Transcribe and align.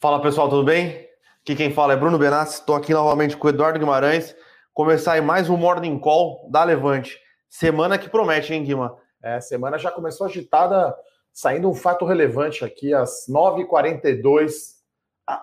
Fala 0.00 0.22
pessoal, 0.22 0.48
tudo 0.48 0.62
bem? 0.62 1.08
Aqui 1.40 1.56
quem 1.56 1.72
fala 1.72 1.92
é 1.92 1.96
Bruno 1.96 2.16
Benassi, 2.16 2.60
estou 2.60 2.76
aqui 2.76 2.94
novamente 2.94 3.36
com 3.36 3.48
o 3.48 3.50
Eduardo 3.50 3.80
Guimarães. 3.80 4.32
Começar 4.72 5.14
aí 5.14 5.20
mais 5.20 5.50
um 5.50 5.56
Morning 5.56 5.98
Call 5.98 6.48
da 6.52 6.62
Levante. 6.62 7.18
Semana 7.48 7.98
que 7.98 8.08
promete, 8.08 8.54
hein, 8.54 8.62
Guima? 8.62 8.96
É, 9.20 9.40
semana 9.40 9.76
já 9.76 9.90
começou 9.90 10.28
agitada, 10.28 10.96
saindo 11.32 11.68
um 11.68 11.74
fato 11.74 12.04
relevante 12.04 12.64
aqui, 12.64 12.94
às 12.94 13.26
9h42, 13.28 14.76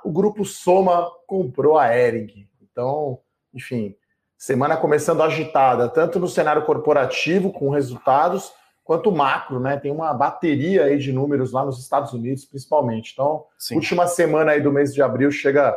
o 0.05 0.09
grupo 0.09 0.45
Soma 0.45 1.11
comprou 1.27 1.77
a 1.77 1.93
Ering. 1.93 2.47
Então, 2.61 3.19
enfim, 3.53 3.93
semana 4.37 4.77
começando 4.77 5.21
agitada, 5.21 5.89
tanto 5.89 6.17
no 6.17 6.29
cenário 6.29 6.63
corporativo, 6.63 7.51
com 7.51 7.69
resultados, 7.69 8.53
quanto 8.85 9.11
macro, 9.11 9.59
né? 9.59 9.77
Tem 9.77 9.91
uma 9.91 10.13
bateria 10.13 10.85
aí 10.85 10.99
de 10.99 11.11
números 11.11 11.51
lá 11.51 11.65
nos 11.65 11.79
Estados 11.79 12.13
Unidos, 12.13 12.45
principalmente. 12.45 13.11
Então, 13.13 13.43
Sim. 13.57 13.75
última 13.75 14.05
semana 14.05 14.51
aí 14.51 14.61
do 14.61 14.71
mês 14.71 14.93
de 14.93 15.01
abril 15.01 15.31
chega 15.31 15.75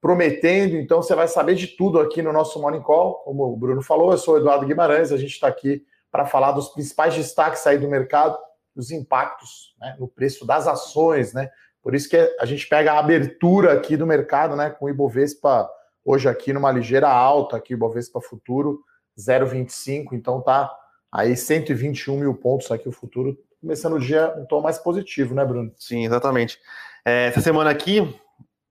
prometendo, 0.00 0.74
então 0.76 1.02
você 1.02 1.14
vai 1.14 1.28
saber 1.28 1.54
de 1.54 1.66
tudo 1.66 2.00
aqui 2.00 2.22
no 2.22 2.32
nosso 2.32 2.60
Morning 2.60 2.80
Call. 2.80 3.16
Como 3.16 3.44
o 3.44 3.56
Bruno 3.56 3.82
falou, 3.82 4.10
eu 4.10 4.18
sou 4.18 4.34
o 4.34 4.38
Eduardo 4.38 4.66
Guimarães, 4.66 5.12
a 5.12 5.18
gente 5.18 5.32
está 5.32 5.46
aqui 5.46 5.84
para 6.10 6.24
falar 6.24 6.52
dos 6.52 6.70
principais 6.70 7.14
destaques 7.14 7.66
aí 7.66 7.76
do 7.76 7.88
mercado, 7.88 8.38
os 8.74 8.90
impactos 8.90 9.74
né, 9.78 9.94
no 9.98 10.08
preço 10.08 10.46
das 10.46 10.66
ações, 10.66 11.34
né? 11.34 11.50
Por 11.82 11.94
isso 11.94 12.08
que 12.08 12.16
a 12.40 12.46
gente 12.46 12.66
pega 12.66 12.94
a 12.94 12.98
abertura 12.98 13.74
aqui 13.74 13.98
do 13.98 14.06
mercado, 14.06 14.56
né, 14.56 14.70
com 14.70 14.86
o 14.86 14.88
Ibovespa 14.88 15.70
hoje 16.04 16.26
aqui 16.26 16.54
numa 16.54 16.72
ligeira 16.72 17.08
alta, 17.08 17.58
aqui 17.58 17.74
o 17.74 17.76
Ibovespa 17.76 18.20
Futuro 18.20 18.80
0,25, 19.18 20.12
então 20.12 20.40
tá 20.40 20.74
Aí 21.16 21.34
121 21.34 22.14
mil 22.18 22.34
pontos 22.34 22.70
aqui 22.70 22.86
o 22.86 22.92
futuro, 22.92 23.38
começando 23.58 23.94
o 23.94 23.98
dia 23.98 24.34
um 24.36 24.44
tom 24.44 24.60
mais 24.60 24.76
positivo, 24.76 25.34
né, 25.34 25.46
Bruno? 25.46 25.72
Sim, 25.78 26.04
exatamente. 26.04 26.58
É, 27.02 27.28
essa 27.28 27.40
semana 27.40 27.70
aqui, 27.70 28.06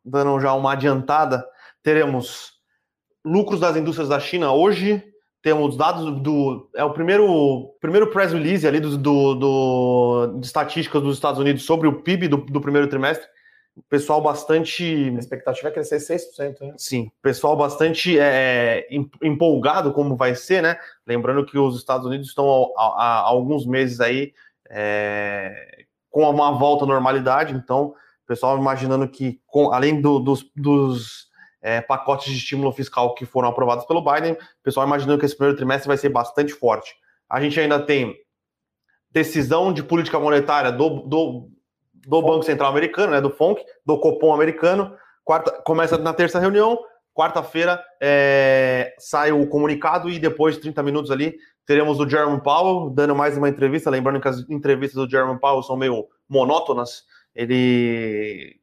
dando 0.06 0.40
já 0.40 0.54
uma 0.54 0.74
adiantada, 0.74 1.44
teremos 1.82 2.54
lucros 3.26 3.60
das 3.60 3.76
indústrias 3.76 4.10
da 4.10 4.20
China 4.20 4.54
hoje. 4.54 5.04
Temos 5.42 5.76
dados 5.76 6.22
do. 6.22 6.70
É 6.76 6.84
o 6.84 6.94
primeiro, 6.94 7.76
primeiro 7.82 8.12
press 8.12 8.32
release 8.32 8.68
ali 8.68 8.80
do, 8.80 8.96
do, 8.96 9.34
do 9.34 10.38
de 10.40 10.46
estatísticas 10.46 11.02
dos 11.02 11.16
Estados 11.16 11.40
Unidos 11.40 11.64
sobre 11.64 11.88
o 11.88 12.04
PIB 12.04 12.28
do, 12.28 12.38
do 12.38 12.62
primeiro 12.62 12.88
trimestre 12.88 13.28
pessoal 13.90 14.22
bastante. 14.22 14.84
A 15.16 15.20
expectativa 15.20 15.70
é 15.70 15.72
crescer 15.72 15.98
6%, 15.98 16.62
né? 16.62 16.74
Sim, 16.78 17.12
pessoal 17.22 17.56
bastante 17.56 18.18
é, 18.20 18.88
empolgado 19.22 19.94
como 19.94 20.16
vai 20.16 20.36
ser, 20.36 20.62
né? 20.62 20.78
Lembrando 21.06 21.46
que 21.46 21.58
os 21.58 21.78
Estados 21.78 22.06
Unidos 22.06 22.28
estão 22.28 22.74
há, 22.78 23.22
alguns 23.22 23.66
meses 23.66 24.00
aí 24.00 24.34
é, 24.70 25.86
com 26.10 26.30
uma 26.30 26.52
volta 26.52 26.86
à 26.86 26.88
normalidade, 26.88 27.54
então, 27.54 27.94
pessoal 28.26 28.58
imaginando 28.58 29.08
que, 29.08 29.40
com, 29.46 29.72
além 29.74 30.02
do, 30.02 30.20
dos, 30.20 30.50
dos 30.56 31.30
é, 31.62 31.82
pacotes 31.82 32.32
de 32.32 32.38
estímulo 32.38 32.72
fiscal 32.72 33.14
que 33.16 33.26
foram 33.26 33.50
aprovados 33.50 33.86
pelo 33.86 34.04
Biden, 34.04 34.38
pessoal 34.64 34.86
imaginando 34.86 35.20
que 35.20 35.26
esse 35.26 35.36
primeiro 35.36 35.58
trimestre 35.58 35.88
vai 35.88 35.98
ser 35.98 36.10
bastante 36.10 36.54
forte. 36.54 36.96
A 37.30 37.42
gente 37.42 37.60
ainda 37.60 37.80
tem 37.80 38.16
decisão 39.12 39.74
de 39.74 39.82
política 39.82 40.20
monetária 40.20 40.72
do, 40.72 41.02
do 41.02 41.50
do 42.08 42.22
Banco 42.22 42.44
Central 42.44 42.70
Americano, 42.70 43.12
né, 43.12 43.22
do 43.22 43.30
FONC, 43.30 43.62
do 43.86 44.00
Copom 44.00 44.34
americano. 44.34 44.96
Quarta, 45.24 45.52
começa 45.64 45.98
na 45.98 46.14
terça 46.14 46.40
reunião, 46.40 46.78
quarta-feira 47.14 47.84
é, 48.02 48.94
sai 49.00 49.32
o 49.32 49.48
comunicado 49.48 50.10
e 50.10 50.20
depois 50.20 50.56
de 50.56 50.62
30 50.62 50.84
minutos 50.84 51.12
ali 51.12 51.36
teremos 51.66 52.00
o 52.00 52.08
Jerome 52.08 52.42
Powell 52.42 52.90
dando 52.92 53.16
mais 53.16 53.38
uma 53.38 53.50
entrevista. 53.50 53.90
Lembrando 53.90 54.22
que 54.22 54.28
as 54.28 54.48
entrevistas 54.50 55.04
do 55.04 55.10
Jerome 55.10 55.40
Powell 55.40 55.64
são 55.64 55.76
meio 55.76 56.06
monótonas. 56.30 57.04
Ele 57.34 58.60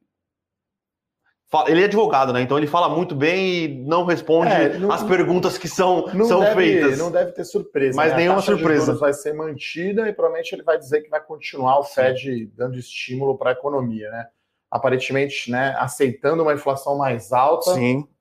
ele 1.67 1.83
é 1.83 1.85
advogado, 1.85 2.33
né? 2.33 2.41
Então 2.41 2.57
ele 2.57 2.67
fala 2.67 2.89
muito 2.89 3.15
bem 3.15 3.65
e 3.65 3.69
não 3.69 4.05
responde 4.05 4.53
é, 4.53 4.79
não, 4.79 4.91
as 4.91 5.03
perguntas 5.03 5.59
que 5.59 5.69
são, 5.69 6.07
são 6.27 6.41
deve, 6.41 6.55
feitas. 6.55 6.99
Não 6.99 7.11
deve 7.11 7.33
ter 7.33 7.45
surpresa. 7.45 7.95
Mas 7.95 8.13
né? 8.13 8.19
nenhuma 8.19 8.41
surpresa. 8.41 8.95
vai 8.95 9.13
ser 9.13 9.35
mantida 9.35 10.09
e 10.09 10.13
provavelmente 10.13 10.55
ele 10.55 10.63
vai 10.63 10.79
dizer 10.79 11.03
que 11.03 11.11
vai 11.11 11.23
continuar 11.23 11.79
o 11.79 11.85
Fed 11.85 12.47
dando 12.57 12.79
estímulo 12.79 13.37
para 13.37 13.51
a 13.51 13.53
economia, 13.53 14.11
né? 14.11 14.29
Aparentemente, 14.71 15.51
né, 15.51 15.75
aceitando 15.77 16.43
uma 16.43 16.55
inflação 16.55 16.97
mais 16.97 17.31
alta 17.31 17.73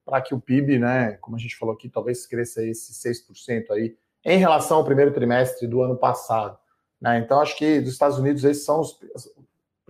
para 0.06 0.20
que 0.20 0.36
o 0.36 0.42
PIB, 0.42 0.80
né, 0.80 1.18
como 1.22 1.38
a 1.38 1.40
gente 1.40 1.56
falou 1.56 1.74
aqui, 1.74 1.88
talvez 1.88 2.28
cresça 2.28 2.62
esse 2.62 2.92
6% 2.92 3.72
aí 3.72 3.96
em 4.26 4.38
relação 4.38 4.78
ao 4.78 4.84
primeiro 4.84 5.14
trimestre 5.14 5.66
do 5.66 5.82
ano 5.82 5.96
passado. 5.96 6.58
Né? 7.00 7.20
Então, 7.20 7.40
acho 7.40 7.58
que 7.58 7.80
dos 7.80 7.94
Estados 7.94 8.18
Unidos 8.20 8.44
esses 8.44 8.66
são 8.66 8.82
os, 8.82 9.00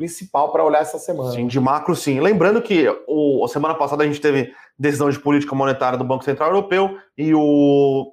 principal 0.02 0.52
para 0.52 0.64
olhar 0.64 0.82
essa 0.82 0.98
semana. 0.98 1.32
Sim, 1.32 1.46
de 1.46 1.60
macro, 1.60 1.96
sim. 1.96 2.20
Lembrando 2.20 2.60
que 2.60 2.88
o, 3.08 3.46
a 3.46 3.48
semana 3.48 3.76
passada 3.76 4.04
a 4.04 4.08
gente 4.08 4.20
teve 4.20 4.52
decisão 4.78 5.12
de 5.12 5.20
política 5.20 5.56
monetária 5.56 5.96
do 5.96 6.04
Banco 6.04 6.24
Central 6.24 6.50
Europeu 6.50 6.98
e 7.16 7.36
o 7.36 8.12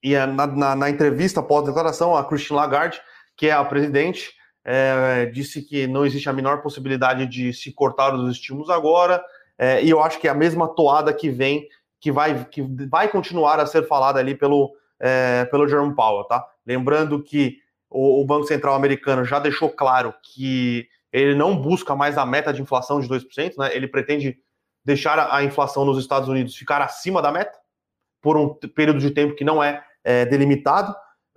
e 0.00 0.14
a, 0.14 0.26
na, 0.26 0.46
na, 0.46 0.76
na, 0.76 0.90
entrevista 0.90 1.42
pós-declaração, 1.42 2.14
a 2.14 2.24
Christine 2.24 2.58
Lagarde, 2.58 3.00
que 3.36 3.48
é 3.48 3.52
a 3.52 3.64
presidente, 3.64 4.34
é, 4.62 5.26
disse 5.26 5.62
que 5.62 5.86
não 5.86 6.04
existe 6.04 6.28
a 6.28 6.32
menor 6.32 6.62
possibilidade 6.62 7.26
de 7.26 7.52
se 7.54 7.72
cortar 7.72 8.14
os 8.14 8.30
estímulos 8.30 8.68
agora, 8.68 9.24
é, 9.58 9.82
e 9.82 9.88
eu 9.88 10.02
acho 10.02 10.20
que 10.20 10.28
é 10.28 10.30
a 10.30 10.34
mesma 10.34 10.68
toada 10.68 11.12
que 11.12 11.30
vem, 11.30 11.66
que 11.98 12.12
vai, 12.12 12.44
que 12.44 12.62
vai 12.86 13.08
continuar 13.08 13.58
a 13.58 13.66
ser 13.66 13.88
falada 13.88 14.20
ali 14.20 14.34
pelo, 14.34 14.72
é, 15.00 15.46
pelo 15.46 15.66
Jerome 15.66 15.94
Powell, 15.94 16.24
tá? 16.24 16.44
Lembrando 16.66 17.22
que 17.22 17.56
o, 17.94 18.24
Banco 18.24 18.46
Central 18.46 18.74
americano 18.74 19.24
já 19.24 19.38
deixou 19.38 19.70
claro 19.70 20.12
que 20.22 20.88
ele 21.12 21.34
não 21.34 21.56
busca 21.56 21.94
mais 21.94 22.18
a 22.18 22.26
meta 22.26 22.52
de 22.52 22.60
inflação 22.60 23.00
de 23.00 23.08
2%, 23.08 23.54
né? 23.56 23.74
Ele 23.74 23.86
pretende 23.86 24.36
deixar 24.84 25.32
a 25.32 25.44
inflação 25.44 25.84
nos 25.84 25.98
Estados 25.98 26.28
Unidos 26.28 26.56
ficar 26.56 26.82
acima 26.82 27.22
da 27.22 27.30
meta 27.30 27.56
por 28.20 28.36
um 28.36 28.52
período 28.74 28.98
de 28.98 29.12
tempo 29.12 29.36
que 29.36 29.44
não 29.44 29.62
é, 29.62 29.84
é, 30.02 30.26
delimitado, 30.26 30.94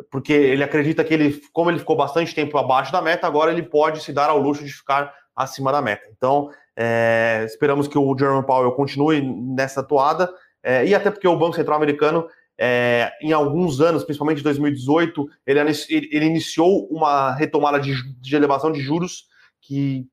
porque 0.10 0.34
ele 0.34 0.64
acredita 0.64 1.04
que 1.04 1.14
ele, 1.14 1.40
como 1.54 1.70
ele 1.70 1.80
ficou 1.80 1.96
bastante 1.96 2.34
tempo 2.34 2.58
abaixo 2.58 2.92
da 2.92 3.02
meta, 3.02 3.28
agora 3.28 3.52
ele 3.52 3.64
pode 3.64 4.02
se 4.02 4.12
dar 4.12 4.30
ao 4.30 4.40
luxo 4.40 4.64
de 4.66 4.72
ficar 4.72 5.14
acima 5.36 5.72
da 5.72 5.82
meta. 5.82 6.10
Então, 6.18 6.50
é, 6.76 7.44
esperamos 7.46 7.88
que 7.88 7.98
o 7.98 8.18
Jerome 8.18 8.46
Powell 8.46 8.72
continue 8.72 9.22
nessa 9.22 9.84
toada, 9.84 10.34
é, 10.64 10.86
e 10.86 10.96
até 10.96 11.12
porque 11.12 11.28
o 11.28 11.38
Banco 11.38 11.56
Central 11.56 11.78
Americano 11.78 12.28
é, 12.58 13.12
em 13.22 13.32
alguns 13.32 13.80
anos, 13.80 14.04
principalmente 14.04 14.40
em 14.40 14.44
2018, 14.44 15.30
ele, 15.46 15.60
ele 15.90 16.26
iniciou 16.26 16.88
uma 16.88 17.34
retomada 17.34 17.80
de, 17.80 17.94
de, 18.20 18.36
elevação 18.36 18.72
de 18.72 18.80
juros 18.80 19.28
que 19.62 20.08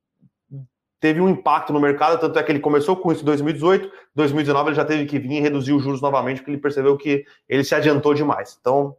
teve 0.99 1.19
um 1.19 1.29
impacto 1.29 1.73
no 1.73 1.79
mercado, 1.79 2.19
tanto 2.19 2.37
é 2.37 2.43
que 2.43 2.51
ele 2.51 2.59
começou 2.59 2.95
com 2.95 3.11
isso 3.11 3.21
em 3.21 3.25
2018, 3.25 3.91
2019 4.13 4.69
ele 4.69 4.75
já 4.75 4.85
teve 4.85 5.05
que 5.05 5.19
vir 5.19 5.33
e 5.33 5.39
reduzir 5.39 5.73
os 5.73 5.83
juros 5.83 6.01
novamente, 6.01 6.37
porque 6.37 6.51
ele 6.51 6.61
percebeu 6.61 6.97
que 6.97 7.25
ele 7.49 7.63
se 7.63 7.73
adiantou 7.73 8.13
demais. 8.13 8.57
Então, 8.59 8.95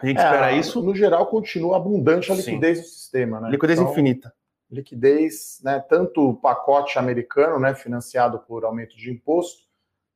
a 0.00 0.06
gente 0.06 0.20
é, 0.20 0.24
espera 0.24 0.52
isso. 0.52 0.82
No 0.82 0.94
geral, 0.94 1.26
continua 1.26 1.76
abundante 1.76 2.30
a 2.32 2.34
liquidez 2.34 2.78
Sim. 2.78 2.84
do 2.84 2.88
sistema, 2.88 3.40
né? 3.40 3.50
Liquidez 3.50 3.78
então, 3.78 3.90
infinita. 3.90 4.32
Liquidez, 4.70 5.60
né? 5.62 5.80
Tanto 5.88 6.30
o 6.30 6.34
pacote 6.34 6.98
americano, 6.98 7.58
né, 7.58 7.74
financiado 7.74 8.38
por 8.38 8.64
aumento 8.64 8.96
de 8.96 9.10
imposto, 9.10 9.64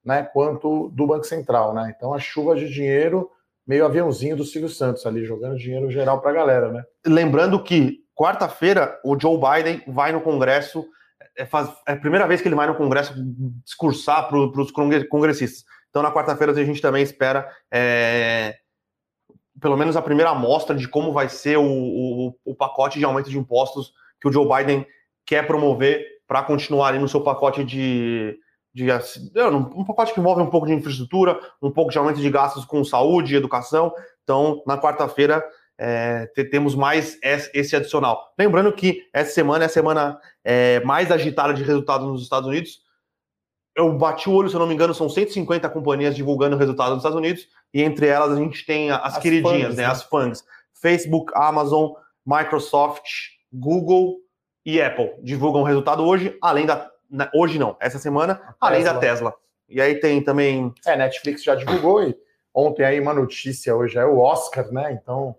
né, 0.07 0.23
quanto 0.23 0.89
do 0.91 1.05
Banco 1.05 1.25
Central, 1.25 1.75
né? 1.75 1.93
Então 1.95 2.15
a 2.15 2.21
chuva 2.21 2.55
de 2.55 2.73
dinheiro, 2.73 3.29
meio 3.67 3.85
aviãozinho 3.85 4.37
do 4.37 4.45
Silvio 4.45 4.69
Santos 4.69 5.05
ali, 5.05 5.25
jogando 5.25 5.59
dinheiro 5.59 5.91
geral 5.91 6.21
para 6.21 6.31
a 6.31 6.35
galera, 6.35 6.71
né? 6.71 6.85
Lembrando 7.05 7.61
que 7.61 7.99
quarta-feira 8.15 8.99
o 9.05 9.19
Joe 9.21 9.37
Biden 9.37 9.83
vai 9.89 10.13
no 10.13 10.21
Congresso, 10.21 10.87
é, 11.37 11.45
faz, 11.45 11.69
é 11.89 11.93
a 11.93 11.97
primeira 11.97 12.27
vez 12.29 12.41
que 12.41 12.47
ele 12.47 12.55
vai 12.55 12.69
no 12.69 12.77
Congresso 12.77 13.15
discursar 13.65 14.29
para 14.29 14.39
os 14.39 14.71
congressistas. 14.71 15.65
Então 15.91 16.03
na 16.03 16.13
quarta-feira 16.13 16.53
a 16.53 16.65
gente 16.65 16.81
também 16.81 17.03
espera 17.03 17.51
é, 17.69 18.55
pelo 19.61 19.77
menos 19.77 19.97
a 19.97 20.03
primeira 20.03 20.31
amostra 20.31 20.77
de 20.77 20.87
como 20.87 21.13
vai 21.13 21.29
ser 21.29 21.59
o, 21.59 21.65
o, 21.65 22.35
o 22.45 22.55
pacote 22.55 23.01
de 23.01 23.05
aumento 23.05 23.29
de 23.29 23.39
impostos 23.39 23.93
que 24.21 24.29
o 24.29 24.33
Joe 24.33 24.47
Biden 24.47 24.87
quer 25.27 25.49
promover 25.49 26.07
para 26.29 26.45
continuar 26.45 26.89
ali 26.89 26.99
no 27.01 27.09
seu 27.09 27.23
pacote 27.23 27.65
de 27.65 28.39
de 28.77 28.93
um 29.75 29.85
pacote 29.87 30.13
que 30.13 30.21
envolve 30.21 30.43
um 30.43 30.51
pouco 30.51 30.67
de 30.67 30.75
infraestrutura, 30.75 31.41
um 31.63 31.71
pouco 31.71 31.91
de 31.91 31.97
aumento 31.97 32.21
de 32.21 32.29
gastos 32.29 32.67
com 32.67 32.85
saúde 32.85 33.33
e 33.33 33.37
educação. 33.37 33.91
Então, 34.23 34.63
na 34.67 34.77
quarta-feira, 34.77 35.43
é, 35.79 36.27
temos 36.51 36.75
mais 36.75 37.19
esse 37.23 37.75
adicional. 37.75 38.35
Lembrando 38.39 38.71
que 38.71 39.01
essa 39.15 39.33
semana 39.33 39.65
é 39.65 39.67
a 39.67 39.71
semana 39.71 40.21
é, 40.45 40.81
mais 40.81 41.11
agitada 41.11 41.55
de 41.55 41.63
resultados 41.63 42.07
nos 42.07 42.23
Estados 42.23 42.47
Unidos. 42.47 42.81
Eu 43.75 43.97
bati 43.97 44.29
o 44.29 44.35
olho, 44.35 44.51
se 44.51 44.55
eu 44.55 44.61
não 44.61 44.67
me 44.67 44.75
engano, 44.75 44.93
são 44.93 45.09
150 45.09 45.71
companhias 45.71 46.15
divulgando 46.15 46.55
resultados 46.55 46.93
nos 46.93 46.99
Estados 46.99 47.17
Unidos, 47.17 47.49
e 47.73 47.83
entre 47.83 48.07
elas 48.09 48.33
a 48.33 48.37
gente 48.37 48.67
tem 48.67 48.91
as, 48.91 49.17
as 49.17 49.19
queridinhas, 49.19 49.77
né, 49.77 49.85
né? 49.85 49.89
As 49.89 50.03
fãs. 50.03 50.45
Facebook, 50.75 51.33
Amazon, 51.35 51.93
Microsoft, 52.27 53.09
Google 53.51 54.17
e 54.67 54.83
Apple 54.83 55.15
divulgam 55.23 55.63
o 55.63 55.65
resultado 55.65 56.05
hoje, 56.05 56.37
além 56.43 56.67
da 56.67 56.91
hoje 57.35 57.59
não, 57.59 57.77
essa 57.81 57.99
semana, 57.99 58.55
além 58.61 58.85
da 58.85 58.99
Tesla. 58.99 59.35
E 59.69 59.81
aí 59.81 59.99
tem 59.99 60.23
também. 60.23 60.73
É, 60.87 60.97
Netflix 60.97 61.43
já 61.43 61.55
divulgou 61.55 62.03
e 62.03 62.17
ontem 62.55 62.85
aí 62.85 63.01
uma 63.01 63.13
notícia, 63.13 63.75
hoje 63.75 63.99
é 63.99 64.05
o 64.05 64.19
Oscar, 64.19 64.73
né? 64.73 64.93
Então, 64.93 65.37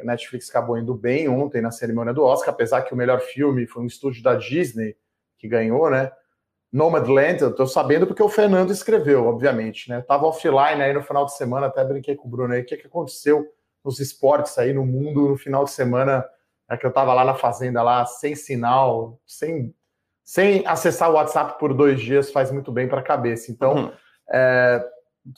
a 0.00 0.04
Netflix 0.04 0.50
acabou 0.50 0.78
indo 0.78 0.94
bem 0.94 1.28
ontem 1.28 1.60
na 1.60 1.70
cerimônia 1.70 2.12
do 2.12 2.24
Oscar, 2.24 2.52
apesar 2.52 2.82
que 2.82 2.92
o 2.92 2.96
melhor 2.96 3.20
filme 3.20 3.66
foi 3.66 3.82
um 3.82 3.86
estúdio 3.86 4.22
da 4.22 4.34
Disney 4.34 4.96
que 5.38 5.48
ganhou, 5.48 5.90
né? 5.90 6.10
Nomadland, 6.72 7.40
eu 7.40 7.50
estou 7.50 7.66
sabendo 7.66 8.06
porque 8.06 8.22
o 8.22 8.28
Fernando 8.28 8.70
escreveu, 8.70 9.26
obviamente, 9.26 9.88
né? 9.88 10.02
Tava 10.02 10.26
offline 10.26 10.82
aí 10.82 10.92
no 10.92 11.02
final 11.02 11.24
de 11.24 11.34
semana, 11.36 11.66
até 11.66 11.84
brinquei 11.84 12.16
com 12.16 12.28
o 12.28 12.30
Bruno 12.30 12.52
aí, 12.52 12.60
o 12.60 12.66
que, 12.66 12.76
que 12.76 12.86
aconteceu 12.86 13.46
nos 13.84 14.00
esportes 14.00 14.58
aí 14.58 14.72
no 14.72 14.84
mundo 14.84 15.28
no 15.28 15.36
final 15.38 15.64
de 15.64 15.70
semana, 15.70 16.28
é 16.68 16.76
que 16.76 16.84
eu 16.84 16.90
estava 16.90 17.14
lá 17.14 17.24
na 17.24 17.34
fazenda 17.34 17.82
lá, 17.82 18.04
sem 18.04 18.34
sinal, 18.34 19.20
sem, 19.24 19.72
sem 20.26 20.66
acessar 20.66 21.08
o 21.08 21.14
WhatsApp 21.14 21.56
por 21.56 21.72
dois 21.72 22.00
dias, 22.00 22.32
faz 22.32 22.50
muito 22.50 22.72
bem 22.72 22.88
para 22.88 22.98
a 22.98 23.02
cabeça. 23.02 23.52
Então, 23.52 23.74
uhum. 23.76 23.92
é, 24.28 24.84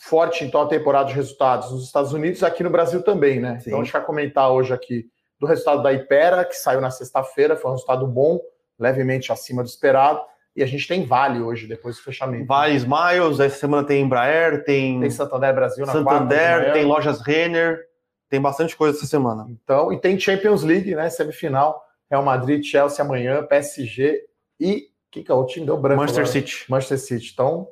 forte 0.01 0.45
então 0.45 0.63
a 0.63 0.67
temporada 0.67 1.11
de 1.11 1.15
resultados 1.15 1.71
nos 1.71 1.85
Estados 1.85 2.15
Unidos, 2.15 2.43
aqui 2.43 2.65
no 2.65 2.71
Brasil 2.71 3.03
também, 3.03 3.39
né? 3.39 3.59
Sim. 3.59 3.69
Então 3.69 3.81
a 3.81 3.85
gente 3.85 3.93
vai 3.93 4.03
comentar 4.03 4.51
hoje 4.51 4.73
aqui 4.73 5.05
do 5.39 5.47
resultado 5.47 5.83
da 5.83 5.93
Ipera, 5.93 6.43
que 6.43 6.55
saiu 6.55 6.81
na 6.81 6.91
sexta-feira, 6.91 7.55
foi 7.55 7.71
um 7.71 7.75
resultado 7.75 8.07
bom, 8.07 8.41
levemente 8.79 9.31
acima 9.31 9.63
do 9.63 9.69
esperado. 9.69 10.23
E 10.57 10.63
a 10.63 10.67
gente 10.67 10.89
tem 10.89 11.05
Vale 11.05 11.43
hoje, 11.43 11.67
depois 11.67 11.97
do 11.97 12.03
fechamento. 12.03 12.47
Vale 12.47 12.75
Smiles, 12.75 13.41
essa 13.41 13.59
semana 13.59 13.87
tem 13.87 14.03
Embraer, 14.03 14.65
tem. 14.65 14.99
Tem 15.01 15.11
Santander 15.11 15.55
Brasil 15.55 15.85
na 15.85 15.93
Santander, 15.93 16.39
quarta, 16.39 16.73
tem 16.73 16.87
lojas 16.87 17.21
Renner, 17.21 17.85
tem 18.31 18.41
bastante 18.41 18.75
coisa 18.75 18.97
essa 18.97 19.07
semana. 19.07 19.47
Então, 19.51 19.93
e 19.93 20.01
tem 20.01 20.19
Champions 20.19 20.65
League, 20.65 20.95
né? 20.95 21.11
Semifinal. 21.11 21.85
Real 22.11 22.25
Madrid, 22.25 22.65
Chelsea 22.65 23.05
amanhã, 23.05 23.45
PSG 23.45 24.29
e. 24.61 24.89
que, 25.11 25.23
que 25.23 25.31
é 25.31 25.35
o 25.35 25.47
time? 25.47 25.67
Deu 25.67 25.77
branco. 25.77 26.01
Manchester 26.01 26.25
agora. 26.25 26.41
City. 26.41 26.65
Manchester 26.69 26.99
City. 26.99 27.31
Então, 27.33 27.69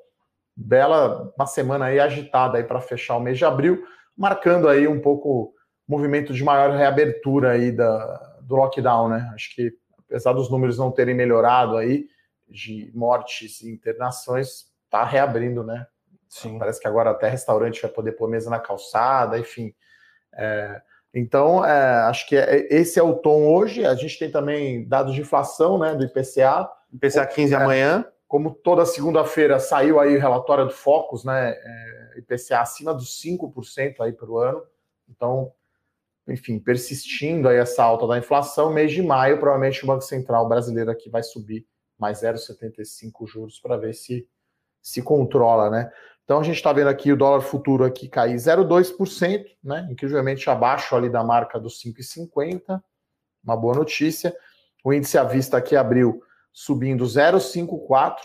bela 0.57 1.33
uma 1.37 1.47
semana 1.47 1.87
aí 1.87 2.01
agitada 2.01 2.59
aí 2.59 2.65
para 2.65 2.81
fechar 2.81 3.17
o 3.17 3.21
mês 3.21 3.37
de 3.37 3.45
abril, 3.45 3.85
marcando 4.17 4.69
aí 4.69 4.89
um 4.89 5.01
pouco 5.01 5.55
movimento 5.87 6.33
de 6.33 6.43
maior 6.43 6.71
reabertura 6.71 7.53
aí 7.53 7.71
da, 7.71 8.39
do 8.43 8.57
lockdown, 8.57 9.09
né? 9.09 9.31
Acho 9.35 9.55
que 9.55 9.73
apesar 9.99 10.33
dos 10.33 10.51
números 10.51 10.79
não 10.79 10.91
terem 10.91 11.15
melhorado 11.15 11.77
aí, 11.77 12.07
de 12.49 12.91
mortes 12.95 13.61
e 13.61 13.71
internações 13.71 14.67
está 14.85 15.05
reabrindo, 15.05 15.65
né? 15.65 15.87
Sim. 16.29 16.59
Parece 16.59 16.81
que 16.81 16.87
agora 16.87 17.11
até 17.11 17.29
restaurante 17.29 17.83
vai 17.83 17.91
poder 17.91 18.13
pôr 18.13 18.29
mesa 18.29 18.51
na 18.51 18.59
calçada, 18.59 19.39
enfim. 19.39 19.75
É, 20.35 20.81
então, 21.15 21.65
é, 21.65 22.03
acho 22.09 22.29
que 22.29 22.37
é, 22.37 22.73
esse 22.73 22.99
é 22.99 23.03
o 23.03 23.15
tom 23.15 23.47
hoje. 23.53 23.85
A 23.85 23.95
gente 23.95 24.19
tem 24.19 24.31
também 24.31 24.87
dados 24.87 25.15
de 25.15 25.21
inflação, 25.21 25.79
né, 25.79 25.95
do 25.95 26.05
IPCA. 26.05 26.69
IPCA 26.93 27.27
15 27.27 27.55
é, 27.55 27.57
amanhã. 27.57 28.07
Como 28.27 28.55
toda 28.55 28.85
segunda-feira 28.85 29.59
saiu 29.59 30.01
aí 30.01 30.17
o 30.17 30.21
relatório 30.21 30.67
do 30.67 30.73
Focus, 30.73 31.25
né, 31.25 31.51
é, 31.51 32.15
IPCA 32.19 32.61
acima 32.61 32.93
dos 32.93 33.21
5% 33.23 34.01
aí 34.01 34.13
para 34.13 34.29
o 34.29 34.39
ano. 34.39 34.63
Então, 35.09 35.53
enfim, 36.27 36.59
persistindo 36.59 37.49
aí 37.49 37.57
essa 37.57 37.85
alta 37.85 38.07
da 38.07 38.19
inflação, 38.19 38.73
mês 38.73 38.91
de 38.91 39.03
maio, 39.03 39.39
provavelmente 39.39 39.85
o 39.85 39.87
Banco 39.87 40.03
Central 40.03 40.49
brasileiro 40.49 40.91
aqui 40.91 41.09
vai 41.09 41.23
subir 41.23 41.67
mais 41.97 42.23
0,75 42.23 43.27
juros 43.27 43.61
para 43.61 43.77
ver 43.77 43.95
se 43.95 44.29
se 44.87 45.03
controla, 45.03 45.69
né? 45.69 45.91
Então 46.23 46.39
a 46.39 46.45
gente 46.45 46.57
está 46.57 46.73
vendo 46.73 46.89
aqui 46.89 47.11
o 47.11 47.17
dólar 47.17 47.41
futuro 47.41 47.85
aqui 47.85 48.09
cair 48.09 48.37
0,2%, 48.37 49.45
né? 49.63 49.89
Incrivelmente 49.91 50.49
abaixo 50.49 50.95
ali 50.95 51.11
da 51.11 51.25
marca 51.25 51.59
dos 51.59 51.83
5,50. 51.83 52.81
Uma 53.43 53.57
boa 53.57 53.75
notícia. 53.75 54.33
O 54.85 54.93
índice 54.93 55.19
à 55.19 55.25
vista 55.25 55.57
aqui 55.57 55.75
abriu 55.75 56.23
subindo 56.59 57.05
0,54 57.05 58.17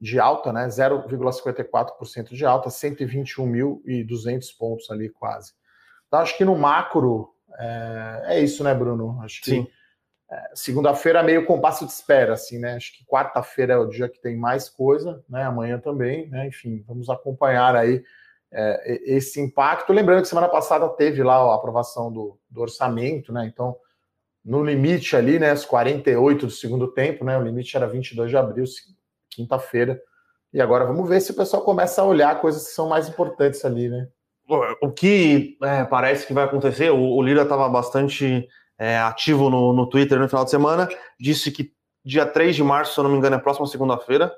de 0.00 0.18
alta, 0.18 0.52
né? 0.52 0.66
0,54% 0.68 2.30
de 2.30 2.46
alta, 2.46 2.70
121.200 2.70 4.56
pontos 4.58 4.90
ali 4.90 5.10
quase. 5.10 5.52
Então 6.06 6.20
acho 6.20 6.36
que 6.38 6.44
no 6.44 6.56
macro 6.56 7.34
é, 7.58 8.22
é 8.28 8.40
isso, 8.40 8.64
né, 8.64 8.72
Bruno? 8.72 9.20
Acho 9.22 9.42
que 9.42 9.50
Sim 9.50 9.66
é, 10.30 10.50
segunda-feira 10.54 11.18
é 11.18 11.22
meio 11.24 11.44
compasso 11.44 11.84
de 11.84 11.90
espera, 11.90 12.34
assim, 12.34 12.58
né? 12.58 12.76
Acho 12.76 12.96
que 12.96 13.04
quarta-feira 13.04 13.74
é 13.74 13.76
o 13.76 13.86
dia 13.86 14.08
que 14.08 14.20
tem 14.20 14.36
mais 14.36 14.68
coisa, 14.68 15.22
né? 15.28 15.42
Amanhã 15.42 15.78
também, 15.78 16.28
né? 16.30 16.46
Enfim, 16.46 16.84
vamos 16.86 17.10
acompanhar 17.10 17.74
aí 17.74 18.02
é, 18.52 19.00
esse 19.12 19.40
impacto. 19.40 19.92
Lembrando 19.92 20.22
que 20.22 20.28
semana 20.28 20.48
passada 20.48 20.88
teve 20.90 21.22
lá 21.24 21.34
a 21.34 21.54
aprovação 21.56 22.12
do, 22.12 22.38
do, 22.48 22.60
orçamento, 22.60 23.32
né? 23.32 23.44
Então, 23.52 23.76
no 24.44 24.64
limite 24.64 25.16
ali, 25.16 25.38
né? 25.38 25.52
Os 25.52 25.64
48 25.64 26.46
do 26.46 26.52
segundo 26.52 26.88
tempo, 26.88 27.24
né? 27.24 27.36
O 27.36 27.42
limite 27.42 27.76
era 27.76 27.86
22 27.86 28.30
de 28.30 28.36
abril, 28.36 28.64
quinta-feira. 29.30 30.00
E 30.52 30.60
agora 30.60 30.84
vamos 30.84 31.08
ver 31.08 31.20
se 31.20 31.30
o 31.30 31.36
pessoal 31.36 31.62
começa 31.62 32.02
a 32.02 32.04
olhar 32.04 32.40
coisas 32.40 32.66
que 32.66 32.72
são 32.72 32.88
mais 32.88 33.08
importantes 33.08 33.64
ali, 33.64 33.88
né? 33.88 34.08
O 34.82 34.90
que 34.90 35.56
é, 35.62 35.84
parece 35.84 36.26
que 36.26 36.32
vai 36.32 36.44
acontecer, 36.44 36.90
o, 36.90 36.98
o 36.98 37.22
Lira 37.22 37.42
estava 37.42 37.68
bastante 37.68 38.48
é, 38.76 38.98
ativo 38.98 39.48
no, 39.48 39.72
no 39.72 39.88
Twitter 39.88 40.18
no 40.18 40.28
final 40.28 40.44
de 40.44 40.50
semana, 40.50 40.88
disse 41.20 41.52
que 41.52 41.72
dia 42.04 42.26
3 42.26 42.56
de 42.56 42.64
março, 42.64 42.94
se 42.94 42.98
eu 42.98 43.04
não 43.04 43.12
me 43.12 43.18
engano, 43.18 43.36
é 43.36 43.38
a 43.38 43.42
próxima 43.42 43.66
segunda-feira, 43.68 44.34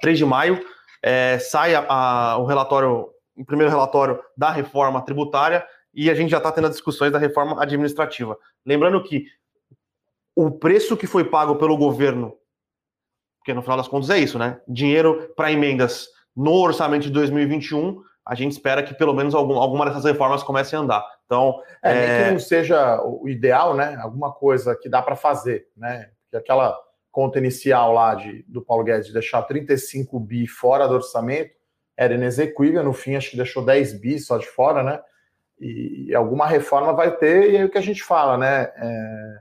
3 0.00 0.18
de 0.18 0.24
maio, 0.24 0.60
é, 1.00 1.38
sai 1.38 1.76
a, 1.76 1.86
a, 1.88 2.38
o 2.38 2.44
relatório, 2.44 3.08
o 3.36 3.44
primeiro 3.44 3.70
relatório 3.70 4.20
da 4.36 4.50
reforma 4.50 5.00
tributária 5.04 5.64
e 5.92 6.10
a 6.10 6.14
gente 6.14 6.30
já 6.30 6.38
está 6.38 6.52
tendo 6.52 6.66
as 6.66 6.72
discussões 6.72 7.12
da 7.12 7.18
reforma 7.18 7.62
administrativa. 7.62 8.36
Lembrando 8.64 9.02
que 9.02 9.26
o 10.34 10.50
preço 10.50 10.96
que 10.96 11.06
foi 11.06 11.24
pago 11.24 11.56
pelo 11.56 11.76
governo, 11.76 12.36
porque 13.38 13.52
no 13.52 13.62
final 13.62 13.76
das 13.76 13.88
contas 13.88 14.10
é 14.10 14.18
isso, 14.18 14.38
né? 14.38 14.60
Dinheiro 14.68 15.32
para 15.36 15.50
emendas 15.52 16.08
no 16.36 16.52
orçamento 16.52 17.02
de 17.02 17.10
2021 17.10 18.02
a 18.24 18.34
gente 18.34 18.52
espera 18.52 18.82
que 18.82 18.94
pelo 18.94 19.14
menos 19.14 19.34
algum, 19.34 19.58
alguma 19.58 19.86
dessas 19.86 20.04
reformas 20.04 20.42
comece 20.42 20.76
a 20.76 20.78
andar. 20.78 21.04
Então, 21.24 21.60
é, 21.82 21.90
é... 21.90 21.94
nem 21.94 22.24
que 22.26 22.30
não 22.32 22.38
seja 22.38 23.02
o 23.02 23.28
ideal, 23.28 23.74
né? 23.74 23.96
Alguma 24.00 24.32
coisa 24.32 24.76
que 24.76 24.88
dá 24.88 25.02
para 25.02 25.16
fazer, 25.16 25.66
né? 25.76 26.10
Que 26.30 26.36
aquela 26.36 26.78
conta 27.10 27.38
inicial 27.38 27.92
lá 27.92 28.14
de, 28.14 28.44
do 28.46 28.62
Paulo 28.62 28.84
Guedes 28.84 29.08
de 29.08 29.12
deixar 29.12 29.42
35 29.42 30.20
bi 30.20 30.46
fora 30.46 30.86
do 30.86 30.94
orçamento 30.94 31.52
era 31.96 32.14
inexequível, 32.14 32.84
no 32.84 32.92
fim 32.92 33.16
acho 33.16 33.30
que 33.30 33.36
deixou 33.36 33.64
10 33.64 34.00
bi 34.00 34.18
só 34.18 34.38
de 34.38 34.46
fora, 34.46 34.82
né? 34.82 35.00
E, 35.60 36.14
alguma 36.14 36.46
reforma 36.46 36.92
vai 36.92 37.14
ter, 37.16 37.50
e 37.50 37.56
é 37.58 37.64
o 37.64 37.68
que 37.68 37.78
a 37.78 37.82
gente 37.82 38.02
fala, 38.02 38.38
né? 38.38 38.72
É, 38.74 39.38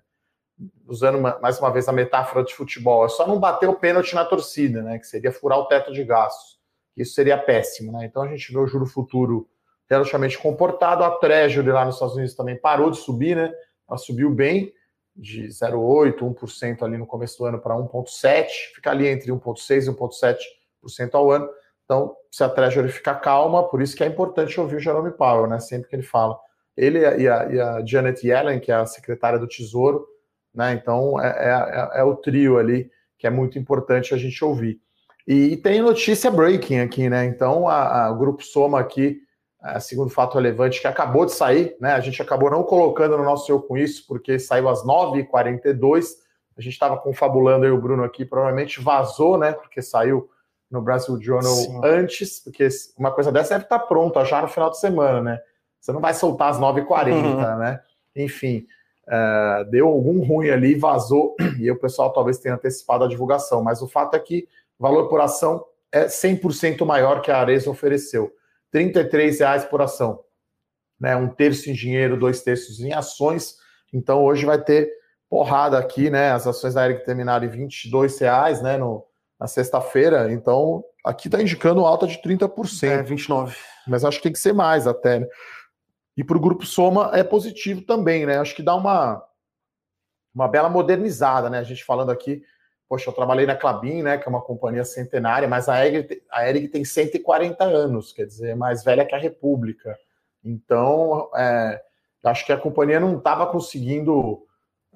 usando 0.86 1.18
uma, 1.18 1.39
mais 1.39 1.57
uma 1.60 1.71
vez 1.71 1.88
a 1.88 1.94
metáfora 1.94 2.44
de 2.44 2.54
futebol, 2.54 3.06
é 3.06 3.10
só 3.10 3.25
não 3.25 3.39
bater 3.39 3.69
o 3.69 3.75
pênalti 3.75 4.13
na 4.13 4.25
torcida, 4.25 4.81
né? 4.81 5.00
Que 5.00 5.07
seria 5.07 5.31
furar 5.31 5.57
o 5.57 5.66
teto 5.66 5.94
de 5.94 6.04
gastos. 6.04 6.60
Isso 6.98 7.13
seria 7.13 7.38
péssimo, 7.38 7.94
né? 7.94 8.06
Então 8.06 8.24
a 8.24 8.27
gente 8.27 8.51
vê 8.51 8.60
o 8.60 8.68
juro 8.68 8.86
futuro 8.86 9.48
relativamente 9.89 10.38
comportado. 10.38 11.04
A 11.04 11.12
Treasury 11.12 11.71
lá 11.71 11.86
nos 11.86 11.95
Estados 11.95 12.16
Unidos 12.16 12.36
também 12.36 12.60
parou 12.60 12.92
de 12.92 12.98
subir, 12.98 13.38
né? 13.38 13.54
Ela 13.88 13.98
subiu 13.98 14.30
bem, 14.30 14.74
de 15.15 15.48
0,8%, 15.48 16.19
1% 16.19 16.83
ali 16.83 16.98
no 16.98 17.07
começo 17.07 17.38
do 17.38 17.45
ano 17.45 17.60
para 17.60 17.75
1,7%, 17.75 18.48
fica 18.75 18.92
ali 18.92 19.07
entre 19.07 19.31
1,6% 19.31 19.86
e 19.86 19.89
1,7% 19.89 21.10
ao 21.13 21.31
ano. 21.31 21.50
Então, 21.84 22.15
se 22.31 22.43
a 22.43 22.50
Treasury 22.50 22.89
ficar 22.89 23.15
calma, 23.15 23.67
por 23.67 23.81
isso 23.81 23.95
que 23.95 24.03
é 24.03 24.07
importante 24.07 24.59
ouvir 24.59 24.75
o 24.75 24.79
Jerome 24.79 25.12
Powell, 25.12 25.48
né? 25.48 25.59
Sempre 25.59 25.89
que 25.89 25.95
ele 25.95 26.03
fala. 26.03 26.38
Ele 26.77 27.00
e 27.00 27.27
a, 27.27 27.45
e 27.50 27.59
a 27.59 27.86
Janet 27.86 28.25
Yellen, 28.25 28.59
que 28.59 28.71
é 28.71 28.75
a 28.75 28.86
secretária 28.86 29.39
do 29.39 29.48
Tesouro, 29.48 30.05
né? 30.53 30.74
Então, 30.74 31.19
é, 31.19 31.27
é, 31.27 32.00
é 32.00 32.03
o 32.03 32.15
trio 32.15 32.57
ali 32.57 32.89
que 33.17 33.27
é 33.27 33.29
muito 33.29 33.59
importante 33.59 34.13
a 34.13 34.17
gente 34.17 34.43
ouvir. 34.43 34.79
E, 35.27 35.57
tem 35.57 35.81
notícia 35.81 36.31
breaking 36.31 36.79
aqui, 36.79 37.09
né? 37.09 37.25
Então, 37.25 37.67
a, 37.67 38.05
a, 38.05 38.12
o 38.12 38.17
Grupo 38.17 38.43
Soma 38.43 38.79
aqui, 38.79 39.19
a, 39.62 39.79
segundo 39.79 40.09
fato 40.09 40.36
relevante, 40.36 40.79
que 40.79 40.88
acabou 40.88 41.25
de 41.25 41.33
sair, 41.33 41.75
né? 41.79 41.93
A 41.93 42.00
gente 42.00 42.21
acabou 42.21 42.50
não 42.50 42.63
colocando 42.63 43.17
no 43.17 43.24
nosso 43.24 43.51
Eu 43.51 43.62
Com 43.62 43.77
Isso, 43.77 44.05
porque 44.07 44.39
saiu 44.39 44.69
às 44.69 44.83
9h42. 44.83 46.05
A 46.57 46.62
gente 46.62 46.74
estava 46.74 46.98
confabulando 46.98 47.65
aí 47.65 47.71
o 47.71 47.79
Bruno 47.79 48.03
aqui, 48.03 48.25
provavelmente 48.25 48.81
vazou, 48.81 49.38
né? 49.38 49.51
Porque 49.51 49.81
saiu 49.81 50.29
no 50.69 50.81
Brasil 50.81 51.19
Journal 51.21 51.55
Sim. 51.55 51.81
antes, 51.83 52.39
porque 52.39 52.67
uma 52.97 53.11
coisa 53.11 53.31
dessa 53.31 53.55
deve 53.55 53.63
estar 53.63 53.79
pronta 53.79 54.23
já 54.23 54.41
no 54.41 54.47
final 54.47 54.69
de 54.69 54.79
semana, 54.79 55.21
né? 55.21 55.41
Você 55.79 55.91
não 55.91 56.01
vai 56.01 56.13
soltar 56.13 56.49
às 56.49 56.59
9h40, 56.59 57.11
uhum. 57.11 57.57
né? 57.57 57.81
Enfim, 58.15 58.65
uh, 59.07 59.69
deu 59.69 59.88
algum 59.88 60.23
ruim 60.23 60.49
ali, 60.49 60.75
vazou, 60.75 61.35
e 61.57 61.71
o 61.71 61.79
pessoal 61.79 62.11
talvez 62.13 62.38
tenha 62.38 62.55
antecipado 62.55 63.03
a 63.03 63.07
divulgação, 63.07 63.63
mas 63.63 63.81
o 63.81 63.88
fato 63.88 64.15
é 64.15 64.19
que 64.19 64.47
valor 64.77 65.09
por 65.09 65.19
ação 65.21 65.65
é 65.91 66.05
100% 66.05 66.85
maior 66.85 67.21
que 67.21 67.31
a 67.31 67.38
Arezzo 67.38 67.71
ofereceu. 67.71 68.31
R$ 68.71 68.91
reais 69.39 69.65
por 69.65 69.81
ação. 69.81 70.19
Né? 70.99 71.15
Um 71.15 71.27
terço 71.27 71.69
em 71.69 71.73
dinheiro, 71.73 72.17
dois 72.17 72.41
terços 72.43 72.79
em 72.79 72.93
ações. 72.93 73.55
Então 73.91 74.23
hoje 74.23 74.45
vai 74.45 74.61
ter 74.61 74.91
porrada 75.29 75.77
aqui, 75.77 76.09
né? 76.09 76.31
As 76.31 76.45
ações 76.45 76.73
da 76.73 76.85
Eric 76.85 77.05
terminaram 77.05 77.45
em 77.45 77.49
22 77.49 78.19
reais, 78.19 78.61
né? 78.61 78.77
No, 78.77 79.05
na 79.39 79.48
sexta-feira. 79.48 80.31
Então 80.31 80.84
aqui 81.03 81.27
está 81.27 81.41
indicando 81.41 81.86
alta 81.86 82.05
de 82.05 82.22
30%. 82.22 82.84
É, 82.88 83.03
29. 83.03 83.55
Mas 83.88 84.03
acho 84.03 84.17
que 84.17 84.24
tem 84.24 84.34
que 84.34 84.39
ser 84.39 84.53
mais 84.53 84.86
até. 84.86 85.19
Né? 85.19 85.27
E 86.17 86.24
para 86.24 86.38
o 86.38 86.41
grupo 86.41 86.65
Soma 86.65 87.12
é 87.13 87.24
positivo 87.24 87.81
também, 87.81 88.25
né? 88.25 88.39
Acho 88.39 88.55
que 88.55 88.63
dá 88.63 88.75
uma, 88.75 89.24
uma 90.36 90.48
bela 90.48 90.69
modernizada, 90.69 91.50
né? 91.50 91.60
A 91.60 91.63
gente 91.63 91.84
falando 91.84 92.12
aqui 92.12 92.43
Poxa, 92.89 93.08
eu 93.08 93.13
trabalhei 93.13 93.46
na 93.46 93.55
Clabin, 93.55 94.01
né, 94.01 94.17
que 94.17 94.27
é 94.27 94.29
uma 94.31 94.41
companhia 94.41 94.84
centenária, 94.84 95.48
mas 95.48 95.69
a 95.69 95.86
ERG, 95.86 96.24
a 96.31 96.50
ERG 96.50 96.69
tem 96.69 96.84
140 96.84 97.63
anos, 97.63 98.12
quer 98.12 98.25
dizer, 98.25 98.50
é 98.50 98.55
mais 98.55 98.84
velha 98.84 99.05
que 99.05 99.13
a 99.13 99.19
República. 99.19 99.96
Então, 100.43 101.29
é, 101.36 101.79
acho 102.24 102.43
que 102.43 102.51
a 102.51 102.58
companhia 102.58 103.00
não 103.00 103.19
estava 103.19 103.46
conseguindo 103.46 104.43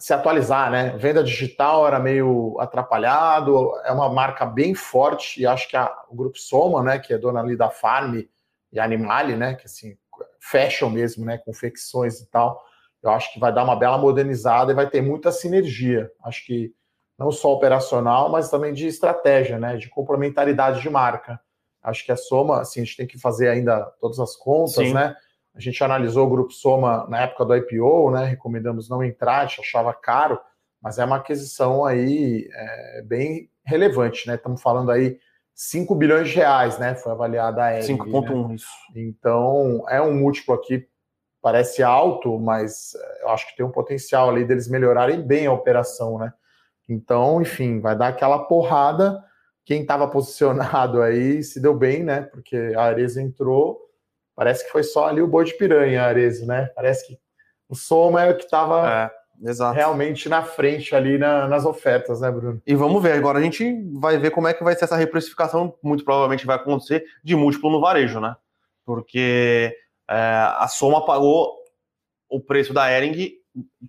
se 0.04 0.14
atualizar, 0.14 0.70
né? 0.70 0.98
Venda 0.98 1.24
digital 1.24 1.88
era 1.88 1.98
meio 1.98 2.60
atrapalhado, 2.60 3.72
é 3.86 3.92
uma 3.94 4.10
marca 4.10 4.46
bem 4.46 4.76
forte 4.76 5.42
e 5.42 5.46
acho 5.48 5.70
que 5.70 5.78
a, 5.78 5.90
o 6.10 6.14
grupo 6.14 6.38
Soma, 6.38 6.84
né, 6.84 7.00
que 7.00 7.14
é 7.14 7.18
dona 7.18 7.40
ali 7.40 7.56
da 7.56 7.70
Farm 7.70 8.22
e 8.70 8.80
Animale, 8.82 9.38
né, 9.38 9.54
que 9.54 9.66
assim, 9.66 9.98
fashion 10.42 10.90
mesmo, 10.90 11.24
né, 11.24 11.38
confecções 11.38 12.20
e 12.20 12.30
tal. 12.30 12.62
Eu 13.02 13.12
acho 13.12 13.32
que 13.32 13.40
vai 13.40 13.54
dar 13.54 13.64
uma 13.64 13.78
bela 13.78 13.98
modernizada 13.98 14.74
e 14.74 14.76
vai 14.76 14.90
ter 14.90 15.02
muita 15.02 15.32
sinergia. 15.32 16.12
Acho 16.22 16.46
que 16.46 16.74
não 17.18 17.32
só 17.32 17.54
operacional, 17.54 18.30
mas 18.30 18.50
também 18.50 18.74
de 18.74 18.86
estratégia, 18.86 19.58
né, 19.58 19.78
de 19.78 19.88
complementaridade 19.88 20.82
de 20.82 20.90
marca. 20.90 21.40
Acho 21.82 22.04
que 22.04 22.12
a 22.12 22.18
Soma, 22.18 22.60
assim, 22.60 22.82
a 22.82 22.84
gente 22.84 22.98
tem 22.98 23.08
que 23.08 23.18
fazer 23.18 23.48
ainda 23.48 23.80
todas 24.02 24.20
as 24.20 24.36
contas, 24.36 24.74
Sim. 24.74 24.94
né? 24.94 25.16
A 25.56 25.60
gente 25.60 25.84
analisou 25.84 26.26
o 26.26 26.30
grupo 26.30 26.52
Soma 26.52 27.06
na 27.08 27.22
época 27.22 27.46
do 27.46 27.56
IPO, 27.56 28.12
né? 28.12 28.26
Recomendamos 28.26 28.90
não 28.90 29.04
entrar, 29.04 29.42
a 29.42 29.46
gente 29.46 29.62
achava 29.62 29.94
caro, 29.94 30.40
mas 30.82 30.98
é 30.98 31.06
uma 31.06 31.18
aquisição 31.18 31.86
aí 31.86 32.50
é, 32.52 33.02
bem 33.04 33.50
relevante, 33.64 34.28
né? 34.28 34.36
Estamos 34.36 34.62
falando 34.62 34.90
aí 34.92 35.20
5 35.54 35.94
bilhões 35.94 36.30
de 36.30 36.36
reais, 36.36 36.80
né? 36.80 36.96
Foi 36.96 37.12
avaliada 37.12 37.64
a 37.64 37.78
EG. 37.78 37.86
5,1, 37.86 38.48
né? 38.48 38.56
isso. 38.56 38.68
Então, 38.96 39.86
é 39.88 40.02
um 40.02 40.16
múltiplo 40.16 40.56
aqui, 40.56 40.88
parece 41.40 41.84
alto, 41.84 42.40
mas 42.40 42.96
é, 42.96 43.24
eu 43.24 43.30
acho 43.30 43.48
que 43.48 43.56
tem 43.56 43.66
um 43.66 43.72
potencial 43.72 44.30
ali 44.30 44.46
deles 44.46 44.68
melhorarem 44.68 45.22
bem 45.22 45.46
a 45.46 45.54
operação, 45.54 46.18
né? 46.18 46.34
Então, 46.90 47.42
enfim, 47.42 47.80
vai 47.80 47.96
dar 47.96 48.08
aquela 48.08 48.40
porrada. 48.40 49.24
Quem 49.64 49.84
estava 49.84 50.08
posicionado 50.08 51.02
aí 51.02 51.44
se 51.44 51.62
deu 51.62 51.76
bem, 51.76 52.04
né? 52.04 52.24
Porque 52.24 52.74
a 52.76 52.82
Areza 52.82 53.22
entrou 53.22 53.83
Parece 54.36 54.66
que 54.66 54.72
foi 54.72 54.84
só 54.84 55.08
ali 55.08 55.22
o 55.22 55.28
boi 55.28 55.46
de 55.46 55.54
piranha, 55.54 56.04
Arezzo, 56.04 56.46
né? 56.46 56.70
Parece 56.76 57.08
que 57.08 57.20
o 57.70 57.76
Soma 57.76 58.24
é 58.24 58.32
o 58.32 58.38
que 58.38 58.44
estava 58.44 59.12
é, 59.42 59.74
realmente 59.74 60.28
na 60.28 60.42
frente 60.44 60.96
ali 60.96 61.18
na, 61.18 61.48
nas 61.48 61.66
ofertas, 61.66 62.22
né, 62.22 62.32
Bruno? 62.32 62.62
E 62.66 62.76
vamos 62.76 63.02
ver, 63.02 63.14
agora 63.14 63.40
a 63.40 63.42
gente 63.42 63.66
vai 63.94 64.18
ver 64.18 64.32
como 64.32 64.48
é 64.48 64.54
que 64.54 64.64
vai 64.64 64.76
ser 64.76 64.86
essa 64.86 64.96
reprecificação, 64.96 65.76
muito 65.84 66.04
provavelmente 66.04 66.46
vai 66.46 66.56
acontecer, 66.56 67.04
de 67.24 67.36
múltiplo 67.36 67.72
no 67.72 67.82
varejo, 67.82 68.20
né? 68.20 68.36
Porque 68.86 69.76
é, 70.10 70.16
a 70.58 70.68
Soma 70.68 71.06
pagou 71.06 71.56
o 72.30 72.40
preço 72.40 72.74
da 72.74 72.92
Ering 72.92 73.34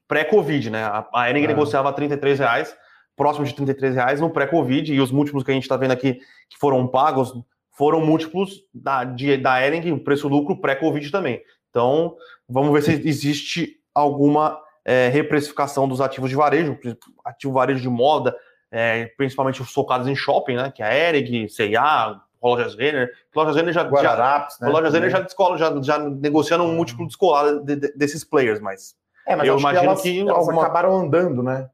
pré-Covid, 0.06 0.70
né? 0.70 0.84
A, 0.84 1.08
a 1.14 1.30
Ering 1.30 1.44
é. 1.44 1.48
negociava 1.48 1.92
33 1.92 2.38
reais, 2.38 2.76
próximo 3.16 3.46
de 3.46 3.54
33 3.54 3.94
reais 3.94 4.20
no 4.20 4.30
pré-Covid, 4.30 4.92
e 4.92 5.00
os 5.00 5.10
múltiplos 5.10 5.42
que 5.42 5.50
a 5.50 5.54
gente 5.54 5.64
está 5.64 5.76
vendo 5.76 5.92
aqui 5.92 6.14
que 6.48 6.58
foram 6.58 6.86
pagos 6.86 7.32
foram 7.74 8.00
múltiplos 8.00 8.64
da, 8.72 9.04
de, 9.04 9.36
da 9.36 9.60
Ering, 9.60 9.92
o 9.92 10.00
preço-lucro 10.00 10.60
pré-Covid 10.60 11.10
também. 11.10 11.42
Então, 11.70 12.16
vamos 12.48 12.72
ver 12.72 12.82
se 12.82 13.08
existe 13.08 13.80
alguma 13.92 14.60
é, 14.84 15.08
reprecificação 15.08 15.88
dos 15.88 16.00
ativos 16.00 16.30
de 16.30 16.36
varejo, 16.36 16.78
ativo 17.24 17.52
varejo 17.52 17.80
de 17.80 17.88
moda, 17.88 18.36
é, 18.70 19.06
principalmente 19.16 19.60
os 19.60 19.72
focados 19.72 20.06
em 20.06 20.14
shopping, 20.14 20.56
né? 20.56 20.70
Que 20.70 20.82
é 20.82 20.86
a 20.86 21.08
Ering, 21.10 21.48
C&A, 21.48 22.20
Lojas 22.42 22.76
Renner. 22.76 23.10
Lojas 23.34 23.56
Renner 23.56 23.72
já, 23.72 23.82
Guararapes, 23.82 24.58
já, 24.60 24.66
né, 24.66 24.72
Lojas 24.72 24.94
Renner 24.94 25.10
já, 25.10 25.20
descola, 25.20 25.58
já, 25.58 25.82
já 25.82 25.98
negociando 25.98 26.62
um 26.62 26.74
múltiplo 26.74 27.06
descolado 27.06 27.64
de, 27.64 27.74
de, 27.74 27.92
desses 27.96 28.22
players, 28.22 28.60
mas, 28.60 28.94
é, 29.26 29.34
mas 29.34 29.48
eu 29.48 29.58
imagino 29.58 29.80
que 29.80 29.86
elas, 29.86 30.02
que 30.02 30.20
elas 30.20 30.36
alguma... 30.36 30.62
acabaram 30.62 30.94
andando, 30.94 31.42
né? 31.42 31.68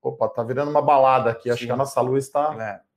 Opa, 0.00 0.28
tá 0.28 0.42
virando 0.42 0.70
uma 0.70 0.82
balada 0.82 1.30
aqui. 1.30 1.50
Acho 1.50 1.60
Sim. 1.60 1.66
que 1.66 1.72
a 1.72 1.76
nossa 1.76 2.00
luz 2.00 2.24
está 2.24 2.54
é. 2.58 2.93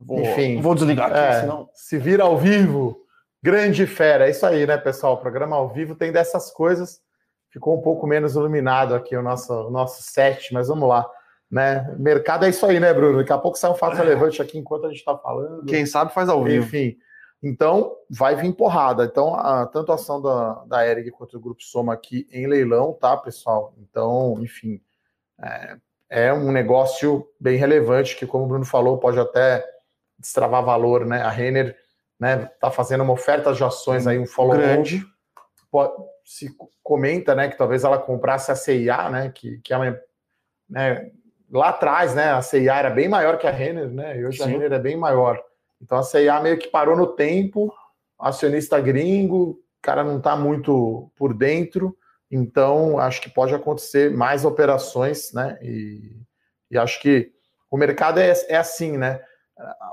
Vou, 0.00 0.20
Enfim, 0.20 0.60
vou 0.60 0.74
desligar 0.74 1.10
aqui, 1.10 1.18
é, 1.18 1.40
senão. 1.40 1.68
Se 1.74 1.98
vira 1.98 2.24
ao 2.24 2.38
vivo, 2.38 2.96
grande 3.42 3.86
fera. 3.86 4.26
É 4.26 4.30
isso 4.30 4.46
aí, 4.46 4.66
né, 4.66 4.78
pessoal? 4.78 5.14
O 5.14 5.18
programa 5.18 5.56
ao 5.56 5.68
vivo 5.68 5.94
tem 5.94 6.10
dessas 6.10 6.50
coisas. 6.50 7.00
Ficou 7.50 7.76
um 7.76 7.82
pouco 7.82 8.06
menos 8.06 8.34
iluminado 8.34 8.94
aqui 8.94 9.16
o 9.16 9.22
nosso, 9.22 9.52
o 9.52 9.70
nosso 9.70 10.02
set, 10.02 10.54
mas 10.54 10.68
vamos 10.68 10.88
lá. 10.88 11.06
Né? 11.50 11.94
Mercado 11.98 12.46
é 12.46 12.48
isso 12.48 12.64
aí, 12.64 12.78
né, 12.78 12.94
Bruno? 12.94 13.18
Daqui 13.18 13.32
a 13.32 13.38
pouco 13.38 13.58
sai 13.58 13.70
um 13.70 13.74
fato 13.74 13.96
relevante 13.96 14.40
aqui 14.40 14.56
enquanto 14.56 14.86
a 14.86 14.88
gente 14.88 14.98
está 14.98 15.16
falando. 15.18 15.66
Quem 15.66 15.84
sabe 15.84 16.14
faz 16.14 16.28
ao 16.28 16.42
vivo. 16.44 16.64
Enfim. 16.64 16.96
Então, 17.42 17.96
vai 18.08 18.36
vir 18.36 18.52
porrada. 18.54 19.04
Então, 19.04 19.34
a, 19.34 19.66
tanto 19.66 19.90
a 19.90 19.96
ação 19.96 20.20
da, 20.20 20.64
da 20.66 20.86
Eric 20.86 21.10
quanto 21.10 21.32
do 21.32 21.40
Grupo 21.40 21.62
Soma 21.62 21.92
aqui 21.92 22.28
em 22.30 22.46
leilão, 22.46 22.92
tá, 22.92 23.16
pessoal? 23.16 23.74
Então, 23.78 24.36
enfim, 24.40 24.80
é, 25.42 25.76
é 26.08 26.32
um 26.32 26.52
negócio 26.52 27.26
bem 27.40 27.56
relevante 27.56 28.16
que, 28.16 28.26
como 28.26 28.44
o 28.44 28.46
Bruno 28.46 28.64
falou, 28.64 28.98
pode 28.98 29.18
até 29.18 29.64
destravar 30.20 30.62
valor, 30.62 31.06
né? 31.06 31.22
A 31.22 31.30
Renner 31.30 31.76
né, 32.20 32.50
tá 32.60 32.70
fazendo 32.70 33.02
uma 33.02 33.14
oferta 33.14 33.52
de 33.54 33.64
ações 33.64 34.06
aí, 34.06 34.18
um 34.18 34.26
follow 34.26 34.56
grande. 34.56 35.02
Se 36.24 36.54
comenta, 36.82 37.34
né, 37.34 37.48
que 37.48 37.56
talvez 37.56 37.82
ela 37.82 37.98
comprasse 37.98 38.52
a 38.52 38.54
CIA, 38.54 39.08
né, 39.08 39.32
que, 39.34 39.58
que 39.58 39.72
é 39.72 39.76
uma, 39.76 39.98
né, 40.68 41.10
lá 41.50 41.70
atrás, 41.70 42.14
né, 42.14 42.30
a 42.30 42.42
CIA 42.42 42.76
era 42.76 42.90
bem 42.90 43.08
maior 43.08 43.38
que 43.38 43.46
a 43.46 43.50
Renner, 43.50 43.88
né, 43.88 44.18
e 44.18 44.26
hoje 44.26 44.38
Sim. 44.38 44.44
a 44.44 44.46
Renner 44.46 44.72
é 44.72 44.78
bem 44.78 44.96
maior. 44.96 45.42
Então 45.80 45.98
a 45.98 46.02
CIA 46.02 46.40
meio 46.40 46.58
que 46.58 46.68
parou 46.68 46.96
no 46.96 47.06
tempo, 47.06 47.72
acionista 48.18 48.78
gringo, 48.80 49.50
o 49.50 49.82
cara 49.82 50.04
não 50.04 50.18
está 50.18 50.36
muito 50.36 51.10
por 51.16 51.32
dentro, 51.32 51.96
então 52.30 52.98
acho 52.98 53.22
que 53.22 53.30
pode 53.30 53.54
acontecer 53.54 54.10
mais 54.10 54.44
operações, 54.44 55.32
né, 55.32 55.58
e, 55.62 56.20
e 56.70 56.78
acho 56.78 57.00
que 57.00 57.32
o 57.70 57.76
mercado 57.76 58.20
é, 58.20 58.32
é 58.48 58.56
assim, 58.56 58.98
né, 58.98 59.20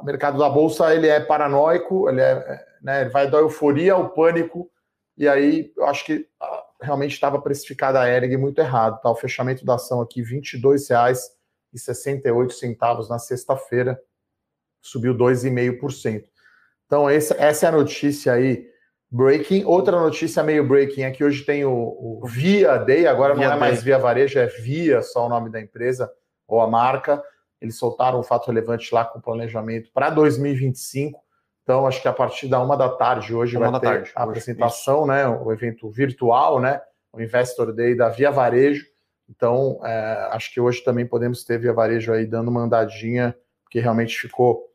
o 0.02 0.06
mercado 0.06 0.38
da 0.38 0.50
bolsa 0.50 0.94
ele 0.94 1.08
é 1.08 1.20
paranoico, 1.20 2.10
ele, 2.10 2.22
é, 2.22 2.66
né, 2.82 3.02
ele 3.02 3.10
vai 3.10 3.30
da 3.30 3.38
euforia 3.38 3.94
ao 3.94 4.10
pânico, 4.10 4.70
e 5.18 5.28
aí 5.28 5.72
eu 5.76 5.86
acho 5.86 6.06
que 6.06 6.28
ah, 6.40 6.64
realmente 6.82 7.14
estava 7.14 7.42
precificada 7.42 8.00
a 8.00 8.08
ERG 8.08 8.38
muito 8.38 8.60
errado. 8.60 9.02
Tá? 9.02 9.10
O 9.10 9.16
fechamento 9.16 9.66
da 9.66 9.76
ação 9.76 10.00
aqui, 10.00 10.22
R$ 10.22 10.42
22,68 10.42 13.10
na 13.10 13.20
sexta-feira, 13.20 14.02
subiu 14.82 15.14
2,5%. 15.16 16.24
Então, 16.86 17.10
essa, 17.10 17.36
essa 17.38 17.66
é 17.66 17.70
a 17.70 17.74
notícia 17.74 18.32
aí, 18.34 18.66
breaking. 19.10 19.66
Outra 19.66 20.00
notícia 20.00 20.44
meio 20.44 20.66
breaking 20.66 21.04
é 21.04 21.12
que 21.12 21.24
hoje 21.24 21.44
tem 21.44 21.66
o, 21.66 22.20
o 22.22 22.26
Via 22.26 22.78
Day, 22.78 23.08
agora 23.08 23.34
Via 23.34 23.48
não 23.48 23.56
é 23.56 23.60
mais 23.60 23.82
Via 23.84 23.98
Varejo, 23.98 24.38
é 24.40 24.46
Via, 24.46 25.02
só 25.02 25.26
o 25.26 25.30
nome 25.30 25.50
da 25.50 25.60
empresa 25.60 26.10
ou 26.48 26.62
a 26.62 26.68
marca. 26.68 27.22
Eles 27.62 27.78
soltaram 27.78 28.20
um 28.20 28.24
fato 28.24 28.48
relevante 28.48 28.94
lá 28.94 29.04
com 29.04 29.20
planejamento 29.20 29.90
para 29.94 30.10
2025. 30.10 31.22
Então, 31.64 31.86
acho 31.86 32.02
que 32.02 32.08
a 32.08 32.14
partir 32.14 32.48
da 32.48 32.62
uma 32.62 32.78
da 32.78 32.88
tarde 32.88 33.36
hoje 33.36 33.58
uma 33.58 33.72
vai 33.72 33.82
ter 33.82 33.88
tarde, 33.88 34.12
a 34.16 34.24
apresentação, 34.24 35.00
isso. 35.00 35.08
né? 35.08 35.28
O 35.28 35.52
evento 35.52 35.90
virtual, 35.90 36.62
né? 36.62 36.80
O 37.12 37.20
Investor 37.20 37.74
Day 37.74 37.94
da 37.96 38.08
Via 38.10 38.32
Varejo. 38.32 38.86
Então, 39.30 39.82
é, 39.84 40.30
acho 40.32 40.54
que 40.54 40.62
hoje 40.62 40.82
também 40.84 41.06
podemos 41.06 41.44
ter 41.44 41.60
Via 41.60 41.74
Varejo 41.74 42.14
aí 42.14 42.26
dando 42.26 42.48
uma 42.48 42.62
andadinha, 42.62 43.36
porque 43.64 43.82
realmente 43.82 44.18
ficou 44.18 44.72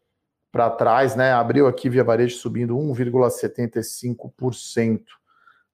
para 0.51 0.69
trás, 0.69 1.17
né? 1.17 1.33
Abriu 1.33 1.67
aqui 1.67 1.89
Via 1.89 2.05
Varejo 2.05 2.37
subindo 2.37 2.77
1,75%. 2.77 5.01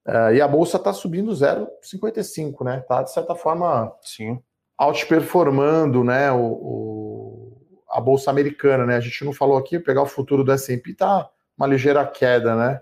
É, 0.06 0.36
e 0.36 0.40
a 0.40 0.46
bolsa 0.46 0.76
está 0.76 0.92
subindo 0.92 1.32
0,55, 1.32 2.64
né? 2.64 2.78
Tá 2.86 3.02
de 3.02 3.12
certa 3.12 3.34
forma 3.34 3.92
Sim 4.02 4.40
outperformando 4.78 6.04
né, 6.04 6.30
o, 6.30 6.40
o, 6.40 7.66
a 7.90 8.00
Bolsa 8.00 8.30
Americana. 8.30 8.86
Né? 8.86 8.96
A 8.96 9.00
gente 9.00 9.24
não 9.24 9.32
falou 9.32 9.58
aqui, 9.58 9.78
pegar 9.78 10.02
o 10.02 10.06
futuro 10.06 10.44
do 10.44 10.52
S&P 10.52 10.94
tá 10.94 11.28
uma 11.56 11.66
ligeira 11.66 12.06
queda, 12.06 12.54
né? 12.54 12.80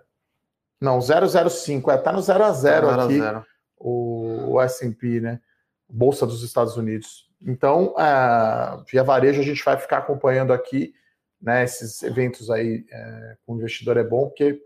Não, 0.79 1.00
005, 1.00 1.91
é, 1.91 1.97
tá 1.97 2.12
no 2.12 2.21
0 2.21 2.45
a 2.45 2.53
0 2.53 2.87
tá 2.88 3.05
aqui, 3.05 3.47
o, 3.79 4.53
o 4.53 4.61
S&P, 4.61 5.21
né? 5.21 5.41
Bolsa 5.88 6.26
dos 6.26 6.43
Estados 6.43 6.76
Unidos. 6.76 7.31
Então, 7.41 7.95
é, 7.99 8.83
via 8.91 9.03
varejo, 9.03 9.41
a 9.41 9.45
gente 9.45 9.65
vai 9.65 9.76
ficar 9.79 9.99
acompanhando 9.99 10.53
aqui, 10.53 10.93
né, 11.41 11.65
esses 11.65 12.03
eventos 12.03 12.50
aí 12.50 12.85
é, 12.91 13.37
com 13.45 13.55
o 13.55 13.57
investidor 13.57 13.97
é 13.97 14.05
bom, 14.05 14.26
porque 14.26 14.61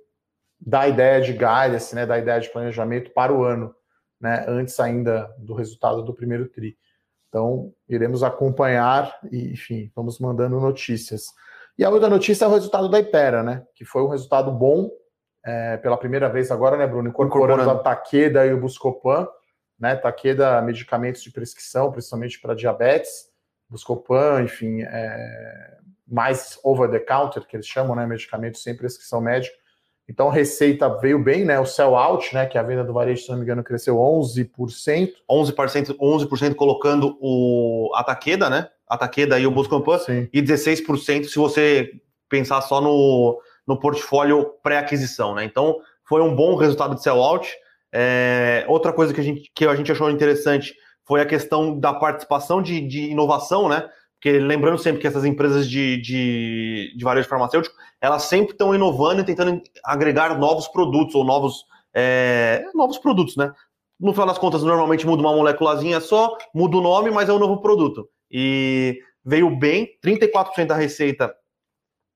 dá 0.58 0.88
ideia 0.88 1.20
de 1.20 1.32
guidance, 1.32 1.94
né, 1.94 2.06
dá 2.06 2.18
ideia 2.18 2.40
de 2.40 2.50
planejamento 2.50 3.10
para 3.10 3.32
o 3.32 3.44
ano, 3.44 3.74
né, 4.20 4.44
antes 4.48 4.78
ainda 4.80 5.32
do 5.38 5.54
resultado 5.54 6.02
do 6.02 6.14
primeiro 6.14 6.48
TRI. 6.48 6.76
Então, 7.30 7.72
iremos 7.88 8.24
acompanhar 8.24 9.16
e, 9.30 9.52
enfim, 9.52 9.90
vamos 9.94 10.18
mandando 10.18 10.58
notícias. 10.60 11.26
E 11.78 11.84
a 11.84 11.88
outra 11.88 12.08
notícia 12.08 12.44
é 12.44 12.48
o 12.48 12.52
resultado 12.52 12.88
da 12.88 12.98
Ipera, 12.98 13.42
né? 13.42 13.64
Que 13.74 13.84
foi 13.84 14.02
um 14.02 14.08
resultado 14.08 14.50
bom 14.50 14.90
é, 15.46 15.76
pela 15.76 15.96
primeira 15.96 16.28
vez 16.28 16.50
agora, 16.50 16.76
né, 16.76 16.86
Bruno? 16.88 17.08
Incorporando, 17.08 17.62
Incorporando. 17.62 17.70
a 17.70 17.82
Taqueda 17.82 18.44
e 18.44 18.52
o 18.52 18.60
Buscopan, 18.60 19.28
né? 19.78 19.94
Taqueda, 19.94 20.60
medicamentos 20.60 21.22
de 21.22 21.30
prescrição, 21.30 21.92
principalmente 21.92 22.40
para 22.40 22.52
diabetes. 22.52 23.30
Buscopan, 23.68 24.42
enfim, 24.42 24.82
é, 24.82 25.78
mais 26.06 26.58
over 26.64 26.90
the 26.90 26.98
counter, 26.98 27.46
que 27.46 27.56
eles 27.56 27.66
chamam, 27.66 27.94
né? 27.94 28.04
Medicamentos 28.06 28.60
sem 28.60 28.76
prescrição 28.76 29.20
médica. 29.20 29.56
Então, 30.10 30.28
receita 30.28 30.88
veio 30.98 31.22
bem, 31.22 31.44
né? 31.44 31.60
O 31.60 31.64
sell 31.64 31.94
out, 31.94 32.34
né? 32.34 32.44
Que 32.44 32.58
a 32.58 32.64
venda 32.64 32.82
do 32.82 32.92
varejo, 32.92 33.22
se 33.22 33.30
não 33.30 33.36
me 33.36 33.44
engano, 33.44 33.62
cresceu 33.62 33.94
11%. 33.94 35.12
11%, 35.30 35.96
11% 35.96 36.54
colocando 36.56 37.16
o 37.20 37.92
a 37.94 38.02
Taqueda, 38.02 38.50
né? 38.50 38.66
A 38.88 38.98
Taqueda 38.98 39.38
e 39.38 39.46
o 39.46 39.52
Buscampan. 39.52 40.00
E 40.32 40.42
16% 40.42 41.26
se 41.26 41.36
você 41.36 41.92
pensar 42.28 42.60
só 42.62 42.80
no, 42.80 43.40
no 43.64 43.78
portfólio 43.78 44.46
pré-aquisição, 44.64 45.32
né? 45.32 45.44
Então, 45.44 45.78
foi 46.04 46.20
um 46.20 46.34
bom 46.34 46.56
resultado 46.56 46.96
de 46.96 47.02
sell 47.04 47.22
out. 47.22 47.48
É, 47.92 48.64
outra 48.66 48.92
coisa 48.92 49.14
que 49.14 49.20
a, 49.20 49.24
gente, 49.24 49.48
que 49.54 49.64
a 49.64 49.76
gente 49.76 49.92
achou 49.92 50.10
interessante 50.10 50.74
foi 51.06 51.20
a 51.20 51.26
questão 51.26 51.78
da 51.78 51.94
participação 51.94 52.60
de, 52.60 52.80
de 52.80 53.10
inovação, 53.10 53.68
né? 53.68 53.88
Porque 54.20 54.38
lembrando 54.38 54.78
sempre 54.78 55.00
que 55.00 55.06
essas 55.06 55.24
empresas 55.24 55.66
de, 55.66 55.96
de, 55.96 56.94
de 56.94 57.04
varejo 57.04 57.26
farmacêutico, 57.26 57.74
elas 57.98 58.24
sempre 58.24 58.52
estão 58.52 58.74
inovando 58.74 59.22
e 59.22 59.24
tentando 59.24 59.62
agregar 59.82 60.38
novos 60.38 60.68
produtos 60.68 61.14
ou 61.14 61.24
novos, 61.24 61.64
é, 61.94 62.62
novos 62.74 62.98
produtos, 62.98 63.34
né? 63.34 63.50
No 63.98 64.12
final 64.12 64.26
das 64.26 64.38
contas, 64.38 64.62
normalmente 64.62 65.06
muda 65.06 65.22
uma 65.22 65.34
moléculazinha 65.34 66.00
só, 66.00 66.36
muda 66.54 66.76
o 66.76 66.82
nome, 66.82 67.10
mas 67.10 67.30
é 67.30 67.32
um 67.32 67.38
novo 67.38 67.62
produto. 67.62 68.10
E 68.30 69.00
veio 69.24 69.56
bem, 69.56 69.88
34% 70.04 70.66
da 70.66 70.76
receita 70.76 71.34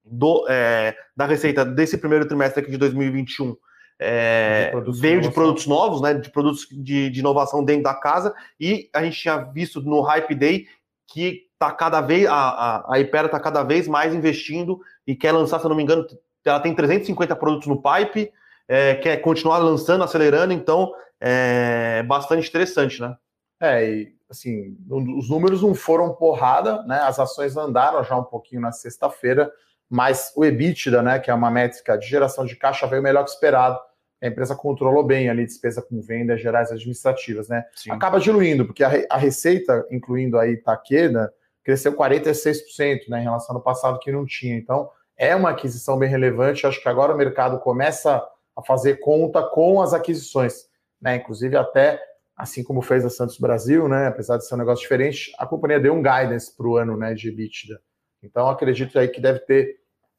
do, 0.04 0.46
é, 0.48 0.94
da 1.16 1.24
receita 1.24 1.64
desse 1.64 1.96
primeiro 1.96 2.28
trimestre 2.28 2.60
aqui 2.60 2.70
de 2.70 2.76
2021 2.76 3.56
é, 3.98 4.72
de 4.80 5.00
veio 5.00 5.20
de 5.20 5.30
produtos 5.30 5.66
novos, 5.66 6.02
né? 6.02 6.14
De 6.14 6.30
produtos 6.30 6.66
de, 6.70 7.08
de, 7.08 7.20
inovação 7.20 7.64
dentro 7.64 7.84
da 7.84 7.94
casa, 7.94 8.34
e 8.58 8.90
a 8.92 9.02
gente 9.02 9.18
tinha 9.18 9.38
visto 9.38 9.80
no 9.80 10.02
Hype 10.02 10.34
Day 10.34 10.66
que 11.06 11.43
tá 11.58 11.70
cada 11.70 12.00
vez 12.00 12.26
a, 12.26 12.34
a, 12.34 12.94
a 12.94 13.00
Ipera 13.00 13.26
está 13.26 13.40
cada 13.40 13.62
vez 13.62 13.88
mais 13.88 14.14
investindo 14.14 14.80
e 15.06 15.14
quer 15.14 15.32
lançar, 15.32 15.58
se 15.58 15.66
eu 15.66 15.68
não 15.68 15.76
me 15.76 15.82
engano, 15.82 16.06
ela 16.44 16.60
tem 16.60 16.74
350 16.74 17.34
produtos 17.36 17.68
no 17.68 17.80
pipe, 17.80 18.30
é, 18.68 18.94
quer 18.96 19.16
continuar 19.18 19.58
lançando, 19.58 20.04
acelerando, 20.04 20.52
então 20.52 20.92
é 21.20 22.02
bastante 22.02 22.48
interessante, 22.48 23.00
né? 23.00 23.16
É, 23.60 23.90
e 23.90 24.14
assim, 24.28 24.76
os 24.90 25.28
números 25.30 25.62
não 25.62 25.74
foram 25.74 26.12
porrada, 26.14 26.82
né? 26.82 26.98
As 27.00 27.18
ações 27.18 27.56
andaram 27.56 28.02
já 28.04 28.16
um 28.16 28.24
pouquinho 28.24 28.60
na 28.60 28.72
sexta-feira, 28.72 29.50
mas 29.88 30.32
o 30.34 30.44
EBITDA, 30.44 31.02
né, 31.02 31.18
que 31.18 31.30
é 31.30 31.34
uma 31.34 31.50
métrica 31.50 31.96
de 31.96 32.06
geração 32.06 32.44
de 32.44 32.56
caixa, 32.56 32.86
veio 32.86 33.02
melhor 33.02 33.24
que 33.24 33.30
esperado. 33.30 33.78
A 34.22 34.26
empresa 34.26 34.54
controlou 34.54 35.04
bem 35.04 35.28
ali 35.28 35.44
despesa 35.44 35.82
com 35.82 36.00
vendas 36.00 36.40
gerais 36.40 36.72
administrativas, 36.72 37.48
né? 37.48 37.64
Sim. 37.74 37.90
Acaba 37.90 38.18
diluindo, 38.18 38.64
porque 38.64 38.82
a, 38.82 38.90
a 39.10 39.16
receita, 39.16 39.86
incluindo 39.90 40.38
aí 40.38 40.56
Taqueda, 40.56 41.32
cresceu 41.64 41.96
46%, 41.96 43.08
né, 43.08 43.20
em 43.20 43.24
relação 43.24 43.56
ao 43.56 43.62
passado 43.62 43.98
que 43.98 44.12
não 44.12 44.26
tinha. 44.26 44.54
Então, 44.54 44.90
é 45.16 45.34
uma 45.34 45.50
aquisição 45.50 45.98
bem 45.98 46.08
relevante. 46.08 46.66
Acho 46.66 46.80
que 46.80 46.88
agora 46.88 47.14
o 47.14 47.16
mercado 47.16 47.58
começa 47.58 48.22
a 48.56 48.62
fazer 48.62 48.96
conta 49.00 49.42
com 49.42 49.80
as 49.80 49.92
aquisições, 49.92 50.66
né? 51.00 51.16
Inclusive 51.16 51.56
até 51.56 52.00
assim 52.36 52.64
como 52.64 52.82
fez 52.82 53.04
a 53.04 53.10
Santos 53.10 53.38
Brasil, 53.38 53.88
né? 53.88 54.08
Apesar 54.08 54.36
de 54.36 54.46
ser 54.46 54.54
um 54.54 54.58
negócio 54.58 54.82
diferente, 54.82 55.32
a 55.38 55.46
companhia 55.46 55.80
deu 55.80 55.94
um 55.94 56.02
guidance 56.02 56.54
para 56.56 56.66
o 56.66 56.76
ano, 56.76 56.96
né, 56.96 57.14
de 57.14 57.28
EBITDA. 57.28 57.80
Então, 58.22 58.48
acredito 58.48 58.98
aí 58.98 59.08
que 59.08 59.20
deve 59.20 59.40
ter 59.40 59.76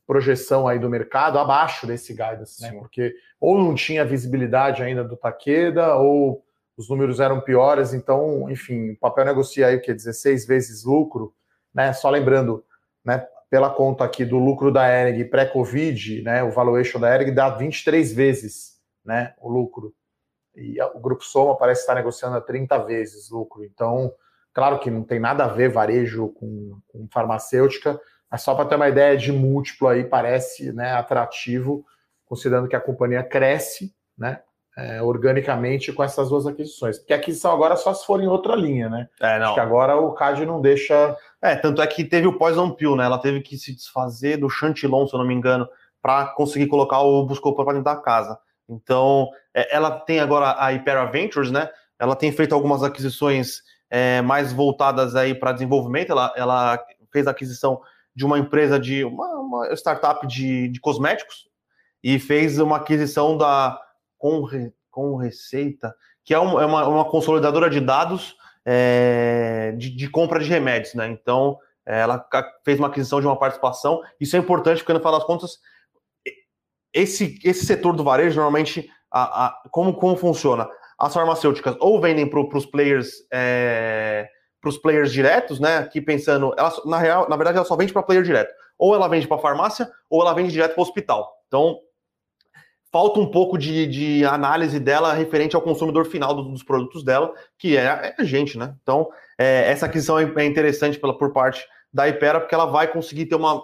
projeção 0.08 0.68
aí 0.68 0.78
do 0.78 0.90
mercado 0.90 1.40
abaixo 1.40 1.88
desse 1.88 2.14
guidance, 2.14 2.62
né? 2.62 2.72
Porque 2.74 3.14
ou 3.40 3.58
não 3.58 3.74
tinha 3.74 4.06
visibilidade 4.06 4.82
ainda 4.84 5.04
do 5.04 5.18
Taqueda, 5.18 5.96
ou 5.96 6.44
os 6.77 6.89
números 6.89 7.20
eram 7.20 7.39
piores, 7.39 7.94
então, 7.94 8.50
enfim, 8.50 8.91
o 8.91 8.98
papel 8.98 9.25
negocia 9.25 9.67
aí 9.67 9.77
o 9.77 9.82
que 9.82 9.94
16 9.94 10.46
vezes 10.46 10.84
lucro, 10.84 11.34
né? 11.74 11.94
Só 11.94 12.10
lembrando, 12.10 12.63
né, 13.03 13.25
pela 13.50 13.70
conta 13.70 14.03
aqui 14.03 14.25
do 14.25 14.38
lucro 14.38 14.72
da 14.72 14.88
ERG 14.88 15.25
pré-Covid, 15.25 16.24
né, 16.24 16.44
o 16.44 16.51
valuation 16.51 17.00
da 17.00 17.13
ERG 17.13 17.32
dá 17.32 17.50
23 17.50 18.12
vezes, 18.12 18.79
né, 19.03 19.34
o 19.39 19.50
lucro. 19.50 19.94
E 20.55 20.82
o 20.82 21.00
grupo 21.00 21.24
Soma 21.24 21.55
parece 21.58 21.82
estar 21.82 21.96
negociando 21.96 22.36
a 22.38 22.41
30 22.41 22.77
vezes 22.79 23.29
lucro. 23.29 23.63
Então, 23.63 24.13
claro 24.53 24.79
que 24.79 24.89
não 24.89 25.03
tem 25.03 25.20
nada 25.20 25.46
a 25.46 25.50
ver 25.50 25.70
varejo 25.70 26.29
com, 26.29 26.79
com 26.88 27.08
farmacêutica, 27.12 28.00
mas 28.29 28.41
só 28.41 28.55
para 28.55 28.65
ter 28.65 28.75
uma 28.75 28.89
ideia 28.89 29.15
de 29.15 29.32
múltiplo 29.32 29.88
aí, 29.88 30.03
parece 30.03 30.72
né, 30.74 30.94
atrativo, 30.94 31.86
considerando 32.25 32.67
que 32.67 32.75
a 32.75 32.82
companhia 32.82 33.24
cresce 33.24 33.94
né, 34.17 34.41
é, 34.77 35.01
organicamente 35.01 35.94
com 35.94 36.03
essas 36.03 36.29
duas 36.29 36.46
aquisições. 36.46 36.98
Porque 36.98 37.13
a 37.13 37.17
aquisição 37.17 37.51
agora 37.51 37.75
só 37.77 37.94
se 37.94 38.05
for 38.05 38.22
em 38.22 38.27
outra 38.27 38.55
linha, 38.55 38.89
né? 38.89 39.08
É, 39.22 39.39
não. 39.39 39.46
Acho 39.46 39.53
que 39.55 39.60
agora 39.60 39.96
o 39.96 40.13
CAD 40.13 40.46
não 40.46 40.60
deixa. 40.60 41.15
É, 41.41 41.55
tanto 41.55 41.82
é 41.82 41.88
que 41.88 42.03
teve 42.03 42.27
o 42.27 42.38
Poison 42.38 42.72
Pill, 42.72 42.96
né? 42.96 43.05
Ela 43.05 43.17
teve 43.17 43.41
que 43.41 43.58
se 43.58 43.74
desfazer 43.74 44.38
do 44.38 44.50
Chantilon, 44.50 45.08
se 45.08 45.13
eu 45.13 45.20
não 45.20 45.27
me 45.27 45.34
engano, 45.34 45.67
para 46.01 46.27
conseguir 46.27 46.67
colocar 46.67 47.00
o 47.00 47.25
Buscopan 47.25 47.63
para 47.63 47.74
dentro 47.74 47.85
da 47.85 47.96
casa. 47.96 48.38
Então, 48.68 49.29
é, 49.53 49.75
ela 49.75 49.92
tem 49.92 50.20
agora 50.20 50.51
a 50.51 50.72
Hypera 50.72 51.05
Ventures, 51.05 51.51
né? 51.51 51.70
Ela 51.98 52.16
tem 52.16 52.31
feito 52.31 52.53
algumas 52.53 52.83
aquisições 52.83 53.61
é, 53.90 54.22
mais 54.22 54.51
voltadas 54.51 55.16
aí 55.16 55.33
para 55.33 55.53
desenvolvimento. 55.53 56.11
Ela, 56.11 56.33
ela 56.35 56.83
fez 57.11 57.27
a 57.27 57.31
aquisição 57.31 57.81
de 58.14 58.25
uma 58.25 58.40
empresa 58.40 58.79
de 58.79 59.03
uma, 59.03 59.27
uma 59.40 59.74
startup 59.74 60.25
de, 60.27 60.70
de, 60.70 60.79
cosméticos 60.79 61.48
e 62.03 62.18
fez 62.18 62.59
uma 62.59 62.77
aquisição 62.77 63.38
da 63.38 63.79
com, 64.25 64.72
com 64.90 65.16
Receita, 65.18 65.94
que 66.24 66.33
é, 66.33 66.38
é 66.38 66.40
uma, 66.40 66.88
uma, 66.88 67.05
consolidadora 67.05 67.70
de 67.70 67.79
dados 67.79 68.35
é, 68.66 69.75
de, 69.77 69.96
de, 69.96 70.09
compra 70.09 70.40
de 70.40 70.50
remédios, 70.50 70.96
né? 70.96 71.07
Então 71.07 71.59
é, 71.85 72.00
ela 72.00 72.27
fez 72.64 72.79
uma 72.79 72.88
aquisição 72.88 73.22
de 73.22 73.27
uma 73.27 73.38
participação. 73.38 74.01
Isso 74.20 74.35
é 74.35 74.40
importante 74.40 74.79
porque 74.79 74.94
no 74.94 75.00
final 75.00 75.14
das 75.14 75.25
contas 75.25 75.59
esse, 76.92 77.38
esse 77.44 77.66
setor 77.68 77.96
do 77.96 78.03
varejo 78.03 78.38
normalmente 78.38 78.90
a, 79.11 79.46
a, 79.46 79.64
como, 79.70 79.94
como 79.94 80.18
funciona? 80.18 80.68
As 80.98 81.14
farmacêuticas 81.14 81.75
ou 81.79 82.01
vendem 82.01 82.27
para 82.27 82.40
os 82.40 82.66
players 82.66 83.11
é, 83.31 84.27
para 84.59 84.70
os 84.70 84.77
players 84.79 85.11
diretos, 85.11 85.59
né? 85.59 85.77
Aqui 85.77 86.01
pensando, 86.01 86.51
ela, 86.57 86.74
na 86.85 86.98
real, 86.98 87.29
na 87.29 87.35
verdade, 87.35 87.57
ela 87.57 87.68
só 87.68 87.75
vende 87.75 87.94
para 87.94 88.01
player 88.01 88.24
direto. 88.24 88.51
Ou 88.79 88.96
ela 88.96 89.07
vende 89.07 89.27
para 89.27 89.38
farmácia, 89.38 89.88
ou 90.09 90.24
ela 90.24 90.33
vende 90.33 90.51
direto 90.51 90.74
para 90.74 90.79
o 90.79 90.83
hospital. 90.83 91.31
Então, 91.48 91.79
falta 92.96 93.20
um 93.20 93.29
pouco 93.29 93.58
de, 93.58 93.86
de, 93.88 94.25
análise 94.25 94.79
dela 94.79 95.12
referente 95.12 95.53
ao 95.53 95.62
consumidor 95.62 96.05
final 96.05 96.34
do, 96.34 96.44
dos 96.44 96.64
produtos 96.64 97.03
dela, 97.03 97.34
que 97.60 97.75
é, 97.75 97.81
é, 97.84 98.16
a 98.18 98.24
gente, 98.24 98.58
né? 98.58 98.74
Então, 98.81 99.10
é, 99.38 99.70
essa 99.70 99.86
aquisição 99.86 100.18
é, 100.18 100.24
é 100.38 100.46
interessante 100.46 100.98
pela, 100.98 101.14
por 101.18 101.34
parte 101.34 101.68
da 101.94 102.08
Ipera, 102.08 102.40
porque 102.40 102.55
ela 102.55 102.66
vai 102.66 102.88
conseguir 102.88 103.25
ter 103.25 103.36
uma 103.36 103.62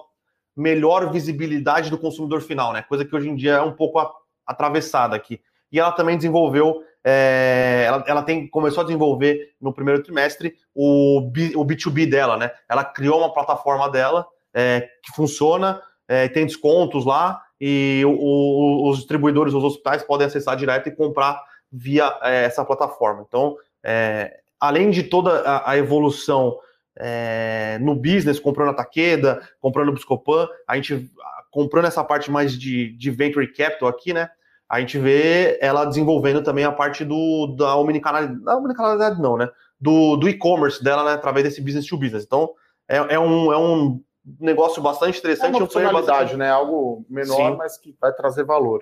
melhor 0.54 1.10
visibilidade 1.14 1.90
do 1.90 1.98
consumidor 1.98 2.42
final, 2.42 2.74
né? 2.74 2.82
Coisa 2.82 3.06
que 3.06 3.16
hoje 3.16 3.30
em 3.30 3.36
dia 3.38 3.54
é 3.54 3.62
um 3.62 3.72
pouco 3.72 4.06
atravessada 4.46 5.16
aqui. 5.16 5.40
E 5.72 5.80
ela 5.80 5.94
também 5.94 6.18
desenvolveu 6.18 6.84
é, 7.02 7.86
ela, 7.88 8.04
ela 8.08 8.24
tem, 8.24 8.46
começou 8.50 8.82
a 8.82 8.86
desenvolver 8.86 9.56
no 9.62 9.72
primeiro 9.72 10.04
trimestre 10.04 10.56
o, 10.76 11.22
B, 11.32 11.54
o 11.56 11.64
B2B 11.64 12.10
dela, 12.10 12.36
né? 12.36 12.52
Ela 12.68 12.84
criou 12.84 13.20
uma 13.20 13.34
plataforma 13.34 13.90
dela 13.90 14.28
é, 14.54 14.90
que 15.02 15.14
funciona, 15.16 15.82
é, 16.06 16.28
tem 16.28 16.46
descontos 16.46 17.06
lá, 17.06 17.42
e 17.62 18.02
o, 18.06 18.10
o, 18.10 18.90
os 18.90 18.98
distribuidores, 18.98 19.54
os 19.54 19.64
hospitais 19.64 20.04
podem 20.04 20.26
acessar 20.26 20.58
direto 20.58 20.90
e 20.90 20.96
comprar 20.96 21.40
via 21.72 22.18
é, 22.24 22.46
essa 22.46 22.66
plataforma. 22.66 23.24
Então, 23.28 23.56
é, 23.84 24.40
além 24.60 24.90
de 24.90 25.04
toda 25.04 25.42
a, 25.42 25.72
a 25.72 25.78
evolução 25.78 26.58
é, 26.98 27.78
no 27.80 27.96
business, 27.96 28.40
comprando 28.40 28.72
a 28.72 28.74
Taqueda, 28.74 29.48
comprando 29.60 29.90
o 29.90 29.94
Biscopan, 29.94 30.50
a 30.68 30.76
gente 30.76 31.12
comprando 31.52 31.86
essa 31.86 32.04
parte 32.04 32.32
mais 32.32 32.58
de, 32.58 32.98
de 32.98 33.12
venture 33.12 33.54
capital 33.54 33.88
aqui, 33.88 34.12
né? 34.12 34.30
a 34.72 34.80
gente 34.80 34.98
vê 34.98 35.60
ela 35.62 35.84
desenvolvendo 35.84 36.42
também 36.42 36.64
a 36.64 36.72
parte 36.72 37.04
do, 37.04 37.48
da 37.58 37.76
omnicanalidade, 37.76 38.42
da 38.42 38.56
omnicanalidade 38.56 39.22
não, 39.22 39.36
né? 39.36 39.50
Do, 39.78 40.16
do 40.16 40.30
e-commerce 40.30 40.82
dela, 40.82 41.04
né? 41.04 41.12
Através 41.12 41.44
desse 41.44 41.62
business 41.62 41.86
to 41.88 41.98
business. 41.98 42.24
Então, 42.24 42.52
é, 42.88 42.96
é, 43.16 43.20
um, 43.20 43.52
é 43.52 43.58
um 43.58 44.02
negócio 44.40 44.82
bastante 44.82 45.20
interessante. 45.20 45.54
É 45.54 45.58
uma 45.58 45.66
funcionalidade, 45.66 46.38
né? 46.38 46.50
Algo 46.50 47.06
menor, 47.10 47.52
Sim. 47.52 47.58
mas 47.58 47.78
que 47.78 47.96
vai 48.00 48.14
trazer 48.14 48.44
valor. 48.44 48.82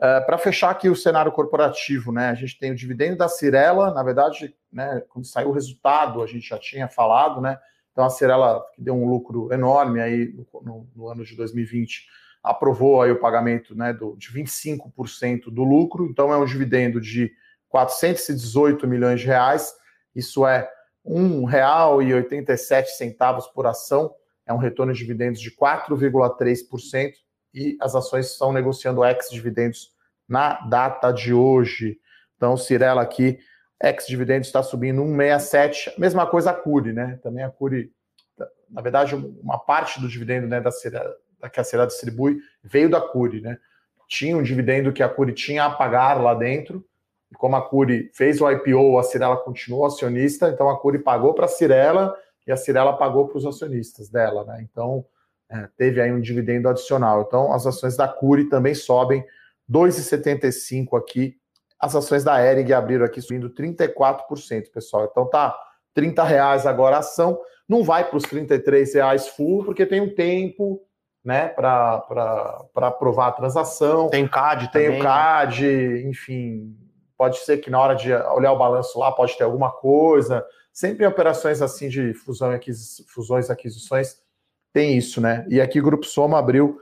Uh, 0.00 0.04
é, 0.04 0.20
Para 0.20 0.38
fechar 0.38 0.70
aqui 0.70 0.88
o 0.88 0.96
cenário 0.96 1.32
corporativo, 1.32 2.12
né? 2.12 2.30
A 2.30 2.34
gente 2.34 2.58
tem 2.58 2.72
o 2.72 2.76
dividendo 2.76 3.18
da 3.18 3.28
Cirela, 3.28 3.92
na 3.92 4.02
verdade, 4.02 4.54
né? 4.72 5.02
Quando 5.08 5.26
saiu 5.26 5.50
o 5.50 5.52
resultado, 5.52 6.22
a 6.22 6.26
gente 6.26 6.48
já 6.48 6.58
tinha 6.58 6.88
falado, 6.88 7.40
né? 7.40 7.58
Então 7.92 8.04
a 8.04 8.10
Cirela 8.10 8.64
que 8.74 8.82
deu 8.82 8.94
um 8.94 9.06
lucro 9.06 9.52
enorme 9.52 10.00
aí 10.00 10.32
no, 10.32 10.46
no, 10.62 10.88
no 10.94 11.08
ano 11.08 11.24
de 11.24 11.36
2020 11.36 12.06
aprovou 12.42 13.02
aí 13.02 13.10
o 13.10 13.20
pagamento 13.20 13.74
né, 13.74 13.92
do, 13.92 14.16
de 14.16 14.32
25% 14.32 15.50
do 15.50 15.62
lucro, 15.62 16.06
então 16.06 16.32
é 16.32 16.38
um 16.38 16.46
dividendo 16.46 16.98
de 17.00 17.30
418 17.68 18.88
milhões 18.88 19.20
de 19.20 19.26
reais, 19.26 19.74
isso 20.14 20.46
é 20.46 20.66
R$ 21.04 21.14
1,87 21.14 23.52
por 23.54 23.66
ação, 23.66 24.14
é 24.50 24.52
um 24.52 24.58
retorno 24.58 24.92
de 24.92 24.98
dividendos 24.98 25.40
de 25.40 25.52
4,3% 25.52 27.12
e 27.54 27.76
as 27.80 27.94
ações 27.94 28.32
estão 28.32 28.52
negociando 28.52 29.04
ex-dividendos 29.04 29.92
na 30.28 30.54
data 30.66 31.12
de 31.12 31.32
hoje. 31.32 31.98
Então, 32.36 32.56
Cirela 32.56 33.00
aqui, 33.00 33.38
ex-dividendos 33.80 34.48
está 34.48 34.60
subindo 34.60 35.02
1,67, 35.02 35.96
mesma 35.98 36.26
coisa 36.26 36.50
a 36.50 36.54
Curi, 36.54 36.92
né? 36.92 37.18
Também 37.22 37.44
a 37.44 37.50
Curi, 37.50 37.92
na 38.68 38.82
verdade, 38.82 39.14
uma 39.14 39.58
parte 39.58 40.00
do 40.00 40.08
dividendo 40.08 40.48
né, 40.48 40.60
da 40.60 40.72
Cirela 40.72 41.14
que 41.52 41.60
a 41.60 41.64
Serra 41.64 41.86
distribui 41.86 42.38
veio 42.62 42.90
da 42.90 43.00
Curi, 43.00 43.40
né? 43.40 43.56
Tinha 44.08 44.36
um 44.36 44.42
dividendo 44.42 44.92
que 44.92 45.02
a 45.02 45.08
Curi 45.08 45.32
tinha 45.32 45.64
a 45.64 45.70
pagar 45.70 46.20
lá 46.20 46.34
dentro, 46.34 46.84
e 47.30 47.34
como 47.36 47.54
a 47.54 47.62
Curi 47.62 48.10
fez 48.12 48.40
o 48.40 48.50
IPO, 48.50 48.98
a 48.98 49.04
Cirela 49.04 49.36
continuou 49.36 49.86
acionista, 49.86 50.48
então 50.48 50.68
a 50.68 50.78
Curi 50.78 50.98
pagou 50.98 51.34
para 51.34 51.44
a 51.44 51.48
Cirela 51.48 52.16
e 52.50 52.52
a 52.52 52.56
Cirela 52.56 52.92
pagou 52.96 53.28
para 53.28 53.38
os 53.38 53.46
acionistas 53.46 54.08
dela, 54.08 54.44
né? 54.44 54.66
Então 54.70 55.04
é, 55.48 55.68
teve 55.76 56.00
aí 56.00 56.12
um 56.12 56.20
dividendo 56.20 56.68
adicional. 56.68 57.22
Então 57.22 57.52
as 57.52 57.66
ações 57.66 57.96
da 57.96 58.06
Curi 58.06 58.48
também 58.48 58.74
sobem 58.74 59.24
2,75 59.70 60.98
aqui 60.98 61.40
as 61.80 61.96
ações 61.96 62.22
da 62.22 62.44
Ering 62.44 62.70
abriram 62.72 63.06
aqui 63.06 63.22
subindo 63.22 63.48
34%, 63.48 64.70
pessoal. 64.70 65.08
Então 65.10 65.26
tá 65.26 65.58
30 65.94 66.22
reais 66.22 66.66
agora 66.66 66.96
a 66.96 66.98
ação. 66.98 67.40
Não 67.66 67.82
vai 67.82 68.04
para 68.04 68.18
os 68.18 68.24
33 68.24 68.94
reais 68.94 69.28
full, 69.28 69.64
porque 69.64 69.86
tem 69.86 70.00
um 70.00 70.14
tempo 70.14 70.82
né, 71.24 71.48
para 71.48 72.04
aprovar 72.76 73.28
a 73.28 73.32
transação. 73.32 74.10
Tem 74.10 74.28
CAD 74.28 74.70
tem 74.70 74.84
também. 74.84 74.90
Tem 74.90 75.00
o 75.00 75.02
CAD, 75.02 76.04
enfim. 76.06 76.76
Pode 77.16 77.38
ser 77.38 77.58
que 77.58 77.70
na 77.70 77.80
hora 77.80 77.94
de 77.94 78.12
olhar 78.12 78.52
o 78.52 78.58
balanço 78.58 78.98
lá 78.98 79.10
pode 79.10 79.36
ter 79.38 79.44
alguma 79.44 79.72
coisa. 79.72 80.44
Sempre 80.80 81.04
em 81.04 81.08
operações 81.08 81.60
assim 81.60 81.90
de 81.90 82.14
fusão 82.14 82.52
aquisi, 82.52 83.04
fusões 83.06 83.50
e 83.50 83.52
aquisições 83.52 84.16
tem 84.72 84.96
isso, 84.96 85.20
né? 85.20 85.44
E 85.50 85.60
aqui 85.60 85.78
o 85.78 85.82
Grupo 85.82 86.06
Soma 86.06 86.38
abriu 86.38 86.80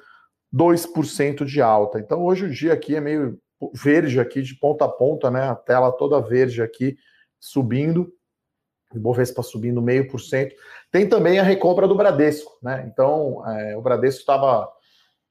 2% 0.55 1.45
de 1.45 1.61
alta. 1.61 1.99
Então 1.99 2.23
hoje 2.25 2.45
o 2.45 2.49
dia 2.49 2.75
aqui 2.75 2.95
é 2.95 3.01
meio 3.01 3.41
verde 3.75 4.21
aqui 4.21 4.41
de 4.41 4.55
ponta 4.55 4.85
a 4.85 4.89
ponta, 4.89 5.33
né? 5.33 5.49
A 5.49 5.57
tela 5.57 5.91
toda 5.91 6.21
verde 6.21 6.63
aqui 6.63 6.97
subindo. 7.41 8.09
O 8.95 9.01
Bovespa 9.01 9.43
subindo 9.43 9.83
meio 9.83 10.07
por 10.07 10.21
cento. 10.21 10.55
Tem 10.93 11.09
também 11.09 11.41
a 11.41 11.43
recompra 11.43 11.89
do 11.89 11.97
Bradesco, 11.97 12.57
né? 12.63 12.89
Então, 12.89 13.45
é, 13.49 13.77
o 13.77 13.83
Bradesco 13.83 14.21
estava, 14.21 14.73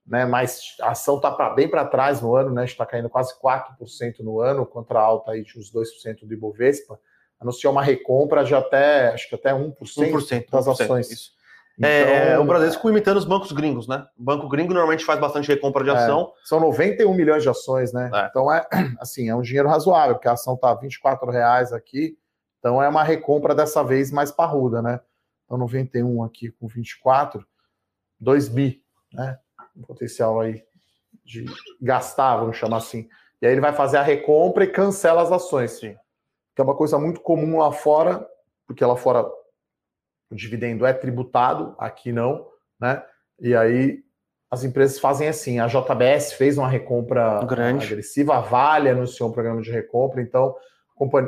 né, 0.06 0.26
mais 0.26 0.76
a 0.82 0.92
ação 0.92 1.16
está 1.16 1.32
bem 1.52 1.70
para 1.70 1.86
trás 1.86 2.20
no 2.20 2.36
ano, 2.36 2.52
né? 2.52 2.66
Está 2.66 2.86
caindo 2.86 3.10
quase 3.10 3.34
4% 3.40 4.20
no 4.20 4.42
ano, 4.42 4.66
contra 4.66 5.00
a 5.00 5.04
alta 5.04 5.32
aí 5.32 5.42
de 5.42 5.58
uns 5.58 5.72
2% 5.72 6.28
do 6.28 6.34
Ibovespa. 6.34 7.00
Anunciou 7.40 7.72
uma 7.72 7.84
recompra 7.84 8.44
de 8.44 8.56
até, 8.56 9.10
acho 9.10 9.30
que 9.30 9.36
até 9.36 9.54
1%, 9.54 9.76
1% 9.80 10.50
das 10.50 10.66
1%, 10.66 10.72
ações. 10.72 11.12
Isso. 11.12 11.38
Então, 11.78 11.90
é, 11.90 12.40
o 12.40 12.44
Bradesco 12.44 12.90
imitando 12.90 13.18
os 13.18 13.26
bancos 13.26 13.52
gringos, 13.52 13.88
né? 13.88 14.08
O 14.18 14.24
banco 14.24 14.48
gringo 14.48 14.74
normalmente 14.74 15.06
faz 15.06 15.20
bastante 15.20 15.48
recompra 15.48 15.84
de 15.84 15.92
é, 15.92 15.94
ação. 15.94 16.34
É, 16.36 16.48
são 16.48 16.60
91 16.60 17.14
milhões 17.14 17.44
de 17.44 17.50
ações, 17.50 17.94
né? 17.94 18.10
É. 18.12 18.28
Então 18.28 18.52
é 18.52 18.66
assim, 19.00 19.30
é 19.30 19.36
um 19.36 19.42
dinheiro 19.42 19.70
razoável, 19.70 20.16
porque 20.16 20.28
a 20.28 20.32
ação 20.32 20.56
está 20.56 20.74
24 20.74 21.30
reais 21.30 21.72
aqui. 21.72 22.18
Então 22.58 22.82
é 22.82 22.90
uma 22.90 23.04
recompra 23.04 23.54
dessa 23.54 23.84
vez 23.84 24.12
mais 24.12 24.32
parruda, 24.32 24.82
né? 24.82 25.00
Então 25.46 25.58
91 25.58 26.24
aqui 26.24 26.50
com 26.50 26.68
24, 26.68 27.46
2 28.20 28.48
bi, 28.50 28.82
né? 29.14 29.38
Um 29.76 29.84
potencial 29.84 30.40
aí 30.40 30.64
de 31.24 31.46
gastar, 31.80 32.38
vamos 32.38 32.58
chamar 32.58 32.78
assim. 32.78 33.08
E 33.40 33.46
aí 33.46 33.52
ele 33.52 33.62
vai 33.62 33.74
fazer 33.74 33.98
a 33.98 34.02
recompra 34.02 34.64
e 34.64 34.68
cancela 34.68 35.22
as 35.22 35.32
ações. 35.32 35.72
Sim. 35.74 35.96
Que 36.58 36.62
é 36.62 36.64
uma 36.64 36.76
coisa 36.76 36.98
muito 36.98 37.20
comum 37.20 37.60
lá 37.60 37.72
fora, 37.72 38.28
porque 38.66 38.84
lá 38.84 38.96
fora 38.96 39.30
o 40.28 40.36
dividendo 40.36 40.88
é 40.88 40.92
tributado, 40.92 41.76
aqui 41.78 42.12
não, 42.12 42.48
né? 42.80 43.06
E 43.40 43.56
aí 43.56 44.04
as 44.50 44.64
empresas 44.64 44.98
fazem 44.98 45.28
assim. 45.28 45.60
A 45.60 45.68
JBS 45.68 46.34
fez 46.34 46.58
uma 46.58 46.68
recompra 46.68 47.46
Grande. 47.46 47.86
agressiva, 47.86 48.38
a 48.38 48.40
Vale 48.40 48.90
anunciou 48.90 49.30
um 49.30 49.32
programa 49.32 49.62
de 49.62 49.70
recompra, 49.70 50.20
então, 50.20 50.56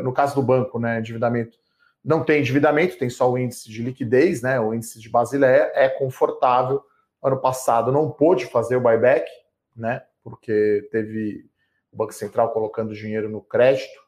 no 0.03 0.11
caso 0.11 0.33
do 0.33 0.41
banco, 0.41 0.79
né, 0.79 0.97
endividamento 0.97 1.55
não 2.03 2.23
tem 2.23 2.39
endividamento, 2.39 2.97
tem 2.97 3.07
só 3.07 3.31
o 3.31 3.37
índice 3.37 3.69
de 3.69 3.83
liquidez, 3.83 4.41
né? 4.41 4.59
O 4.59 4.73
índice 4.73 4.99
de 4.99 5.07
Basileia 5.11 5.71
é 5.75 5.87
confortável. 5.87 6.81
Ano 7.21 7.39
passado 7.39 7.91
não 7.91 8.09
pôde 8.09 8.47
fazer 8.47 8.77
o 8.77 8.81
buyback, 8.81 9.29
né? 9.75 10.01
Porque 10.23 10.89
teve 10.91 11.45
o 11.91 11.97
Banco 11.97 12.15
Central 12.15 12.51
colocando 12.51 12.95
dinheiro 12.95 13.29
no 13.29 13.41
crédito, 13.41 14.01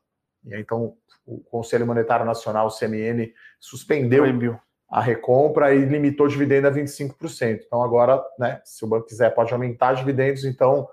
e 0.46 0.56
então 0.56 0.98
o 1.32 1.44
Conselho 1.50 1.88
Monetário 1.88 2.26
Nacional, 2.26 2.67
o 2.67 2.72
CMN, 2.72 3.32
suspendeu 3.60 4.26
a 4.89 5.00
recompra 5.00 5.74
e 5.74 5.86
limitou 5.86 6.26
o 6.26 6.30
dividendo 6.30 6.67
a 6.67 6.72
25%. 6.72 7.62
Então 7.65 7.82
agora, 7.82 8.22
né, 8.38 8.60
se 8.65 8.84
o 8.84 8.88
banco 8.88 9.08
quiser, 9.08 9.34
pode 9.34 9.54
aumentar 9.54 9.94
dividendos, 9.94 10.44
então 10.44 10.88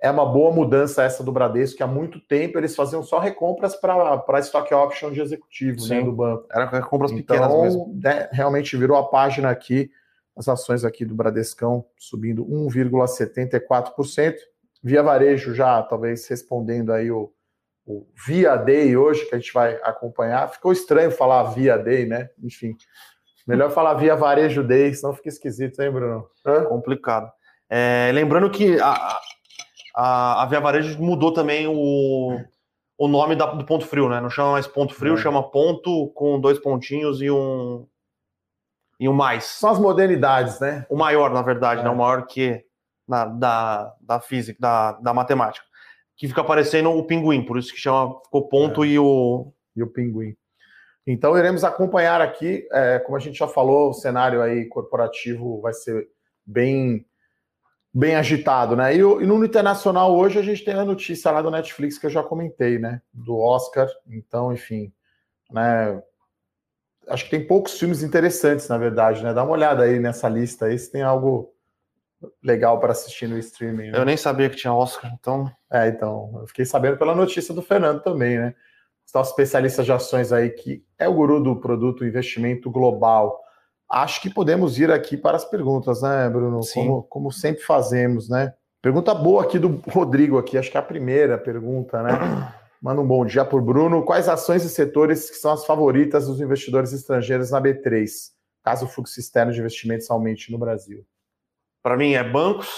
é 0.00 0.10
uma 0.10 0.24
boa 0.24 0.52
mudança 0.52 1.02
essa 1.02 1.24
do 1.24 1.32
Bradesco, 1.32 1.78
que 1.78 1.82
há 1.82 1.86
muito 1.86 2.20
tempo 2.20 2.58
eles 2.58 2.76
faziam 2.76 3.02
só 3.02 3.18
recompras 3.18 3.74
para 3.74 4.38
stock 4.40 4.72
option 4.72 5.10
de 5.10 5.20
executivo 5.20 5.86
né, 5.88 6.02
do 6.02 6.12
banco. 6.12 6.46
Era 6.52 6.66
recompras 6.66 7.10
então, 7.10 7.36
pequenas 7.36 7.62
mesmo. 7.62 7.98
Né, 8.00 8.28
realmente 8.30 8.76
virou 8.76 8.96
a 8.96 9.08
página 9.08 9.50
aqui, 9.50 9.90
as 10.36 10.46
ações 10.46 10.84
aqui 10.84 11.04
do 11.04 11.14
Bradescão 11.14 11.84
subindo 11.98 12.44
1,74%. 12.46 14.34
Via 14.80 15.02
Varejo 15.02 15.52
já, 15.54 15.82
talvez 15.82 16.28
respondendo 16.28 16.92
aí 16.92 17.10
o, 17.10 17.32
o 17.88 18.06
Via 18.26 18.54
Day 18.54 18.94
hoje, 18.94 19.24
que 19.24 19.34
a 19.34 19.38
gente 19.38 19.52
vai 19.52 19.80
acompanhar. 19.82 20.46
Ficou 20.50 20.70
estranho 20.70 21.10
falar 21.10 21.44
Via 21.44 21.78
Day, 21.78 22.04
né? 22.04 22.28
Enfim, 22.44 22.76
melhor 23.46 23.70
falar 23.70 23.94
Via 23.94 24.14
Varejo 24.14 24.62
Day, 24.62 24.92
senão 24.94 25.14
fica 25.14 25.30
esquisito, 25.30 25.80
hein, 25.80 25.90
Bruno? 25.90 26.28
Hã? 26.44 26.64
Complicado. 26.66 27.32
É, 27.70 28.10
lembrando 28.12 28.50
que 28.50 28.78
a, 28.78 29.18
a, 29.96 30.42
a 30.42 30.46
Via 30.46 30.60
Varejo 30.60 31.02
mudou 31.02 31.32
também 31.32 31.66
o, 31.66 32.38
o 32.98 33.08
nome 33.08 33.34
da, 33.34 33.46
do 33.46 33.64
ponto 33.64 33.86
frio, 33.86 34.10
né? 34.10 34.20
Não 34.20 34.28
chama 34.28 34.52
mais 34.52 34.66
ponto 34.66 34.94
frio, 34.94 35.14
é. 35.14 35.16
chama 35.16 35.50
ponto 35.50 36.08
com 36.08 36.38
dois 36.38 36.58
pontinhos 36.58 37.22
e 37.22 37.30
um 37.30 37.86
e 39.00 39.08
um 39.08 39.14
mais. 39.14 39.44
São 39.44 39.70
as 39.70 39.78
modernidades, 39.78 40.60
né? 40.60 40.84
O 40.90 40.96
maior, 40.96 41.30
na 41.32 41.40
verdade, 41.40 41.80
é. 41.80 41.84
né? 41.84 41.90
O 41.90 41.96
maior 41.96 42.26
que 42.26 42.62
na, 43.08 43.24
da, 43.24 43.94
da 43.98 44.20
física, 44.20 44.58
da, 44.60 44.92
da 44.92 45.14
matemática. 45.14 45.67
Que 46.18 46.28
fica 46.28 46.42
aparecendo 46.42 46.90
o 46.90 47.04
pinguim, 47.04 47.42
por 47.42 47.56
isso 47.56 47.72
que 47.72 47.80
chama, 47.80 48.20
ficou 48.24 48.46
ponto 48.48 48.84
é. 48.84 48.88
e 48.88 48.98
o. 48.98 49.50
E 49.74 49.82
o 49.82 49.86
pinguim. 49.86 50.36
Então 51.06 51.38
iremos 51.38 51.64
acompanhar 51.64 52.20
aqui, 52.20 52.68
é, 52.70 52.98
como 52.98 53.16
a 53.16 53.20
gente 53.20 53.38
já 53.38 53.48
falou, 53.48 53.88
o 53.88 53.94
cenário 53.94 54.42
aí 54.42 54.66
corporativo 54.66 55.58
vai 55.62 55.72
ser 55.72 56.06
bem 56.44 57.06
bem 57.94 58.14
agitado, 58.14 58.76
né? 58.76 58.94
E, 58.94 58.98
e, 58.98 59.26
no 59.26 59.42
internacional 59.42 60.14
hoje 60.14 60.38
a 60.38 60.42
gente 60.42 60.62
tem 60.62 60.74
a 60.74 60.84
notícia 60.84 61.30
lá 61.30 61.40
do 61.40 61.50
Netflix 61.50 61.98
que 61.98 62.04
eu 62.04 62.10
já 62.10 62.22
comentei, 62.22 62.78
né? 62.78 63.00
Do 63.10 63.38
Oscar. 63.38 63.88
Então, 64.06 64.52
enfim, 64.52 64.92
né? 65.50 66.02
Acho 67.08 67.24
que 67.24 67.30
tem 67.30 67.46
poucos 67.46 67.78
filmes 67.78 68.02
interessantes, 68.02 68.68
na 68.68 68.76
verdade, 68.76 69.22
né? 69.22 69.32
Dá 69.32 69.42
uma 69.42 69.52
olhada 69.52 69.84
aí 69.84 69.98
nessa 69.98 70.28
lista 70.28 70.66
aí 70.66 70.78
se 70.78 70.92
tem 70.92 71.00
algo 71.00 71.54
legal 72.42 72.80
para 72.80 72.92
assistir 72.92 73.28
no 73.28 73.38
streaming. 73.38 73.90
Né? 73.90 73.98
Eu 73.98 74.04
nem 74.04 74.16
sabia 74.16 74.50
que 74.50 74.56
tinha 74.56 74.72
Oscar, 74.72 75.10
então. 75.18 75.50
É, 75.70 75.88
então, 75.88 76.38
eu 76.40 76.46
fiquei 76.46 76.64
sabendo 76.64 76.96
pela 76.96 77.14
notícia 77.14 77.54
do 77.54 77.62
Fernando 77.62 78.02
também, 78.02 78.38
né? 78.38 78.54
Nosso 79.14 79.30
especialista 79.30 79.82
de 79.82 79.92
ações 79.92 80.32
aí, 80.32 80.50
que 80.50 80.84
é 80.98 81.08
o 81.08 81.14
guru 81.14 81.42
do 81.42 81.56
produto 81.56 82.04
investimento 82.04 82.70
global 82.70 83.40
Acho 83.90 84.20
que 84.20 84.28
podemos 84.28 84.78
ir 84.78 84.92
aqui 84.92 85.16
para 85.16 85.36
as 85.36 85.46
perguntas, 85.46 86.02
né, 86.02 86.28
Bruno? 86.28 86.60
Como, 86.74 87.02
como 87.04 87.32
sempre 87.32 87.62
fazemos, 87.62 88.28
né? 88.28 88.52
Pergunta 88.82 89.14
boa 89.14 89.42
aqui 89.42 89.58
do 89.58 89.82
Rodrigo 89.88 90.36
aqui, 90.36 90.58
acho 90.58 90.70
que 90.70 90.76
é 90.76 90.80
a 90.80 90.82
primeira 90.82 91.38
pergunta, 91.38 92.02
né? 92.02 92.12
Manda 92.82 93.00
um 93.00 93.06
bom 93.06 93.24
dia 93.24 93.44
por 93.44 93.62
Bruno. 93.62 94.04
Quais 94.04 94.28
ações 94.28 94.62
e 94.62 94.68
setores 94.68 95.30
que 95.30 95.36
são 95.36 95.52
as 95.52 95.64
favoritas 95.64 96.26
dos 96.26 96.38
investidores 96.38 96.92
estrangeiros 96.92 97.50
na 97.50 97.60
B3, 97.60 98.06
caso 98.62 98.84
o 98.84 98.88
fluxo 98.88 99.18
externo 99.18 99.52
de 99.52 99.58
investimentos 99.58 100.08
aumente 100.10 100.52
no 100.52 100.58
Brasil? 100.58 101.04
Para 101.88 101.96
mim 101.96 102.12
é 102.12 102.22
bancos 102.22 102.68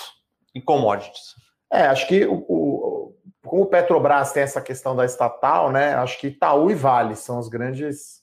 e 0.54 0.60
commodities. 0.60 1.34
É, 1.72 1.86
acho 1.86 2.06
que 2.06 2.24
o, 2.24 2.44
o, 2.48 3.16
como 3.44 3.62
o 3.62 3.66
Petrobras 3.66 4.32
tem 4.32 4.44
essa 4.44 4.60
questão 4.60 4.94
da 4.94 5.04
estatal, 5.04 5.72
né? 5.72 5.94
Acho 5.94 6.16
que 6.20 6.28
Itaú 6.28 6.70
e 6.70 6.76
Vale 6.76 7.16
são 7.16 7.36
os 7.40 7.48
grandes 7.48 8.20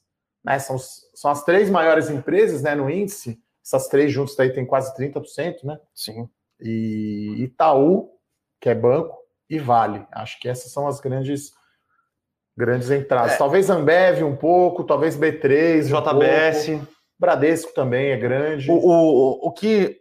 né? 0.48 0.58
São, 0.60 0.78
são 1.14 1.30
as 1.30 1.44
três 1.44 1.70
maiores 1.70 2.10
empresas 2.10 2.62
né, 2.62 2.74
no 2.74 2.90
índice, 2.90 3.38
essas 3.62 3.90
três 3.90 4.14
juntas 4.14 4.34
daí 4.38 4.54
tem 4.54 4.66
quase 4.66 4.96
30%, 4.96 5.66
né? 5.66 5.78
Sim. 5.94 6.30
E 6.58 7.44
Itaú, 7.44 8.10
que 8.62 8.70
é 8.70 8.74
banco, 8.74 9.18
e 9.50 9.60
Vale. 9.60 10.08
Acho 10.10 10.40
que 10.40 10.48
essas 10.48 10.72
são 10.72 10.88
as 10.88 11.02
grandes 11.02 11.52
grandes 12.56 12.90
entradas. 12.90 13.34
É. 13.34 13.38
Talvez 13.38 13.70
Ambev 13.70 14.24
um 14.24 14.38
pouco, 14.38 14.86
talvez 14.86 15.18
B3, 15.18 15.88
JBS. 15.88 16.70
Um 16.70 16.88
Bradesco 17.20 17.74
também 17.74 18.12
é 18.12 18.18
grande. 18.18 18.72
O, 18.72 18.76
o, 18.76 19.48
o 19.48 19.52
que. 19.52 20.00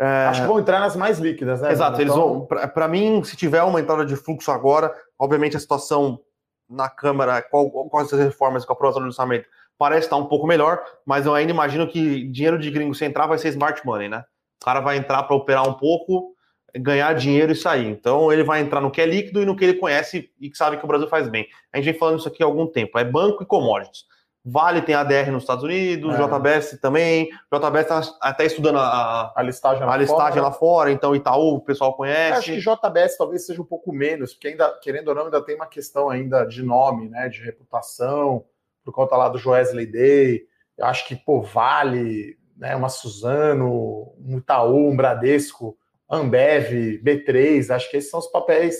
É... 0.00 0.26
Acho 0.28 0.40
que 0.40 0.48
vão 0.48 0.58
entrar 0.58 0.80
nas 0.80 0.96
mais 0.96 1.18
líquidas, 1.18 1.60
né? 1.60 1.70
Exato, 1.70 2.00
eles 2.00 2.14
vão. 2.14 2.46
Para 2.46 2.88
mim, 2.88 3.22
se 3.22 3.36
tiver 3.36 3.62
uma 3.62 3.78
entrada 3.78 4.06
de 4.06 4.16
fluxo 4.16 4.50
agora, 4.50 4.94
obviamente 5.18 5.58
a 5.58 5.60
situação 5.60 6.18
na 6.66 6.88
Câmara, 6.88 7.42
qual, 7.42 7.70
quais 7.70 8.10
as 8.10 8.18
reformas 8.18 8.64
com 8.64 8.72
a 8.72 8.74
aprovação 8.74 9.02
do 9.02 9.08
orçamento 9.08 9.46
parece 9.76 10.06
estar 10.06 10.16
um 10.16 10.26
pouco 10.26 10.46
melhor, 10.46 10.82
mas 11.04 11.26
eu 11.26 11.34
ainda 11.34 11.52
imagino 11.52 11.86
que 11.86 12.24
dinheiro 12.28 12.58
de 12.58 12.70
gringo 12.70 12.94
sem 12.94 13.08
entrar 13.08 13.26
vai 13.26 13.36
ser 13.36 13.48
smart 13.48 13.84
money, 13.84 14.08
né? 14.08 14.24
O 14.60 14.64
cara 14.64 14.80
vai 14.80 14.96
entrar 14.96 15.22
para 15.24 15.36
operar 15.36 15.68
um 15.68 15.74
pouco, 15.74 16.34
ganhar 16.76 17.14
dinheiro 17.14 17.52
e 17.52 17.56
sair. 17.56 17.86
Então 17.86 18.32
ele 18.32 18.44
vai 18.44 18.60
entrar 18.60 18.80
no 18.80 18.90
que 18.90 19.00
é 19.00 19.06
líquido 19.06 19.42
e 19.42 19.46
no 19.46 19.56
que 19.56 19.64
ele 19.64 19.74
conhece 19.74 20.30
e 20.40 20.48
que 20.48 20.56
sabe 20.56 20.78
que 20.78 20.84
o 20.84 20.88
Brasil 20.88 21.08
faz 21.08 21.28
bem. 21.28 21.46
A 21.72 21.76
gente 21.76 21.86
vem 21.86 21.98
falando 21.98 22.18
isso 22.18 22.28
aqui 22.28 22.42
há 22.42 22.46
algum 22.46 22.66
tempo. 22.66 22.98
É 22.98 23.04
banco 23.04 23.42
e 23.42 23.46
commodities. 23.46 24.04
Vale 24.44 24.80
tem 24.80 24.94
ADR 24.94 25.30
nos 25.30 25.42
Estados 25.42 25.64
Unidos, 25.64 26.14
é. 26.14 26.18
JBS 26.18 26.78
também. 26.80 27.28
JBS 27.52 27.80
está 27.80 28.18
até 28.20 28.46
estudando 28.46 28.78
a, 28.78 29.32
a 29.36 29.42
listagem, 29.42 29.84
lá, 29.84 29.92
a 29.92 29.96
listagem 29.96 30.34
fora. 30.34 30.42
lá 30.42 30.52
fora, 30.52 30.92
então 30.92 31.14
Itaú 31.14 31.56
o 31.56 31.60
pessoal 31.60 31.94
conhece. 31.94 32.38
acho 32.38 32.52
que 32.52 32.60
JBS 32.60 33.18
talvez 33.18 33.44
seja 33.44 33.60
um 33.60 33.66
pouco 33.66 33.92
menos, 33.92 34.32
porque 34.32 34.48
ainda, 34.48 34.72
querendo 34.82 35.08
ou 35.08 35.14
não, 35.14 35.24
ainda 35.26 35.44
tem 35.44 35.56
uma 35.56 35.66
questão 35.66 36.08
ainda 36.08 36.44
de 36.44 36.62
nome, 36.62 37.08
né? 37.08 37.28
De 37.28 37.42
reputação 37.42 38.44
por 38.84 38.92
conta 38.92 39.16
lá 39.16 39.28
do 39.28 39.38
Joesley 39.38 39.86
Day. 39.86 40.42
Eu 40.76 40.86
acho 40.86 41.06
que, 41.06 41.14
pô, 41.14 41.42
Vale, 41.42 42.38
né, 42.56 42.76
uma 42.76 42.88
Suzano, 42.88 44.14
um 44.18 44.38
Itaú, 44.38 44.90
um 44.90 44.96
Bradesco, 44.96 45.76
Ambev, 46.08 47.00
B3, 47.02 47.70
acho 47.70 47.90
que 47.90 47.96
esses 47.96 48.10
são 48.10 48.20
os 48.20 48.26
papéis, 48.26 48.76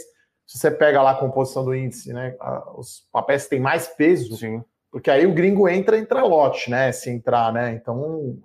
se 0.47 0.59
você 0.59 0.71
pega 0.71 1.01
lá 1.01 1.13
a 1.13 1.19
composição 1.19 1.65
do 1.65 1.75
índice, 1.75 2.13
né, 2.13 2.37
os 2.77 3.09
papéis 3.13 3.47
têm 3.47 3.61
mais 3.61 3.89
peso, 3.89 4.37
Sim. 4.37 4.65
Porque 4.91 5.11
aí 5.11 5.27
o 5.27 5.35
gringo 5.35 5.69
entra, 5.69 5.99
entra 5.99 6.25
lote, 6.25 6.71
né, 6.71 6.91
se 6.93 7.11
entrar, 7.11 7.53
né, 7.53 7.73
então, 7.73 8.39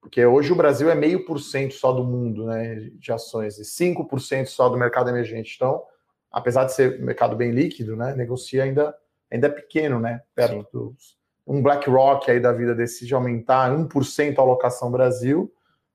porque 0.00 0.24
hoje 0.24 0.52
o 0.52 0.56
Brasil 0.56 0.90
é 0.90 0.94
meio 0.94 1.24
por 1.24 1.40
cento 1.40 1.74
só 1.74 1.92
do 1.92 2.04
mundo, 2.04 2.46
né, 2.46 2.90
de 2.94 3.12
ações, 3.12 3.58
e 3.58 3.64
5% 3.64 4.46
só 4.46 4.68
do 4.68 4.76
mercado 4.76 5.10
emergente, 5.10 5.54
então, 5.56 5.82
apesar 6.30 6.64
de 6.64 6.74
ser 6.74 7.00
um 7.00 7.04
mercado 7.04 7.34
bem 7.34 7.50
líquido, 7.50 7.96
né, 7.96 8.14
negocia 8.14 8.64
ainda, 8.64 8.96
ainda 9.30 9.46
é 9.46 9.50
pequeno, 9.50 9.98
né, 9.98 10.22
perto 10.34 10.62
Sim. 10.62 10.66
dos... 10.72 11.16
Um 11.48 11.62
BlackRock 11.62 12.28
aí 12.28 12.40
da 12.40 12.52
vida 12.52 12.74
decide 12.74 13.14
aumentar 13.14 13.70
1% 13.70 14.36
a 14.36 14.42
alocação 14.42 14.90
Brasil, 14.90 15.54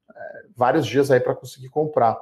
é, 0.09 0.43
vários 0.55 0.87
dias 0.87 1.11
aí 1.11 1.19
para 1.19 1.35
conseguir 1.35 1.67
comprar. 1.67 2.17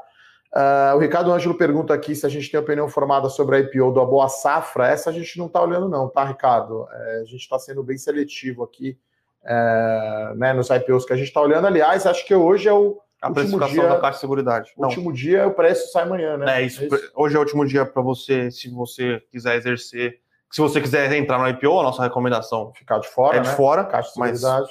Uh, 0.51 0.95
o 0.95 0.99
Ricardo 0.99 1.31
Ângelo 1.31 1.53
pergunta 1.53 1.93
aqui 1.93 2.15
se 2.15 2.25
a 2.25 2.29
gente 2.29 2.49
tem 2.49 2.59
opinião 2.59 2.87
formada 2.87 3.29
sobre 3.29 3.55
a 3.55 3.59
IPO 3.59 3.91
do 3.91 4.05
Boa 4.05 4.27
Safra. 4.27 4.87
Essa 4.87 5.11
a 5.11 5.13
gente 5.13 5.37
não 5.37 5.45
está 5.45 5.61
olhando, 5.61 5.87
não, 5.87 6.09
tá, 6.09 6.25
Ricardo? 6.25 6.87
É, 6.91 7.19
a 7.21 7.23
gente 7.23 7.41
está 7.41 7.59
sendo 7.59 7.83
bem 7.83 7.97
seletivo 7.97 8.63
aqui 8.63 8.97
é, 9.43 10.33
né, 10.35 10.53
nos 10.53 10.69
IPOs 10.69 11.05
que 11.05 11.13
a 11.13 11.15
gente 11.15 11.27
está 11.27 11.41
olhando. 11.41 11.67
Aliás, 11.67 12.05
acho 12.05 12.25
que 12.25 12.33
hoje 12.33 12.67
é 12.67 12.73
o. 12.73 12.99
A 13.21 13.27
último 13.27 13.59
dia, 13.67 13.85
da 13.85 13.99
Caixa 13.99 14.13
de 14.13 14.21
Seguridade. 14.21 14.73
O 14.77 14.85
último 14.85 15.11
dia 15.11 15.45
o 15.45 15.51
preço 15.51 15.91
sai 15.91 16.03
amanhã, 16.03 16.37
né? 16.37 16.61
É 16.61 16.65
isso, 16.65 16.81
é 16.81 16.87
isso. 16.87 17.11
Hoje 17.13 17.35
é 17.35 17.37
o 17.37 17.41
último 17.41 17.67
dia 17.67 17.85
para 17.85 18.01
você, 18.01 18.49
se 18.49 18.69
você 18.69 19.21
quiser 19.29 19.57
exercer. 19.57 20.21
Se 20.49 20.61
você 20.61 20.79
quiser 20.79 21.11
entrar 21.11 21.37
no 21.37 21.47
IPO, 21.49 21.81
a 21.81 21.83
nossa 21.83 22.01
recomendação 22.01 22.71
ficar 22.73 22.97
de 22.97 23.09
fora. 23.09 23.37
É 23.37 23.39
de 23.41 23.49
né? 23.49 23.55
fora. 23.55 23.83
Caixa 23.83 24.07
de 24.07 24.13
Seguridade. 24.13 24.69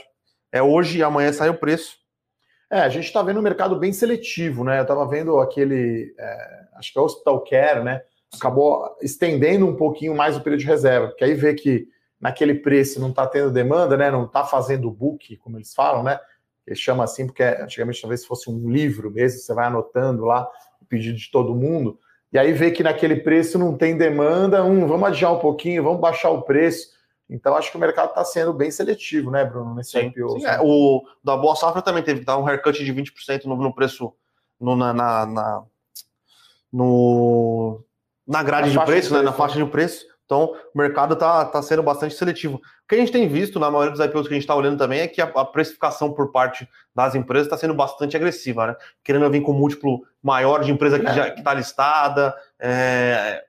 É 0.51 0.63
hoje 0.63 0.99
e 0.99 1.03
amanhã 1.03 1.31
sai 1.31 1.51
o 1.51 1.55
preço. 1.55 1.99
É, 2.71 2.81
a 2.81 2.89
gente 2.89 3.07
está 3.07 3.23
vendo 3.23 3.41
um 3.41 3.43
mercado 3.43 3.79
bem 3.79 3.93
seletivo, 3.93 4.63
né? 4.63 4.79
Eu 4.79 4.83
estava 4.83 5.07
vendo 5.07 5.39
aquele, 5.39 6.15
é, 6.19 6.65
acho 6.75 6.93
que 6.93 6.99
é 6.99 7.03
o 7.03 7.05
Hospital 7.05 7.43
Care, 7.45 7.83
né? 7.83 8.03
Acabou 8.35 8.95
estendendo 9.01 9.67
um 9.67 9.75
pouquinho 9.75 10.15
mais 10.15 10.37
o 10.37 10.41
período 10.43 10.61
de 10.61 10.67
reserva, 10.67 11.09
porque 11.09 11.25
aí 11.25 11.33
vê 11.33 11.55
que 11.55 11.89
naquele 12.21 12.55
preço 12.55 13.01
não 13.01 13.09
está 13.09 13.27
tendo 13.27 13.51
demanda, 13.51 13.97
né? 13.97 14.11
Não 14.11 14.27
está 14.27 14.45
fazendo 14.45 14.91
book, 14.91 15.37
como 15.39 15.57
eles 15.57 15.73
falam, 15.73 16.03
né? 16.03 16.21
Eles 16.67 16.79
chamam 16.79 17.03
assim 17.03 17.27
porque 17.27 17.43
antigamente 17.43 18.03
talvez 18.03 18.27
fosse 18.27 18.51
um 18.51 18.69
livro 18.69 19.11
mesmo, 19.11 19.41
você 19.41 19.55
vai 19.55 19.67
anotando 19.67 20.27
lá 20.27 20.47
o 20.83 20.85
pedido 20.85 21.17
de 21.17 21.31
todo 21.31 21.55
mundo, 21.55 21.99
e 22.31 22.39
aí 22.39 22.53
vê 22.53 22.71
que 22.71 22.83
naquele 22.83 23.17
preço 23.17 23.59
não 23.59 23.75
tem 23.79 23.97
demanda, 23.97 24.63
vamos 24.63 25.09
adiar 25.09 25.33
um 25.33 25.39
pouquinho, 25.39 25.83
vamos 25.83 26.01
baixar 26.01 26.29
o 26.29 26.43
preço. 26.43 26.98
Então, 27.29 27.55
acho 27.55 27.71
que 27.71 27.77
o 27.77 27.81
mercado 27.81 28.09
está 28.09 28.25
sendo 28.25 28.53
bem 28.53 28.71
seletivo, 28.71 29.31
né, 29.31 29.45
Bruno, 29.45 29.75
nesse 29.75 29.93
sim, 29.93 30.07
IPO. 30.07 30.41
Sim, 30.41 30.47
é. 30.47 30.59
O 30.63 31.03
da 31.23 31.37
Boa 31.37 31.55
Safra 31.55 31.83
também 31.83 32.03
teve 32.03 32.21
que 32.21 32.27
dar 32.27 32.39
um 32.39 32.47
haircut 32.47 32.83
de 32.83 32.93
20% 32.93 33.45
no, 33.45 33.57
no 33.57 33.75
preço, 33.75 34.15
no, 34.59 34.75
na, 34.75 34.95
na, 34.95 35.27
na, 35.27 35.63
no, 36.73 37.85
na 38.27 38.43
grade 38.43 38.71
de 38.71 38.77
preço, 38.77 39.09
de 39.09 39.15
né, 39.15 39.21
preço, 39.21 39.23
na 39.25 39.33
faixa 39.33 39.63
de 39.63 39.71
preço. 39.71 40.07
Então, 40.25 40.55
o 40.75 40.79
mercado 40.79 41.15
está 41.15 41.45
tá 41.47 41.63
sendo 41.63 41.83
bastante 41.83 42.15
seletivo. 42.15 42.57
O 42.57 42.61
que 42.89 42.95
a 42.95 42.99
gente 42.99 43.13
tem 43.13 43.27
visto 43.27 43.59
na 43.59 43.71
maioria 43.71 43.93
dos 43.93 44.05
IPOs 44.05 44.29
que 44.29 44.35
a 44.35 44.37
gente 44.37 44.45
está 44.45 44.55
olhando 44.55 44.79
também 44.79 45.01
é 45.01 45.09
que 45.09 45.23
a, 45.23 45.25
a 45.25 45.45
precificação 45.45 46.13
por 46.13 46.31
parte 46.31 46.69
das 46.95 47.15
empresas 47.15 47.47
está 47.47 47.57
sendo 47.57 47.73
bastante 47.73 48.15
agressiva, 48.15 48.67
né? 48.67 48.77
Querendo 49.03 49.31
vir 49.31 49.43
com 49.43 49.55
múltiplo 49.55 50.03
maior 50.23 50.63
de 50.63 50.71
empresa 50.71 50.99
que 50.99 51.07
é. 51.07 51.15
já 51.15 51.29
está 51.29 51.55
listada, 51.55 52.35
é, 52.59 53.43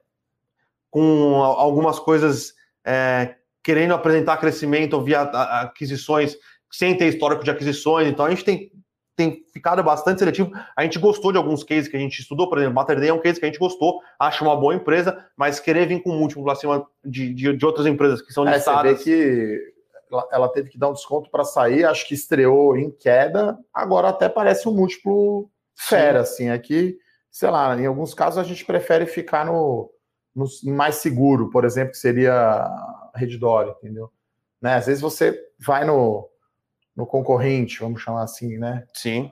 com 0.89 1.36
algumas 1.44 2.00
coisas 2.00 2.54
é, 2.86 3.36
querendo 3.63 3.93
apresentar 3.93 4.38
crescimento 4.38 5.02
via 5.02 5.22
aquisições, 5.22 6.36
sem 6.72 6.95
ter 6.95 7.08
histórico 7.08 7.43
de 7.43 7.52
aquisições. 7.52 8.08
Então 8.08 8.26
a 8.26 8.30
gente 8.30 8.43
tem, 8.43 8.72
tem 9.15 9.43
ficado 9.54 9.84
bastante 9.84 10.19
seletivo. 10.19 10.52
A 10.76 10.84
gente 10.84 11.00
gostou 11.00 11.32
de 11.32 11.38
alguns 11.38 11.63
cases 11.63 11.88
que 11.88 11.98
a 11.98 12.00
gente 12.00 12.19
estudou, 12.19 12.50
por 12.50 12.58
exemplo, 12.58 12.76
Mater 12.76 13.00
Day 13.00 13.10
é 13.10 13.13
um 13.13 13.22
case 13.22 13.39
que 13.39 13.45
a 13.45 13.50
gente 13.50 13.60
gostou, 13.60 14.00
acha 14.19 14.43
uma 14.43 14.56
boa 14.56 14.74
empresa, 14.74 15.26
mas 15.38 15.60
querer 15.60 15.88
vir 15.88 16.02
com 16.02 16.12
múltiplo 16.12 16.50
acima 16.50 16.86
de, 17.04 17.34
de, 17.34 17.56
de 17.56 17.65
outras 17.65 17.86
empresas 17.86 18.22
que 18.22 18.34
são 18.34 18.48
é, 18.48 18.56
listadas. 18.56 19.00
Você 19.00 19.12
vê 19.12 19.58
que 19.58 19.80
ela 20.32 20.50
teve 20.50 20.69
que 20.69 20.78
dar 20.78 20.89
um 20.89 20.93
desconto 20.93 21.30
para 21.30 21.43
sair, 21.43 21.86
acho 21.86 22.08
que 22.08 22.15
estreou 22.15 22.76
em 22.76 22.89
queda, 22.89 23.58
agora 23.74 24.10
até 24.10 24.28
parece 24.28 24.67
um 24.67 24.74
múltiplo 24.74 25.50
fera, 25.76 26.26
Sim. 26.26 26.34
assim, 26.34 26.50
aqui, 26.50 26.98
é 26.98 27.10
sei 27.32 27.50
lá, 27.50 27.80
em 27.80 27.86
alguns 27.86 28.13
casos 28.13 28.39
a 28.39 28.43
gente 28.43 28.65
prefere 28.65 29.06
ficar 29.06 29.45
no, 29.45 29.89
no 30.36 30.48
mais 30.65 30.95
seguro, 30.95 31.50
por 31.50 31.63
exemplo, 31.63 31.91
que 31.91 31.98
seria 31.98 32.67
Redditor, 33.15 33.76
entendeu? 33.78 34.12
Né? 34.62 34.76
Às 34.76 34.88
vezes 34.88 35.02
você 35.02 35.39
vai 35.60 35.86
no, 35.86 36.30
no 36.95 37.06
concorrente, 37.06 37.80
vamos 37.80 38.02
chamar 38.02 38.24
assim, 38.24 38.58
né? 38.58 38.86
Sim. 38.93 39.32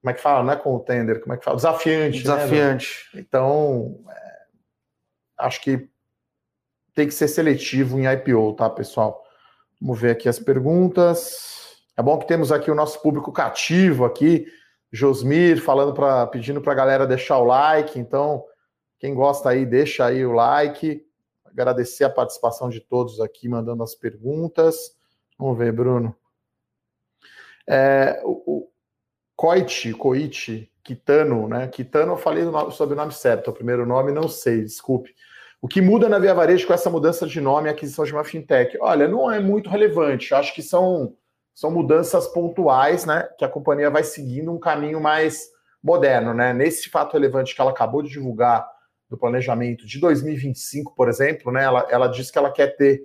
Como 0.00 0.10
é 0.10 0.14
que 0.14 0.20
fala? 0.20 0.44
Não 0.44 0.52
é 0.52 0.56
contender, 0.56 1.20
como 1.20 1.34
é 1.34 1.36
que 1.36 1.44
fala? 1.44 1.56
Desafiante. 1.56 2.16
Né, 2.16 2.22
Desafiante. 2.22 3.10
Né? 3.14 3.20
Então, 3.20 4.00
é, 4.08 4.38
acho 5.38 5.60
que 5.60 5.88
tem 6.94 7.06
que 7.06 7.14
ser 7.14 7.28
seletivo 7.28 7.98
em 7.98 8.06
IPO, 8.06 8.54
tá, 8.54 8.70
pessoal? 8.70 9.24
Vamos 9.80 10.00
ver 10.00 10.12
aqui 10.12 10.28
as 10.28 10.38
perguntas. 10.38 11.76
É 11.96 12.02
bom 12.02 12.18
que 12.18 12.26
temos 12.26 12.50
aqui 12.52 12.70
o 12.70 12.74
nosso 12.74 13.00
público 13.02 13.32
cativo 13.32 14.04
aqui, 14.04 14.46
Josmir 14.90 15.60
falando 15.60 15.92
para 15.92 16.26
pedindo 16.26 16.60
para 16.60 16.72
a 16.72 16.76
galera 16.76 17.06
deixar 17.06 17.38
o 17.38 17.44
like. 17.44 17.98
Então, 17.98 18.44
quem 18.98 19.14
gosta 19.14 19.50
aí, 19.50 19.66
deixa 19.66 20.06
aí 20.06 20.24
o 20.24 20.32
like. 20.32 21.04
Agradecer 21.60 22.04
a 22.04 22.10
participação 22.10 22.68
de 22.68 22.80
todos 22.80 23.20
aqui, 23.20 23.48
mandando 23.48 23.82
as 23.82 23.94
perguntas. 23.94 24.96
Vamos 25.36 25.58
ver, 25.58 25.72
Bruno. 25.72 26.14
É, 27.66 28.22
o, 28.24 28.42
o 28.46 28.70
Coit, 29.34 29.92
Coit, 29.94 30.70
Kitano, 30.84 31.48
né? 31.48 31.66
Kitano, 31.66 32.12
eu 32.12 32.16
falei 32.16 32.44
o 32.44 32.70
sobrenome 32.70 33.12
certo, 33.12 33.50
o 33.50 33.52
primeiro 33.52 33.84
nome 33.84 34.12
não 34.12 34.28
sei, 34.28 34.62
desculpe. 34.62 35.14
O 35.60 35.66
que 35.66 35.80
muda 35.80 36.08
na 36.08 36.20
Via 36.20 36.32
Varejo 36.32 36.66
com 36.66 36.72
essa 36.72 36.88
mudança 36.88 37.26
de 37.26 37.40
nome 37.40 37.68
e 37.68 37.72
aquisição 37.72 38.04
de 38.04 38.12
uma 38.12 38.22
fintech? 38.22 38.78
Olha, 38.80 39.08
não 39.08 39.30
é 39.30 39.40
muito 39.40 39.68
relevante. 39.68 40.32
Acho 40.32 40.54
que 40.54 40.62
são, 40.62 41.16
são 41.52 41.70
mudanças 41.72 42.28
pontuais, 42.28 43.04
né? 43.04 43.28
Que 43.36 43.44
a 43.44 43.48
companhia 43.48 43.90
vai 43.90 44.04
seguindo 44.04 44.52
um 44.52 44.58
caminho 44.58 45.00
mais 45.00 45.48
moderno, 45.82 46.32
né? 46.32 46.52
Nesse 46.52 46.88
fato 46.88 47.14
relevante 47.14 47.54
que 47.54 47.60
ela 47.60 47.72
acabou 47.72 48.02
de 48.02 48.08
divulgar 48.08 48.68
do 49.08 49.16
planejamento 49.16 49.86
de 49.86 49.98
2025, 49.98 50.94
por 50.94 51.08
exemplo, 51.08 51.50
né, 51.50 51.64
ela, 51.64 51.86
ela 51.90 52.08
diz 52.08 52.30
que 52.30 52.38
ela 52.38 52.52
quer 52.52 52.76
ter 52.76 53.00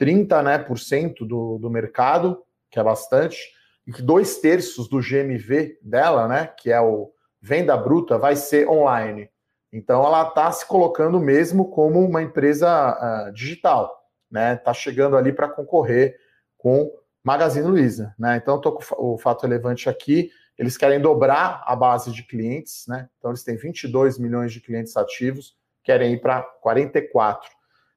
30% 0.00 0.42
né, 0.42 0.58
por 0.58 0.78
cento 0.78 1.24
do, 1.24 1.58
do 1.58 1.70
mercado, 1.70 2.42
que 2.70 2.78
é 2.78 2.82
bastante, 2.82 3.38
e 3.86 3.92
que 3.92 4.02
dois 4.02 4.38
terços 4.38 4.88
do 4.88 4.98
GMV 4.98 5.78
dela, 5.82 6.26
né, 6.26 6.46
que 6.58 6.72
é 6.72 6.80
o 6.80 7.12
venda 7.40 7.76
bruta, 7.76 8.18
vai 8.18 8.34
ser 8.34 8.68
online. 8.68 9.28
Então 9.74 10.06
ela 10.06 10.28
está 10.28 10.50
se 10.52 10.64
colocando 10.66 11.18
mesmo 11.18 11.68
como 11.68 12.00
uma 12.00 12.22
empresa 12.22 13.28
uh, 13.28 13.32
digital, 13.32 13.92
né? 14.30 14.54
Está 14.54 14.72
chegando 14.72 15.16
ali 15.16 15.32
para 15.32 15.48
concorrer 15.48 16.16
com 16.56 16.90
Magazine 17.24 17.66
Luiza, 17.66 18.14
né? 18.16 18.36
Então 18.36 18.56
estou 18.56 18.72
com 18.72 18.82
o 18.96 19.18
fato 19.18 19.42
relevante 19.42 19.88
aqui. 19.88 20.30
Eles 20.58 20.76
querem 20.76 21.00
dobrar 21.00 21.62
a 21.66 21.74
base 21.74 22.12
de 22.12 22.22
clientes, 22.22 22.84
né? 22.86 23.08
Então 23.18 23.30
eles 23.30 23.42
têm 23.42 23.56
22 23.56 24.18
milhões 24.18 24.52
de 24.52 24.60
clientes 24.60 24.96
ativos, 24.96 25.56
querem 25.82 26.14
ir 26.14 26.20
para 26.20 26.42
44. 26.42 27.50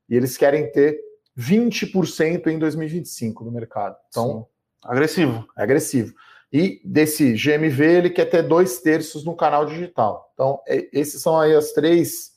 E 0.09 0.15
eles 0.15 0.37
querem 0.37 0.71
ter 0.71 0.99
20% 1.37 2.47
em 2.47 2.57
2025 2.57 3.43
no 3.43 3.51
mercado. 3.51 3.95
Então, 4.09 4.47
Sim. 4.81 4.89
agressivo. 4.89 5.47
É 5.55 5.63
agressivo. 5.63 6.13
E 6.51 6.81
desse 6.83 7.33
GMV, 7.33 7.83
ele 7.83 8.09
quer 8.09 8.25
ter 8.25 8.41
dois 8.41 8.79
terços 8.79 9.23
no 9.23 9.35
canal 9.35 9.65
digital. 9.65 10.31
Então, 10.33 10.61
é, 10.67 10.87
esses 10.93 11.21
são 11.21 11.37
aí 11.39 11.53
as 11.53 11.73
três, 11.73 12.31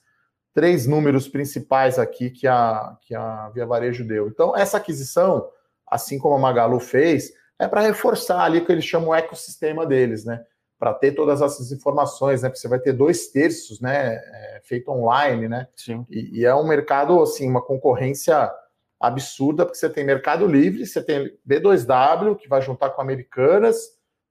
três 0.53 0.87
números 0.87 1.29
principais 1.29 1.99
aqui 1.99 2.29
que 2.29 2.47
a, 2.47 2.97
que 3.03 3.15
a 3.15 3.49
Via 3.51 3.65
Varejo 3.65 4.05
deu. 4.05 4.29
Então, 4.29 4.57
essa 4.57 4.77
aquisição, 4.77 5.49
assim 5.87 6.19
como 6.19 6.35
a 6.35 6.39
Magalu 6.39 6.81
fez, 6.81 7.33
é 7.61 7.69
para 7.69 7.83
reforçar 7.83 8.41
ali 8.41 8.59
o 8.59 8.65
que 8.65 8.73
eles 8.73 8.85
chamam 8.85 9.11
o 9.11 9.15
ecossistema 9.15 9.87
deles, 9.87 10.25
né? 10.25 10.43
Para 10.79 10.95
ter 10.95 11.13
todas 11.13 11.43
essas 11.43 11.71
informações, 11.71 12.43
né? 12.43 12.49
Porque 12.49 12.59
você 12.59 12.69
vai 12.69 12.81
ter 12.81 12.95
dois 12.95 13.29
terços, 13.29 13.81
né? 13.81 14.15
É, 14.15 14.61
feito 14.65 14.91
online, 14.91 15.47
né? 15.47 15.69
Sim. 15.77 16.07
E, 16.09 16.41
e, 16.41 16.45
é 16.47 16.55
um 16.55 16.67
mercado, 16.67 17.23
assim, 17.23 17.49
uma 17.49 17.61
concorrência 17.61 18.51
absurda, 18.99 19.67
porque 19.67 19.79
você 19.79 19.91
tem 19.91 20.05
Mercado 20.05 20.47
Livre, 20.47 20.87
você 20.87 21.03
tem 21.03 21.37
B2W, 21.47 22.37
que 22.37 22.49
vai 22.49 22.63
juntar 22.63 22.91
com 22.91 23.03
Americanas, 23.03 23.77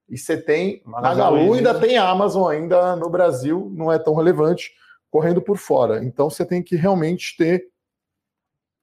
e 0.10 0.18
você 0.18 0.36
tem 0.36 0.82
Magalu, 0.84 1.54
ainda 1.54 1.80
tem 1.80 1.98
Amazon 1.98 2.52
ainda 2.52 2.96
no 2.96 3.10
Brasil, 3.10 3.72
não 3.76 3.92
é 3.92 4.00
tão 4.00 4.16
relevante, 4.16 4.72
correndo 5.12 5.40
por 5.40 5.58
fora. 5.58 6.04
Então 6.04 6.30
você 6.30 6.44
tem 6.44 6.64
que 6.64 6.76
realmente 6.76 7.38
ter 7.38 7.68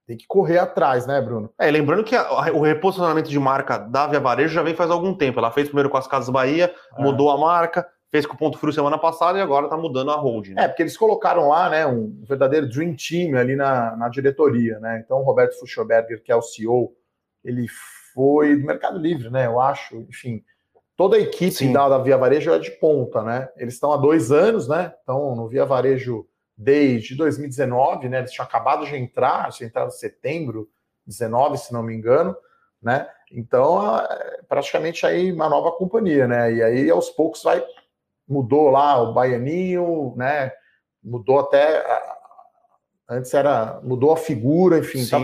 tem 0.07 0.17
que 0.17 0.27
correr 0.27 0.59
atrás, 0.59 1.07
né, 1.07 1.21
Bruno? 1.21 1.51
É, 1.59 1.71
lembrando 1.71 2.05
que 2.05 2.15
a, 2.15 2.53
o 2.53 2.61
reposicionamento 2.61 3.29
de 3.29 3.39
marca 3.39 3.77
da 3.77 4.07
Via 4.07 4.21
Varejo 4.21 4.55
já 4.55 4.63
vem 4.63 4.75
faz 4.75 4.91
algum 4.91 5.13
tempo. 5.13 5.41
Ela 5.41 5.51
fez 5.51 5.67
primeiro 5.67 5.91
com 5.91 5.97
as 5.97 6.07
Casas 6.07 6.31
Bahia, 6.31 6.73
é. 6.97 7.03
mudou 7.03 7.31
a 7.31 7.37
marca, 7.37 7.87
fez 8.11 8.25
com 8.25 8.35
o 8.35 8.39
Ponto 8.39 8.57
Frio 8.57 8.73
semana 8.73 8.97
passada 8.97 9.39
e 9.39 9.43
agora 9.43 9.69
tá 9.69 9.77
mudando 9.77 10.13
a 10.13 10.17
holding. 10.17 10.55
Né? 10.55 10.65
É, 10.65 10.69
porque 10.69 10.83
eles 10.83 10.97
colocaram 10.97 11.49
lá, 11.49 11.69
né, 11.69 11.87
um 11.87 12.23
verdadeiro 12.23 12.69
dream 12.69 12.95
team 12.95 13.37
ali 13.37 13.57
na, 13.57 13.97
na 13.97 14.09
diretoria, 14.09 14.79
né? 14.79 15.03
Então, 15.05 15.19
o 15.19 15.25
Roberto 15.25 15.59
Fuchsberger, 15.59 16.23
que 16.23 16.31
é 16.31 16.37
o 16.37 16.43
CEO, 16.43 16.95
ele 17.45 17.67
foi 18.15 18.57
do 18.57 18.65
Mercado 18.65 18.99
Livre, 18.99 19.29
né? 19.29 19.47
Eu 19.47 19.61
acho, 19.61 19.97
enfim, 20.09 20.43
toda 20.97 21.17
a 21.17 21.21
equipe 21.21 21.73
da, 21.73 21.89
da 21.89 21.99
Via 21.99 22.17
Varejo 22.17 22.53
é 22.53 22.59
de 22.59 22.71
ponta, 22.71 23.23
né? 23.23 23.49
Eles 23.57 23.75
estão 23.75 23.93
há 23.93 23.97
dois 23.97 24.31
anos, 24.31 24.69
né? 24.69 24.95
Então, 25.03 25.35
no 25.35 25.49
Via 25.49 25.67
Varejo 25.67 26.27
desde 26.57 27.15
2019, 27.15 28.09
né? 28.09 28.19
Eles 28.19 28.33
tinham 28.33 28.47
acabado 28.47 28.87
de 28.87 28.97
entrar, 28.97 29.51
tinham 29.51 29.69
entrado 29.69 29.89
em 29.89 29.93
setembro 29.93 30.69
19, 31.07 31.59
se 31.59 31.73
não 31.73 31.83
me 31.83 31.95
engano, 31.95 32.37
né? 32.83 33.09
Então, 33.31 33.99
é 33.99 34.43
praticamente 34.49 35.05
aí 35.07 35.33
uma 35.33 35.49
nova 35.49 35.73
companhia, 35.73 36.27
né? 36.27 36.53
E 36.53 36.63
aí 36.63 36.91
aos 36.91 37.11
poucos 37.11 37.43
vai 37.43 37.63
mudou 38.29 38.71
lá 38.71 39.01
o 39.01 39.13
baianinho, 39.13 40.15
né? 40.17 40.53
Mudou 41.03 41.41
até 41.41 41.85
antes 43.09 43.33
era 43.33 43.81
mudou 43.83 44.13
a 44.13 44.17
figura, 44.17 44.79
enfim, 44.79 45.07
tá, 45.07 45.19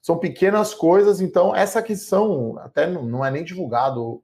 são 0.00 0.18
pequenas 0.18 0.72
coisas. 0.72 1.20
Então 1.20 1.54
essa 1.54 1.80
aquisição 1.80 2.58
até 2.58 2.86
não, 2.86 3.02
não 3.02 3.24
é 3.24 3.30
nem 3.30 3.44
divulgado 3.44 4.02
o, 4.02 4.22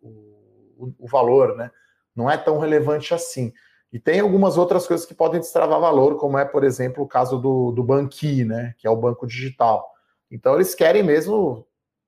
o, 0.78 0.94
o 1.00 1.08
valor, 1.08 1.56
né? 1.56 1.70
Não 2.14 2.30
é 2.30 2.36
tão 2.36 2.58
relevante 2.58 3.12
assim. 3.12 3.52
E 3.92 3.98
tem 3.98 4.20
algumas 4.20 4.56
outras 4.56 4.86
coisas 4.86 5.04
que 5.04 5.14
podem 5.14 5.40
destravar 5.40 5.78
valor, 5.78 6.16
como 6.16 6.38
é, 6.38 6.44
por 6.44 6.64
exemplo, 6.64 7.04
o 7.04 7.08
caso 7.08 7.38
do, 7.38 7.72
do 7.72 7.84
Banqui, 7.84 8.44
né, 8.44 8.74
que 8.78 8.86
é 8.86 8.90
o 8.90 8.96
banco 8.96 9.26
digital. 9.26 9.86
Então 10.30 10.54
eles 10.54 10.74
querem 10.74 11.02
mesmo 11.02 11.66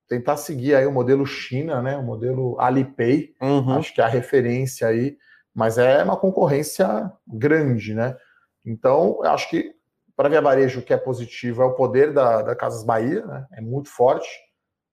tentar 0.08 0.36
seguir 0.36 0.74
aí 0.74 0.86
o 0.86 0.92
modelo 0.92 1.26
China, 1.26 1.82
né, 1.82 1.96
o 1.96 2.02
modelo 2.02 2.58
Alipay, 2.58 3.34
uhum. 3.40 3.74
acho 3.74 3.94
que 3.94 4.00
é 4.00 4.04
a 4.04 4.08
referência 4.08 4.86
aí, 4.86 5.16
mas 5.54 5.78
é 5.78 6.02
uma 6.02 6.16
concorrência 6.16 7.12
grande, 7.26 7.94
né? 7.94 8.16
Então, 8.64 9.20
eu 9.22 9.30
acho 9.30 9.48
que 9.48 9.74
para 10.16 10.28
Via 10.28 10.40
Varejo 10.40 10.80
o 10.80 10.82
que 10.82 10.92
é 10.92 10.96
positivo 10.96 11.62
é 11.62 11.64
o 11.66 11.74
poder 11.74 12.12
da, 12.12 12.42
da 12.42 12.56
Casas 12.56 12.84
Bahia, 12.84 13.24
né? 13.26 13.46
É 13.52 13.60
muito 13.60 13.88
forte, 13.88 14.28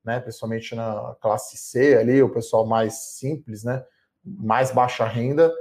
né? 0.04 0.20
Principalmente 0.20 0.76
na 0.76 1.16
classe 1.22 1.58
C 1.58 1.96
ali, 1.96 2.22
o 2.22 2.30
pessoal 2.30 2.66
mais 2.66 3.18
simples, 3.18 3.64
né? 3.64 3.84
Mais 4.24 4.72
baixa 4.72 5.06
renda. 5.06 5.52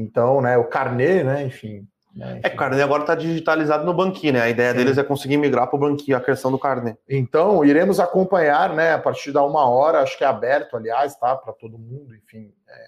Então, 0.00 0.40
né, 0.40 0.56
o 0.56 0.64
carnê, 0.64 1.22
né, 1.22 1.44
enfim. 1.44 1.86
Né, 2.14 2.40
É, 2.42 2.48
o 2.48 2.56
carnê 2.56 2.82
agora 2.82 3.02
está 3.02 3.14
digitalizado 3.14 3.84
no 3.84 3.92
banquinho, 3.92 4.34
né? 4.34 4.40
A 4.40 4.48
ideia 4.48 4.72
Sim. 4.72 4.78
deles 4.78 4.98
é 4.98 5.04
conseguir 5.04 5.36
migrar 5.36 5.66
para 5.66 5.76
o 5.76 5.80
banquinho, 5.80 6.16
a 6.16 6.20
questão 6.20 6.50
do 6.50 6.58
carnê. 6.58 6.96
Então, 7.08 7.64
iremos 7.64 8.00
acompanhar, 8.00 8.74
né, 8.74 8.94
a 8.94 8.98
partir 8.98 9.32
da 9.32 9.42
uma 9.44 9.68
hora, 9.68 10.00
acho 10.00 10.16
que 10.16 10.24
é 10.24 10.26
aberto, 10.26 10.76
aliás, 10.76 11.14
tá, 11.16 11.36
para 11.36 11.52
todo 11.52 11.78
mundo, 11.78 12.14
enfim. 12.14 12.52
É, 12.68 12.86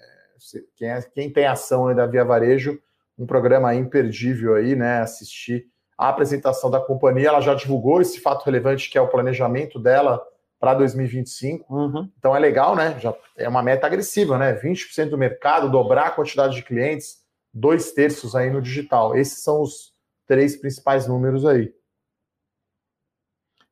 quem, 0.75 0.89
é, 0.89 1.01
quem 1.13 1.29
tem 1.29 1.45
ação 1.45 1.87
aí 1.87 1.95
da 1.95 2.07
Via 2.07 2.25
Varejo, 2.25 2.79
um 3.17 3.25
programa 3.25 3.75
imperdível 3.75 4.55
aí, 4.55 4.75
né, 4.75 5.01
assistir 5.01 5.67
a 5.97 6.07
apresentação 6.07 6.71
da 6.71 6.79
companhia, 6.79 7.27
ela 7.27 7.41
já 7.41 7.53
divulgou 7.53 8.01
esse 8.01 8.21
fato 8.21 8.45
relevante 8.45 8.89
que 8.89 8.97
é 8.97 9.01
o 9.01 9.09
planejamento 9.09 9.77
dela 9.77 10.25
para 10.59 10.73
2025. 10.73 11.73
Uhum. 11.73 12.11
Então 12.17 12.35
é 12.35 12.39
legal, 12.39 12.75
né? 12.75 12.99
Já 12.99 13.15
é 13.37 13.47
uma 13.47 13.63
meta 13.63 13.87
agressiva, 13.87 14.37
né? 14.37 14.53
20% 14.53 15.09
do 15.09 15.17
mercado, 15.17 15.71
dobrar 15.71 16.07
a 16.07 16.11
quantidade 16.11 16.55
de 16.55 16.63
clientes, 16.63 17.23
dois 17.53 17.93
terços 17.93 18.35
aí 18.35 18.49
no 18.49 18.61
digital. 18.61 19.15
Esses 19.15 19.41
são 19.41 19.61
os 19.61 19.93
três 20.27 20.57
principais 20.57 21.07
números 21.07 21.45
aí. 21.45 21.73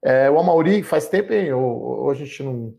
É, 0.03 0.29
o 0.29 0.39
Amauri 0.39 0.83
faz 0.83 1.09
tempo, 1.09 1.33
hein? 1.33 1.51
Ou, 1.51 2.09
a 2.09 2.13
gente 2.13 2.41
não. 2.41 2.73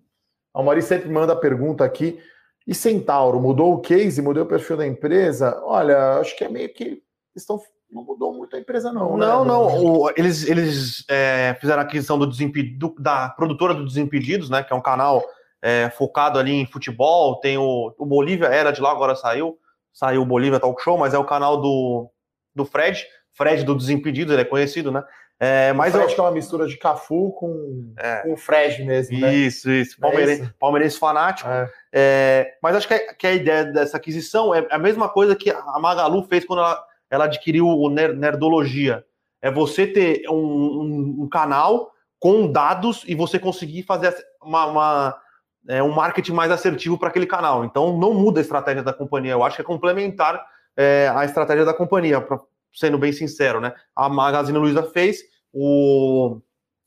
O 0.54 0.60
Amauri 0.60 0.80
sempre 0.80 1.10
manda 1.10 1.34
a 1.34 1.36
pergunta 1.36 1.84
aqui. 1.84 2.18
E 2.66 2.74
Centauro, 2.74 3.40
mudou 3.40 3.74
o 3.74 3.80
case, 3.80 4.20
mudou 4.22 4.44
o 4.44 4.48
perfil 4.48 4.76
da 4.76 4.86
empresa? 4.86 5.60
Olha, 5.64 6.18
acho 6.18 6.36
que 6.36 6.44
é 6.44 6.48
meio 6.48 6.72
que 6.72 7.02
estão 7.34 7.60
não 7.90 8.04
mudou 8.04 8.34
muito 8.34 8.54
a 8.54 8.60
empresa, 8.60 8.92
não. 8.92 9.16
Não, 9.16 9.44
né? 9.44 9.48
não. 9.48 9.84
O, 9.84 10.10
eles 10.16 10.46
eles 10.46 11.04
é, 11.08 11.56
fizeram 11.60 11.80
a 11.80 11.84
aquisição 11.84 12.18
do 12.18 12.26
Desimpedido, 12.26 12.94
da 12.98 13.30
produtora 13.30 13.74
do 13.74 13.84
Desimpedidos, 13.84 14.50
né? 14.50 14.62
Que 14.62 14.72
é 14.72 14.76
um 14.76 14.82
canal 14.82 15.24
é, 15.62 15.90
focado 15.90 16.38
ali 16.38 16.52
em 16.52 16.66
futebol. 16.66 17.40
Tem 17.40 17.56
o, 17.56 17.94
o 17.98 18.06
Bolívia, 18.06 18.46
era 18.46 18.70
de 18.70 18.80
lá, 18.80 18.90
agora 18.90 19.14
saiu. 19.14 19.58
Saiu 19.92 20.22
o 20.22 20.26
Bolívia 20.26 20.60
Talk 20.60 20.82
Show, 20.82 20.98
mas 20.98 21.14
é 21.14 21.18
o 21.18 21.24
canal 21.24 21.60
do, 21.60 22.10
do 22.54 22.64
Fred. 22.64 23.04
Fred 23.32 23.64
do 23.64 23.74
Desimpedidos, 23.74 24.32
ele 24.32 24.42
é 24.42 24.44
conhecido, 24.44 24.92
né? 24.92 25.02
É, 25.40 25.72
mas 25.72 25.94
o 25.94 25.98
Fred 25.98 26.10
eu... 26.10 26.14
que 26.14 26.20
é 26.20 26.24
uma 26.24 26.32
mistura 26.32 26.66
de 26.66 26.76
Cafu 26.76 27.32
com, 27.32 27.94
é. 27.96 28.22
com 28.22 28.32
o 28.32 28.36
Fred 28.36 28.82
mesmo, 28.84 29.18
né? 29.20 29.32
Isso, 29.32 29.70
isso. 29.70 29.98
Palmeirense, 30.00 30.42
é 30.42 30.44
isso? 30.44 30.54
Palmeirense 30.58 30.98
fanático. 30.98 31.48
É. 31.48 31.70
É, 31.92 32.54
mas 32.60 32.74
acho 32.74 32.88
que 32.88 32.98
que 33.14 33.26
a, 33.26 33.32
ideia 33.32 33.64
dessa 33.64 33.96
aquisição 33.96 34.52
é 34.52 34.66
a 34.70 34.78
mesma 34.78 35.08
coisa 35.08 35.36
que 35.36 35.50
a 35.50 35.78
Magalu 35.78 36.24
fez 36.24 36.44
quando 36.44 36.58
ela 36.58 36.84
ela 37.10 37.24
adquiriu 37.24 37.66
o 37.66 37.88
Nerdologia. 37.88 39.04
É 39.40 39.50
você 39.50 39.86
ter 39.86 40.28
um, 40.28 40.34
um, 40.34 41.16
um 41.22 41.28
canal 41.28 41.90
com 42.18 42.50
dados 42.50 43.04
e 43.06 43.14
você 43.14 43.38
conseguir 43.38 43.84
fazer 43.84 44.14
uma, 44.42 44.66
uma 44.66 45.20
é, 45.68 45.82
um 45.82 45.92
marketing 45.92 46.32
mais 46.32 46.50
assertivo 46.50 46.98
para 46.98 47.08
aquele 47.08 47.26
canal. 47.26 47.64
Então, 47.64 47.96
não 47.96 48.14
muda 48.14 48.40
a 48.40 48.42
estratégia 48.42 48.82
da 48.82 48.92
companhia. 48.92 49.32
Eu 49.32 49.44
acho 49.44 49.56
que 49.56 49.62
é 49.62 49.64
complementar 49.64 50.44
é, 50.76 51.12
a 51.14 51.24
estratégia 51.24 51.64
da 51.64 51.74
companhia, 51.74 52.20
pra, 52.20 52.40
sendo 52.72 52.98
bem 52.98 53.12
sincero, 53.12 53.60
né? 53.60 53.74
A 53.94 54.08
Magazine 54.08 54.58
Luiza 54.58 54.82
fez, 54.82 55.20
o 55.52 56.40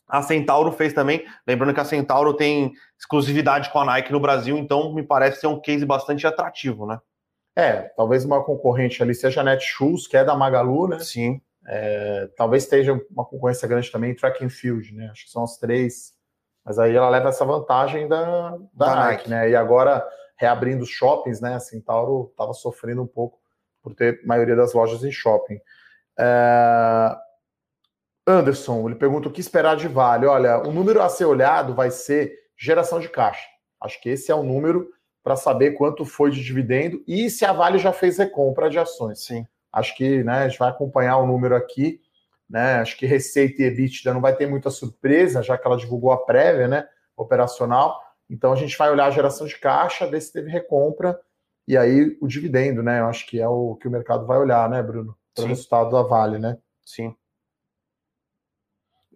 a 0.07 0.21
Centauro 0.21 0.73
fez 0.73 0.91
também. 0.91 1.25
Lembrando 1.47 1.73
que 1.73 1.79
a 1.79 1.85
Centauro 1.85 2.33
tem 2.33 2.73
exclusividade 2.99 3.69
com 3.69 3.79
a 3.79 3.85
Nike 3.85 4.11
no 4.11 4.19
Brasil, 4.19 4.57
então 4.57 4.93
me 4.93 5.03
parece 5.03 5.39
ser 5.39 5.47
um 5.47 5.59
case 5.59 5.85
bastante 5.85 6.27
atrativo, 6.27 6.85
né? 6.85 6.99
É, 7.55 7.81
talvez 7.95 8.23
uma 8.23 8.43
concorrente 8.43 9.03
ali 9.03 9.13
seja 9.13 9.41
a 9.41 9.43
Netshoes, 9.43 10.07
que 10.07 10.15
é 10.15 10.23
da 10.23 10.35
Magalu, 10.35 10.87
né? 10.87 10.99
Sim. 10.99 11.41
É, 11.67 12.29
talvez 12.35 12.63
esteja 12.63 12.99
uma 13.09 13.25
concorrência 13.25 13.67
grande 13.67 13.91
também 13.91 14.15
Track 14.15 14.43
and 14.43 14.49
Field, 14.49 14.93
né? 14.95 15.09
Acho 15.11 15.25
que 15.25 15.31
são 15.31 15.43
as 15.43 15.57
três. 15.57 16.13
Mas 16.63 16.79
aí 16.79 16.95
ela 16.95 17.09
leva 17.09 17.29
essa 17.29 17.45
vantagem 17.45 18.07
da, 18.07 18.51
da, 18.73 18.85
da 18.85 18.95
Nike, 18.95 19.17
Nike, 19.17 19.29
né? 19.29 19.49
E 19.49 19.55
agora, 19.55 20.07
reabrindo 20.37 20.83
os 20.83 20.89
shoppings, 20.89 21.41
né? 21.41 21.55
A 21.55 21.59
Centauro 21.59 22.29
estava 22.31 22.53
sofrendo 22.53 23.03
um 23.03 23.07
pouco 23.07 23.39
por 23.81 23.93
ter 23.93 24.21
maioria 24.25 24.55
das 24.55 24.73
lojas 24.73 25.03
em 25.03 25.11
shopping. 25.11 25.59
É... 26.19 27.15
Anderson, 28.25 28.87
ele 28.87 28.95
pergunta 28.95 29.27
o 29.27 29.31
que 29.31 29.41
esperar 29.41 29.75
de 29.75 29.87
Vale. 29.87 30.25
Olha, 30.25 30.59
o 30.59 30.71
número 30.71 31.01
a 31.01 31.09
ser 31.09 31.25
olhado 31.25 31.73
vai 31.73 31.89
ser 31.91 32.33
geração 32.57 32.99
de 32.99 33.09
caixa. 33.09 33.45
Acho 33.81 33.99
que 33.99 34.09
esse 34.09 34.31
é 34.31 34.35
o 34.35 34.43
número 34.43 34.87
para 35.23 35.35
saber 35.35 35.71
quanto 35.71 36.05
foi 36.05 36.31
de 36.31 36.43
dividendo 36.43 37.03
e 37.07 37.29
se 37.29 37.45
a 37.45 37.53
Vale 37.53 37.77
já 37.77 37.93
fez 37.93 38.17
recompra 38.17 38.69
de 38.69 38.79
ações. 38.79 39.23
Sim. 39.23 39.45
Acho 39.71 39.95
que 39.95 40.23
né, 40.23 40.43
a 40.43 40.47
gente 40.47 40.59
vai 40.59 40.69
acompanhar 40.69 41.17
o 41.17 41.27
número 41.27 41.55
aqui. 41.55 42.01
Né? 42.49 42.75
Acho 42.75 42.97
que 42.97 43.05
receita 43.05 43.61
e 43.61 43.65
EBITDA 43.65 44.13
não 44.13 44.19
vai 44.19 44.35
ter 44.35 44.45
muita 44.45 44.69
surpresa, 44.69 45.41
já 45.41 45.57
que 45.57 45.65
ela 45.65 45.77
divulgou 45.77 46.11
a 46.11 46.25
prévia 46.25 46.67
né, 46.67 46.87
operacional. 47.15 48.01
Então 48.29 48.51
a 48.51 48.55
gente 48.55 48.77
vai 48.77 48.91
olhar 48.91 49.05
a 49.05 49.11
geração 49.11 49.47
de 49.47 49.57
caixa, 49.57 50.07
ver 50.07 50.21
se 50.21 50.33
teve 50.33 50.49
recompra 50.49 51.19
e 51.67 51.77
aí 51.77 52.17
o 52.19 52.27
dividendo, 52.27 52.81
né? 52.83 52.99
Eu 52.99 53.05
acho 53.05 53.25
que 53.27 53.39
é 53.39 53.47
o 53.47 53.75
que 53.75 53.87
o 53.87 53.91
mercado 53.91 54.25
vai 54.25 54.37
olhar, 54.37 54.69
né, 54.69 54.81
Bruno? 54.81 55.15
Para 55.33 55.45
o 55.45 55.47
resultado 55.47 55.91
da 55.91 56.01
Vale, 56.01 56.37
né? 56.37 56.57
Sim. 56.83 57.15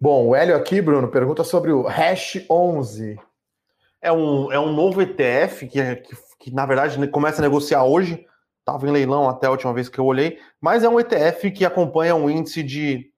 Bom, 0.00 0.28
o 0.28 0.34
Hélio 0.34 0.56
aqui, 0.56 0.80
Bruno, 0.80 1.08
pergunta 1.08 1.42
sobre 1.44 1.72
o 1.72 1.82
Hash 1.82 2.46
11 2.48 3.18
é 4.06 4.12
um, 4.12 4.52
é 4.52 4.60
um 4.60 4.72
novo 4.72 5.02
ETF 5.02 5.66
que, 5.66 5.80
é, 5.80 5.96
que, 5.96 6.16
que, 6.38 6.54
na 6.54 6.64
verdade, 6.64 7.04
começa 7.08 7.40
a 7.40 7.42
negociar 7.42 7.82
hoje. 7.84 8.24
Estava 8.60 8.86
em 8.86 8.92
leilão 8.92 9.28
até 9.28 9.48
a 9.48 9.50
última 9.50 9.74
vez 9.74 9.88
que 9.88 9.98
eu 9.98 10.04
olhei, 10.04 10.40
mas 10.60 10.84
é 10.84 10.88
um 10.88 10.98
ETF 10.98 11.50
que 11.50 11.64
acompanha 11.64 12.14
um 12.14 12.30
índice 12.30 12.62
de. 12.62 13.12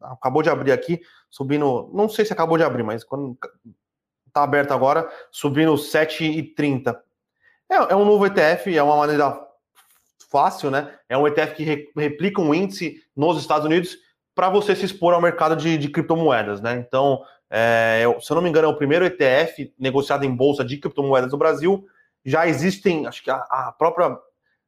Acabou 0.00 0.42
de 0.42 0.50
abrir 0.50 0.72
aqui, 0.72 1.00
subindo. 1.30 1.90
Não 1.94 2.10
sei 2.10 2.26
se 2.26 2.32
acabou 2.32 2.58
de 2.58 2.64
abrir, 2.64 2.82
mas 2.82 3.02
quando 3.02 3.38
está 4.26 4.42
aberto 4.42 4.72
agora, 4.72 5.10
subindo 5.30 5.72
7,30. 5.74 6.94
É, 7.70 7.76
é 7.76 7.96
um 7.96 8.04
novo 8.04 8.26
ETF, 8.26 8.76
é 8.76 8.82
uma 8.82 8.96
maneira 8.96 9.40
fácil, 10.30 10.70
né? 10.70 10.94
É 11.08 11.16
um 11.16 11.26
ETF 11.26 11.54
que 11.54 11.64
re, 11.64 11.90
replica 11.96 12.40
um 12.40 12.54
índice 12.54 13.02
nos 13.16 13.38
Estados 13.38 13.64
Unidos 13.64 13.96
para 14.34 14.50
você 14.50 14.76
se 14.76 14.84
expor 14.84 15.14
ao 15.14 15.22
mercado 15.22 15.56
de, 15.56 15.78
de 15.78 15.88
criptomoedas, 15.88 16.60
né? 16.60 16.84
Então, 16.86 17.22
é, 17.56 18.02
se 18.20 18.32
eu 18.32 18.34
não 18.34 18.42
me 18.42 18.48
engano, 18.48 18.66
é 18.66 18.70
o 18.70 18.76
primeiro 18.76 19.04
ETF 19.04 19.72
negociado 19.78 20.24
em 20.24 20.34
bolsa 20.34 20.64
de 20.64 20.76
criptomoedas 20.76 21.30
no 21.30 21.38
Brasil. 21.38 21.86
Já 22.24 22.48
existem, 22.48 23.06
acho 23.06 23.22
que 23.22 23.30
a, 23.30 23.36
a 23.36 23.72
própria 23.78 24.18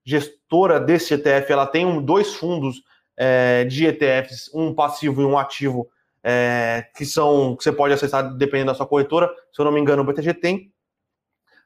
gestora 0.05 0.79
desse 0.79 1.13
ETF, 1.15 1.51
ela 1.51 1.67
tem 1.67 1.85
um, 1.85 2.01
dois 2.01 2.35
fundos 2.35 2.85
é, 3.17 3.65
de 3.65 3.87
ETFs, 3.87 4.49
um 4.55 4.73
passivo 4.73 5.21
e 5.21 5.25
um 5.25 5.37
ativo, 5.37 5.91
é, 6.23 6.87
que 6.97 7.05
são 7.05 7.57
que 7.57 7.65
você 7.65 7.73
pode 7.73 7.93
acessar 7.93 8.33
dependendo 8.37 8.71
da 8.71 8.77
sua 8.77 8.87
corretora. 8.87 9.35
Se 9.53 9.61
eu 9.61 9.65
não 9.65 9.73
me 9.73 9.81
engano, 9.81 10.03
o 10.03 10.05
BTG 10.05 10.35
tem. 10.35 10.73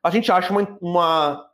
A 0.03 0.09
gente 0.09 0.33
acha 0.33 0.51
uma, 0.51 0.79
uma 0.81 1.51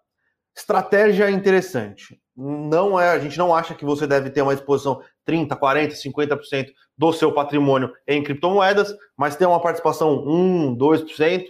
estratégia 0.57 1.29
interessante. 1.29 2.21
Não 2.37 3.01
é, 3.01 3.11
a 3.11 3.19
gente 3.19 3.37
não 3.37 3.53
acha 3.53 3.75
que 3.75 3.85
você 3.85 4.07
deve 4.07 4.31
ter 4.31 4.43
uma 4.43 4.55
exposição 4.55 5.03
30, 5.27 5.55
40, 5.57 5.95
50% 5.95 6.73
do 6.97 7.13
seu 7.13 7.35
patrimônio 7.35 7.93
em 8.07 8.23
criptomoedas, 8.23 8.95
mas 9.17 9.37
tem 9.37 9.47
uma 9.47 9.61
participação 9.61 10.25
1, 10.27 10.77
2%, 10.77 11.45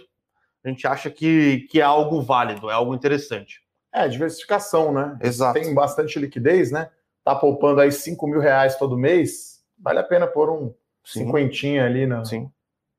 a 0.65 0.69
gente 0.69 0.85
acha 0.85 1.09
que, 1.09 1.67
que 1.69 1.79
é 1.79 1.83
algo 1.83 2.21
válido, 2.21 2.69
é 2.69 2.73
algo 2.73 2.93
interessante. 2.93 3.61
É, 3.93 4.07
diversificação, 4.07 4.91
né? 4.91 5.17
Exato. 5.21 5.59
Tem 5.59 5.73
bastante 5.73 6.19
liquidez, 6.19 6.71
né? 6.71 6.89
Tá 7.23 7.35
poupando 7.35 7.79
aí 7.79 7.91
5 7.91 8.27
mil 8.27 8.39
reais 8.39 8.75
todo 8.75 8.97
mês, 8.97 9.63
vale 9.79 9.99
a 9.99 10.03
pena 10.03 10.27
pôr 10.27 10.49
um 10.49 10.73
Sim. 11.05 11.25
cinquentinha 11.25 11.85
ali 11.85 12.05
na, 12.05 12.25
Sim. 12.25 12.51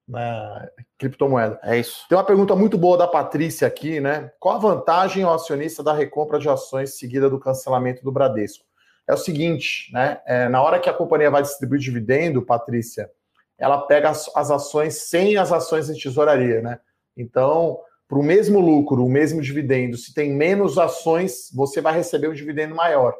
na 0.06 0.68
criptomoeda. 0.96 1.58
É 1.62 1.76
isso. 1.78 2.06
Tem 2.08 2.16
uma 2.16 2.24
pergunta 2.24 2.54
muito 2.56 2.78
boa 2.78 2.96
da 2.96 3.06
Patrícia 3.06 3.66
aqui, 3.66 4.00
né? 4.00 4.30
Qual 4.38 4.54
a 4.54 4.58
vantagem 4.58 5.24
ao 5.24 5.34
acionista 5.34 5.82
da 5.82 5.92
recompra 5.92 6.38
de 6.38 6.48
ações 6.48 6.98
seguida 6.98 7.28
do 7.28 7.38
cancelamento 7.38 8.02
do 8.02 8.12
Bradesco? 8.12 8.67
É 9.08 9.14
o 9.14 9.16
seguinte, 9.16 9.90
né? 9.92 10.20
É, 10.26 10.48
na 10.48 10.62
hora 10.62 10.78
que 10.78 10.88
a 10.88 10.92
companhia 10.92 11.30
vai 11.30 11.40
distribuir 11.40 11.80
dividendo, 11.80 12.42
Patrícia, 12.42 13.10
ela 13.56 13.78
pega 13.86 14.10
as, 14.10 14.30
as 14.36 14.50
ações 14.50 15.08
sem 15.08 15.36
as 15.38 15.50
ações 15.50 15.86
de 15.86 16.00
tesouraria, 16.00 16.60
né? 16.60 16.78
Então, 17.16 17.80
para 18.06 18.18
o 18.18 18.22
mesmo 18.22 18.60
lucro, 18.60 19.04
o 19.04 19.08
mesmo 19.08 19.40
dividendo, 19.40 19.96
se 19.96 20.14
tem 20.14 20.30
menos 20.30 20.78
ações, 20.78 21.50
você 21.54 21.80
vai 21.80 21.94
receber 21.94 22.28
um 22.28 22.34
dividendo 22.34 22.74
maior. 22.74 23.14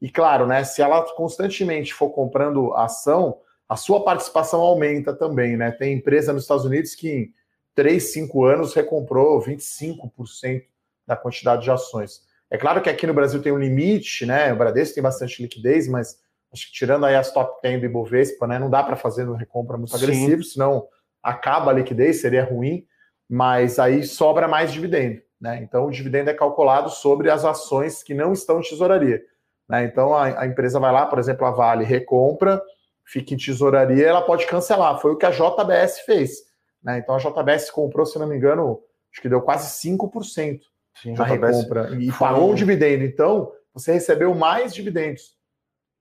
E 0.00 0.10
claro, 0.10 0.46
né, 0.46 0.62
se 0.64 0.80
ela 0.80 1.02
constantemente 1.14 1.92
for 1.92 2.10
comprando 2.10 2.72
ação, 2.74 3.38
a 3.68 3.76
sua 3.76 4.04
participação 4.04 4.60
aumenta 4.60 5.14
também, 5.14 5.56
né? 5.56 5.70
Tem 5.70 5.94
empresa 5.94 6.32
nos 6.32 6.42
Estados 6.42 6.64
Unidos 6.64 6.94
que 6.94 7.10
em 7.10 7.34
3, 7.74 8.12
5 8.12 8.44
anos 8.44 8.74
recomprou 8.74 9.40
25% 9.40 10.64
da 11.06 11.16
quantidade 11.16 11.62
de 11.62 11.70
ações. 11.70 12.22
É 12.50 12.58
claro 12.58 12.82
que 12.82 12.90
aqui 12.90 13.06
no 13.06 13.14
Brasil 13.14 13.40
tem 13.40 13.52
um 13.52 13.58
limite, 13.58 14.26
né? 14.26 14.52
O 14.52 14.56
Bradesco 14.56 14.94
tem 14.94 15.02
bastante 15.02 15.40
liquidez, 15.40 15.86
mas 15.86 16.18
acho 16.52 16.66
que 16.66 16.72
tirando 16.72 17.06
aí 17.06 17.14
as 17.14 17.32
top 17.32 17.60
10 17.62 17.80
do 17.80 17.86
Ibovespa, 17.86 18.46
né? 18.46 18.58
Não 18.58 18.68
dá 18.68 18.82
para 18.82 18.96
fazer 18.96 19.24
uma 19.24 19.38
recompra 19.38 19.76
muito 19.76 19.94
agressiva, 19.94 20.42
senão 20.42 20.86
acaba 21.22 21.70
a 21.70 21.74
liquidez, 21.74 22.20
seria 22.20 22.44
ruim 22.44 22.84
mas 23.30 23.78
aí 23.78 24.02
sobra 24.02 24.48
mais 24.48 24.72
dividendo. 24.72 25.22
Né? 25.40 25.60
Então, 25.62 25.86
o 25.86 25.90
dividendo 25.90 26.30
é 26.30 26.34
calculado 26.34 26.90
sobre 26.90 27.30
as 27.30 27.44
ações 27.44 28.02
que 28.02 28.12
não 28.12 28.32
estão 28.32 28.58
em 28.58 28.62
tesouraria. 28.62 29.22
Né? 29.68 29.84
Então, 29.84 30.12
a, 30.12 30.40
a, 30.40 30.46
empresa 30.46 30.80
vai 30.80 30.92
lá, 30.92 31.06
por 31.06 31.20
exemplo, 31.20 31.46
a 31.46 31.52
Vale 31.52 31.84
recompra, 31.84 32.60
fica 33.04 33.32
em 33.32 33.36
tesouraria, 33.36 34.04
ela 34.04 34.20
pode 34.20 34.46
cancelar. 34.46 35.00
Foi 35.00 35.12
o 35.12 35.16
que 35.16 35.24
a 35.24 35.30
JBS 35.30 36.00
fez. 36.00 36.42
Né? 36.82 36.98
Então, 36.98 37.14
a 37.14 37.18
JBS 37.18 37.70
comprou, 37.70 38.04
se 38.04 38.18
não 38.18 38.26
me 38.26 38.36
engano, 38.36 38.82
acho 39.12 39.22
que 39.22 39.28
deu 39.28 39.40
quase 39.40 39.70
5% 39.88 40.60
Sim, 40.94 41.14
na 41.14 41.24
recompra 41.24 41.96
e 41.98 42.12
pagou 42.12 42.50
um 42.50 42.54
dividendo. 42.54 43.04
Então, 43.04 43.52
você 43.72 43.92
recebeu 43.92 44.34
mais 44.34 44.74
dividendos. 44.74 45.38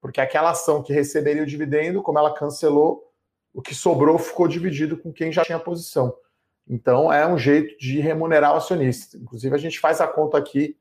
Porque 0.01 0.21
aquela 0.21 0.51
ação 0.51 0.81
que 0.81 0.93
receberia 0.93 1.43
o 1.43 1.45
dividendo, 1.45 2.01
como 2.01 2.19
ela 2.19 2.33
cancelou, 2.33 3.11
o 3.53 3.61
que 3.61 3.75
sobrou 3.75 4.17
ficou 4.17 4.47
dividido 4.47 4.97
com 4.97 5.11
quem 5.11 5.31
já 5.31 5.43
tinha 5.43 5.59
posição. 5.59 6.15
Então, 6.67 7.11
é 7.11 7.27
um 7.27 7.37
jeito 7.37 7.77
de 7.79 7.99
remunerar 7.99 8.53
o 8.53 8.57
acionista. 8.57 9.17
Inclusive, 9.17 9.55
a 9.55 9.57
gente 9.57 9.79
faz 9.79 9.99
a 9.99 10.07
conta 10.07 10.37
aqui, 10.37 10.77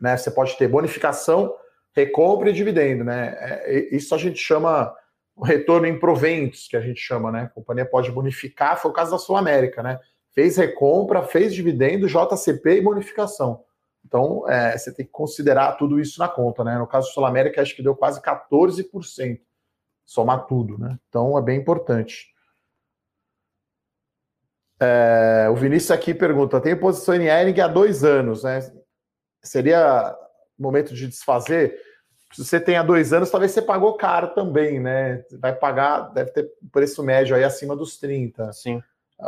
né? 0.00 0.16
Você 0.16 0.30
pode 0.30 0.56
ter 0.56 0.66
bonificação, 0.66 1.54
recompra 1.92 2.50
e 2.50 2.52
dividendo, 2.52 3.04
né? 3.04 3.36
É, 3.38 3.94
isso 3.94 4.14
a 4.14 4.18
gente 4.18 4.38
chama 4.38 4.94
o 5.36 5.44
retorno 5.44 5.86
em 5.86 5.98
proventos, 5.98 6.68
que 6.68 6.76
a 6.76 6.80
gente 6.80 7.00
chama, 7.00 7.30
né? 7.30 7.42
A 7.42 7.48
companhia 7.48 7.84
pode 7.84 8.10
bonificar, 8.10 8.80
foi 8.80 8.90
o 8.90 8.94
caso 8.94 9.10
da 9.10 9.18
Sul 9.18 9.36
América, 9.36 9.82
né? 9.82 10.00
Fez 10.34 10.56
recompra, 10.56 11.22
fez 11.22 11.54
dividendo, 11.54 12.08
JCP 12.08 12.78
e 12.78 12.80
bonificação. 12.80 13.64
Então, 14.04 14.48
é, 14.48 14.76
você 14.76 14.92
tem 14.92 15.06
que 15.06 15.12
considerar 15.12 15.72
tudo 15.72 15.98
isso 15.98 16.18
na 16.18 16.28
conta, 16.28 16.62
né? 16.62 16.76
No 16.76 16.86
caso 16.86 17.08
da 17.08 17.14
Sul 17.14 17.24
América, 17.24 17.62
acho 17.62 17.74
que 17.74 17.82
deu 17.82 17.94
quase 17.94 18.20
14%, 18.20 19.40
somar 20.04 20.46
tudo, 20.46 20.78
né? 20.78 20.98
Então, 21.08 21.38
é 21.38 21.42
bem 21.42 21.58
importante. 21.58 22.34
É, 24.78 25.48
o 25.50 25.54
Vinícius 25.54 25.92
aqui 25.92 26.12
pergunta: 26.12 26.60
tem 26.60 26.76
posição 26.76 27.14
em 27.14 27.26
Ering 27.26 27.58
há 27.60 27.68
dois 27.68 28.04
anos, 28.04 28.42
né? 28.42 28.60
Seria 29.42 30.14
momento 30.58 30.94
de 30.94 31.06
desfazer? 31.06 31.78
Se 32.32 32.44
você 32.44 32.58
tem 32.58 32.76
há 32.76 32.82
dois 32.82 33.12
anos, 33.12 33.30
talvez 33.30 33.52
você 33.52 33.62
pagou 33.62 33.96
caro 33.96 34.34
também, 34.34 34.80
né? 34.80 35.24
Vai 35.40 35.54
pagar, 35.54 36.12
deve 36.12 36.32
ter 36.32 36.50
preço 36.72 37.02
médio 37.02 37.36
aí 37.36 37.44
acima 37.44 37.76
dos 37.76 37.96
30. 37.96 38.52
Sim. 38.52 38.82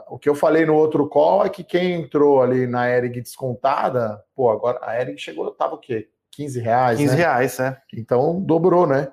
O 0.08 0.18
que 0.18 0.28
eu 0.28 0.34
falei 0.34 0.66
no 0.66 0.74
outro 0.74 1.08
call 1.08 1.44
é 1.44 1.48
que 1.48 1.62
quem 1.62 1.92
entrou 1.94 2.42
ali 2.42 2.66
na 2.66 2.88
Ering 2.88 3.22
descontada, 3.22 4.22
pô, 4.34 4.50
agora 4.50 4.78
a 4.82 5.00
Ering 5.00 5.16
chegou, 5.16 5.50
tava 5.52 5.74
o 5.74 5.78
quê? 5.78 6.08
15 6.32 6.60
reais. 6.60 6.98
15 6.98 7.12
né? 7.12 7.18
reais, 7.18 7.60
é. 7.60 7.80
Então 7.94 8.42
dobrou, 8.42 8.86
né? 8.86 9.12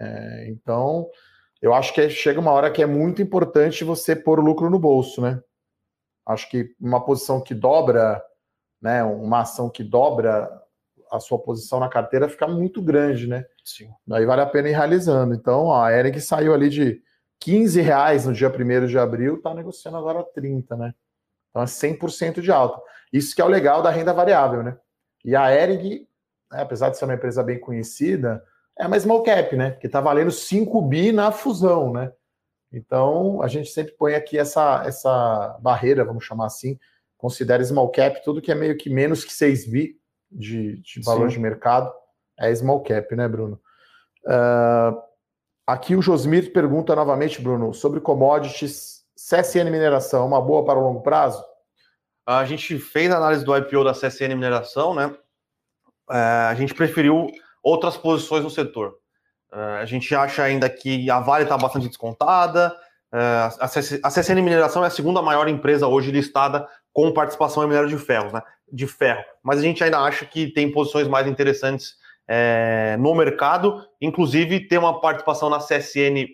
É, 0.00 0.48
então, 0.48 1.08
eu 1.60 1.74
acho 1.74 1.92
que 1.92 2.08
chega 2.08 2.40
uma 2.40 2.52
hora 2.52 2.70
que 2.70 2.82
é 2.82 2.86
muito 2.86 3.20
importante 3.20 3.84
você 3.84 4.16
pôr 4.16 4.38
o 4.38 4.42
lucro 4.42 4.70
no 4.70 4.78
bolso, 4.78 5.20
né? 5.20 5.42
Acho 6.24 6.48
que 6.48 6.74
uma 6.80 7.04
posição 7.04 7.40
que 7.40 7.54
dobra, 7.54 8.22
né, 8.80 9.02
uma 9.02 9.40
ação 9.40 9.68
que 9.68 9.84
dobra 9.84 10.48
a 11.10 11.18
sua 11.18 11.38
posição 11.38 11.80
na 11.80 11.88
carteira 11.88 12.28
fica 12.28 12.46
muito 12.46 12.80
grande, 12.80 13.26
né? 13.26 13.44
Sim. 13.64 13.90
Aí 14.12 14.24
vale 14.24 14.42
a 14.42 14.46
pena 14.46 14.68
ir 14.68 14.72
realizando. 14.72 15.34
Então, 15.34 15.72
a 15.72 15.92
Eric 15.92 16.20
saiu 16.20 16.54
ali 16.54 16.68
de 16.68 17.02
15 17.40 17.80
reais 17.80 18.26
no 18.26 18.32
dia 18.32 18.48
1 18.48 18.86
de 18.86 18.98
abril, 18.98 19.36
está 19.36 19.54
negociando 19.54 19.96
agora 19.96 20.22
30, 20.22 20.76
né? 20.76 20.94
Então 21.48 21.62
é 21.62 21.66
100% 21.66 22.40
de 22.40 22.52
alta. 22.52 22.80
Isso 23.12 23.34
que 23.34 23.40
é 23.40 23.44
o 23.44 23.48
legal 23.48 23.82
da 23.82 23.90
renda 23.90 24.12
variável, 24.12 24.62
né? 24.62 24.76
E 25.24 25.34
a 25.34 25.52
Eric, 25.52 26.06
né, 26.52 26.62
apesar 26.62 26.90
de 26.90 26.98
ser 26.98 27.06
uma 27.06 27.14
empresa 27.14 27.42
bem 27.42 27.58
conhecida, 27.58 28.44
é 28.78 28.86
uma 28.86 28.98
small 29.00 29.22
cap, 29.22 29.56
né? 29.56 29.72
Que 29.72 29.86
está 29.86 30.00
valendo 30.00 30.30
5 30.30 30.80
bi 30.82 31.12
na 31.12 31.32
fusão, 31.32 31.92
né? 31.92 32.12
Então, 32.72 33.42
a 33.42 33.48
gente 33.48 33.70
sempre 33.70 33.92
põe 33.92 34.14
aqui 34.14 34.38
essa, 34.38 34.84
essa 34.86 35.58
barreira, 35.60 36.04
vamos 36.04 36.24
chamar 36.24 36.46
assim, 36.46 36.78
considera 37.18 37.64
small 37.64 37.90
cap, 37.90 38.22
tudo 38.22 38.40
que 38.40 38.52
é 38.52 38.54
meio 38.54 38.76
que 38.76 38.88
menos 38.88 39.24
que 39.24 39.32
6 39.32 39.66
bi 39.68 39.98
de, 40.30 40.76
de 40.76 41.02
valor 41.02 41.28
Sim. 41.28 41.36
de 41.36 41.40
mercado 41.40 41.92
é 42.38 42.54
small 42.54 42.80
cap, 42.82 43.14
né, 43.16 43.26
Bruno? 43.26 43.60
Uh, 44.24 45.09
aqui 45.66 45.94
o 45.94 46.02
Josmir 46.02 46.52
pergunta 46.52 46.94
novamente, 46.94 47.40
Bruno, 47.40 47.72
sobre 47.72 48.00
commodities, 48.00 49.02
CSN 49.16 49.70
Mineração, 49.70 50.26
uma 50.26 50.40
boa 50.40 50.64
para 50.64 50.78
o 50.78 50.82
longo 50.82 51.02
prazo? 51.02 51.44
A 52.26 52.44
gente 52.44 52.78
fez 52.78 53.10
a 53.10 53.16
análise 53.16 53.44
do 53.44 53.56
IPO 53.56 53.84
da 53.84 53.92
CSN 53.92 54.34
Mineração, 54.34 54.94
né? 54.94 55.06
Uh, 56.08 56.48
a 56.50 56.54
gente 56.54 56.74
preferiu 56.74 57.28
outras 57.62 57.96
posições 57.96 58.42
no 58.42 58.50
setor. 58.50 58.96
Uh, 59.52 59.80
a 59.80 59.84
gente 59.84 60.14
acha 60.14 60.42
ainda 60.42 60.68
que 60.68 61.10
a 61.10 61.20
Vale 61.20 61.44
está 61.44 61.56
bastante 61.56 61.88
descontada. 61.88 62.74
A 63.12 63.66
CSN 63.66 64.40
Mineração 64.40 64.84
é 64.84 64.86
a 64.86 64.90
segunda 64.90 65.20
maior 65.20 65.48
empresa 65.48 65.88
hoje 65.88 66.12
listada 66.12 66.68
com 66.92 67.12
participação 67.12 67.64
em 67.64 67.66
minério 67.66 67.88
de 67.88 67.98
ferro, 67.98 68.32
né? 68.32 68.40
De 68.72 68.86
ferro. 68.86 69.24
Mas 69.42 69.58
a 69.58 69.62
gente 69.62 69.82
ainda 69.82 69.98
acha 69.98 70.24
que 70.24 70.52
tem 70.52 70.70
posições 70.70 71.08
mais 71.08 71.26
interessantes 71.26 71.96
é, 72.32 72.96
no 72.96 73.12
mercado, 73.12 73.84
inclusive 74.00 74.68
ter 74.68 74.78
uma 74.78 75.00
participação 75.00 75.50
na 75.50 75.58
CSN 75.58 76.28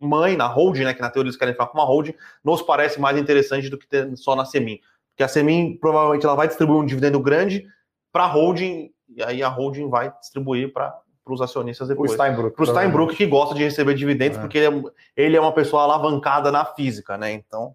mãe, 0.00 0.36
na 0.36 0.46
holding, 0.46 0.84
né? 0.84 0.94
Que 0.94 1.00
na 1.00 1.10
teoria 1.10 1.28
eles 1.28 1.36
querem 1.36 1.52
ficar 1.52 1.66
com 1.66 1.76
uma 1.76 1.84
holding, 1.84 2.14
nos 2.44 2.62
parece 2.62 3.00
mais 3.00 3.18
interessante 3.18 3.68
do 3.68 3.76
que 3.76 3.86
ter 3.86 4.16
só 4.16 4.36
na 4.36 4.44
Semin. 4.44 4.78
Porque 5.10 5.24
a 5.24 5.28
Semin 5.28 5.76
provavelmente 5.76 6.24
ela 6.24 6.36
vai 6.36 6.46
distribuir 6.46 6.78
um 6.78 6.86
dividendo 6.86 7.18
grande 7.18 7.66
para 8.12 8.24
a 8.24 8.26
holding, 8.28 8.92
e 9.08 9.22
aí 9.24 9.42
a 9.42 9.48
holding 9.48 9.90
vai 9.90 10.12
distribuir 10.20 10.72
para 10.72 10.96
os 11.26 11.42
acionistas 11.42 11.88
depois. 11.88 12.14
Para 12.14 12.62
o 12.62 12.66
Steinbrück, 12.66 13.16
que 13.16 13.26
gosta 13.26 13.52
de 13.52 13.64
receber 13.64 13.94
dividendos, 13.94 14.38
é. 14.38 14.40
porque 14.40 14.56
ele 14.56 14.66
é, 14.66 14.82
ele 15.16 15.36
é, 15.36 15.40
uma 15.40 15.52
pessoa 15.52 15.82
alavancada 15.82 16.52
na 16.52 16.64
física, 16.64 17.18
né? 17.18 17.32
Então. 17.32 17.74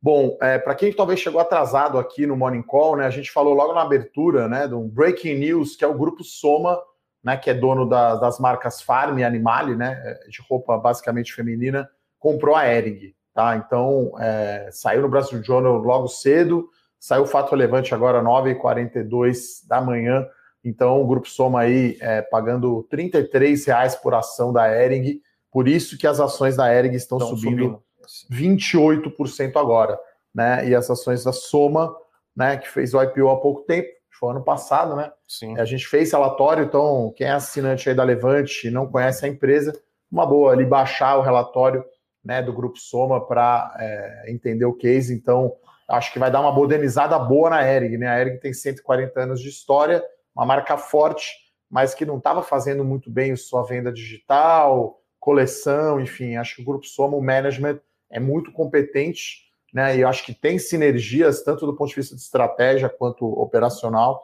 Bom, 0.00 0.36
é, 0.42 0.58
para 0.58 0.74
quem 0.74 0.92
talvez 0.92 1.18
chegou 1.18 1.40
atrasado 1.40 1.98
aqui 1.98 2.26
no 2.26 2.36
Morning 2.36 2.62
Call, 2.62 2.98
né? 2.98 3.06
A 3.06 3.10
gente 3.10 3.32
falou 3.32 3.54
logo 3.54 3.72
na 3.72 3.80
abertura, 3.80 4.46
né? 4.46 4.68
De 4.68 4.74
um 4.74 4.86
Breaking 4.86 5.36
News, 5.36 5.74
que 5.74 5.84
é 5.84 5.88
o 5.88 5.96
grupo 5.96 6.22
Soma, 6.22 6.78
né? 7.24 7.36
Que 7.36 7.50
é 7.50 7.54
dono 7.54 7.88
da, 7.88 8.16
das 8.16 8.38
marcas 8.38 8.82
Farm 8.82 9.18
e 9.18 9.24
Animale, 9.24 9.74
né? 9.74 10.00
É, 10.04 10.28
de 10.28 10.42
roupa 10.48 10.76
basicamente 10.76 11.32
feminina, 11.32 11.88
comprou 12.18 12.54
a 12.54 12.66
Ering, 12.66 13.14
tá? 13.32 13.56
Então, 13.56 14.12
é, 14.20 14.68
saiu 14.70 15.02
no 15.02 15.08
Brasil 15.08 15.42
Journal 15.42 15.78
logo 15.78 16.08
cedo, 16.08 16.68
saiu 17.00 17.22
o 17.22 17.26
fato 17.26 17.50
relevante 17.50 17.94
agora, 17.94 18.22
9h42 18.22 19.66
da 19.66 19.80
manhã 19.80 20.26
então, 20.64 21.02
o 21.02 21.06
Grupo 21.06 21.28
Soma 21.28 21.60
aí 21.60 21.98
é, 22.00 22.22
pagando 22.22 22.88
R$ 22.90 23.54
reais 23.66 23.94
por 23.94 24.14
ação 24.14 24.50
da 24.50 24.66
Ering, 24.66 25.20
por 25.52 25.68
isso 25.68 25.98
que 25.98 26.06
as 26.06 26.18
ações 26.18 26.56
da 26.56 26.72
Ering 26.72 26.94
estão, 26.94 27.18
estão 27.18 27.36
subindo, 27.36 27.82
subindo 28.06 28.56
28% 28.56 29.56
agora. 29.56 30.00
Né? 30.34 30.70
E 30.70 30.74
as 30.74 30.90
ações 30.90 31.22
da 31.22 31.32
Soma, 31.32 31.94
né, 32.34 32.56
que 32.56 32.68
fez 32.68 32.94
o 32.94 33.02
IPO 33.02 33.28
há 33.28 33.38
pouco 33.38 33.60
tempo, 33.62 33.88
foi 34.18 34.30
ano 34.30 34.44
passado, 34.44 34.96
né? 34.96 35.12
Sim. 35.26 35.58
A 35.58 35.64
gente 35.64 35.86
fez 35.86 36.12
relatório, 36.12 36.64
então 36.64 37.12
quem 37.16 37.26
é 37.26 37.30
assinante 37.30 37.88
aí 37.88 37.94
da 37.94 38.04
Levante 38.04 38.68
e 38.68 38.70
não 38.70 38.86
conhece 38.86 39.24
a 39.24 39.28
empresa, 39.28 39.72
uma 40.10 40.26
boa 40.26 40.52
ali 40.52 40.64
baixar 40.64 41.16
o 41.18 41.22
relatório 41.22 41.84
né, 42.24 42.42
do 42.42 42.52
Grupo 42.52 42.78
Soma 42.78 43.24
para 43.26 43.76
é, 43.78 44.32
entender 44.32 44.64
o 44.64 44.72
case. 44.72 45.12
Então, 45.14 45.52
acho 45.88 46.12
que 46.12 46.18
vai 46.18 46.30
dar 46.30 46.40
uma 46.40 46.52
modernizada 46.52 47.18
boa 47.18 47.50
na 47.50 47.62
Ering, 47.62 47.98
né? 47.98 48.08
A 48.08 48.20
Ering 48.20 48.38
tem 48.38 48.52
140 48.52 49.20
anos 49.20 49.40
de 49.40 49.48
história, 49.48 50.02
uma 50.34 50.46
marca 50.46 50.76
forte, 50.78 51.32
mas 51.70 51.94
que 51.94 52.06
não 52.06 52.18
estava 52.18 52.42
fazendo 52.42 52.84
muito 52.84 53.10
bem 53.10 53.36
sua 53.36 53.62
venda 53.62 53.92
digital, 53.92 55.00
coleção, 55.20 56.00
enfim. 56.00 56.36
Acho 56.36 56.56
que 56.56 56.62
o 56.62 56.64
Grupo 56.64 56.86
Soma, 56.86 57.16
o 57.16 57.22
management, 57.22 57.80
é 58.10 58.20
muito 58.20 58.52
competente, 58.52 59.43
né? 59.74 59.96
E 59.96 60.02
eu 60.02 60.08
acho 60.08 60.24
que 60.24 60.32
tem 60.32 60.56
sinergias, 60.56 61.42
tanto 61.42 61.66
do 61.66 61.74
ponto 61.74 61.88
de 61.88 61.96
vista 61.96 62.14
de 62.14 62.22
estratégia 62.22 62.88
quanto 62.88 63.26
operacional, 63.26 64.22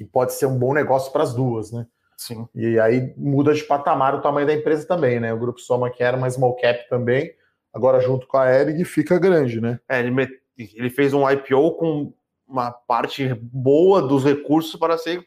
e 0.00 0.04
pode 0.04 0.32
ser 0.32 0.46
um 0.46 0.58
bom 0.58 0.72
negócio 0.72 1.12
para 1.12 1.22
as 1.22 1.34
duas, 1.34 1.70
né? 1.70 1.86
Sim. 2.16 2.48
E 2.54 2.80
aí 2.80 3.12
muda 3.18 3.52
de 3.52 3.62
patamar 3.62 4.14
o 4.14 4.22
tamanho 4.22 4.46
da 4.46 4.54
empresa 4.54 4.88
também, 4.88 5.20
né? 5.20 5.32
O 5.34 5.38
Grupo 5.38 5.60
Soma, 5.60 5.90
que 5.90 6.02
era 6.02 6.16
uma 6.16 6.30
small 6.30 6.56
cap 6.56 6.88
também, 6.88 7.30
agora 7.72 8.00
junto 8.00 8.26
com 8.26 8.38
a 8.38 8.50
Ering 8.50 8.82
fica 8.84 9.18
grande, 9.18 9.60
né? 9.60 9.78
É, 9.86 10.00
ele, 10.00 10.14
ele 10.56 10.88
fez 10.88 11.12
um 11.12 11.28
IPO 11.28 11.72
com 11.72 12.14
uma 12.48 12.70
parte 12.70 13.34
boa 13.34 14.00
dos 14.00 14.24
recursos 14.24 14.76
para 14.76 14.96
ser 14.96 15.26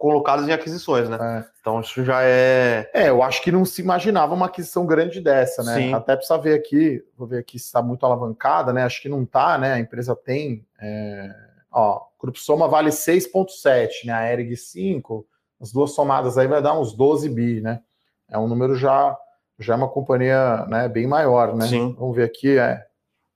colocadas 0.00 0.48
em 0.48 0.52
aquisições, 0.52 1.10
né? 1.10 1.18
É. 1.20 1.50
Então 1.60 1.78
isso 1.78 2.02
já 2.02 2.22
é. 2.22 2.90
É, 2.94 3.10
eu 3.10 3.22
acho 3.22 3.42
que 3.42 3.52
não 3.52 3.66
se 3.66 3.82
imaginava 3.82 4.32
uma 4.32 4.46
aquisição 4.46 4.86
grande 4.86 5.20
dessa, 5.20 5.62
né? 5.62 5.74
Sim. 5.74 5.92
Até 5.92 6.16
precisa 6.16 6.38
ver 6.38 6.54
aqui, 6.54 7.04
vou 7.14 7.28
ver 7.28 7.40
aqui 7.40 7.58
se 7.58 7.66
está 7.66 7.82
muito 7.82 8.04
alavancada, 8.06 8.72
né? 8.72 8.82
Acho 8.82 9.02
que 9.02 9.10
não 9.10 9.24
está, 9.24 9.58
né? 9.58 9.74
A 9.74 9.78
empresa 9.78 10.16
tem. 10.16 10.66
É... 10.80 11.30
Ó, 11.70 12.00
Grupo 12.18 12.38
Soma 12.38 12.66
vale 12.66 12.88
6,7, 12.88 14.06
né? 14.06 14.14
A 14.14 14.32
ERG 14.32 14.56
5, 14.56 15.26
as 15.60 15.70
duas 15.70 15.90
somadas 15.90 16.38
aí 16.38 16.48
vai 16.48 16.62
dar 16.62 16.80
uns 16.80 16.94
12 16.94 17.28
bi, 17.28 17.60
né? 17.60 17.80
É 18.26 18.38
um 18.38 18.48
número 18.48 18.76
já, 18.76 19.14
já 19.58 19.74
é 19.74 19.76
uma 19.76 19.88
companhia 19.88 20.64
né, 20.66 20.88
bem 20.88 21.06
maior, 21.06 21.54
né? 21.54 21.66
Sim. 21.66 21.94
Vamos 21.98 22.16
ver 22.16 22.24
aqui, 22.24 22.58
é, 22.58 22.82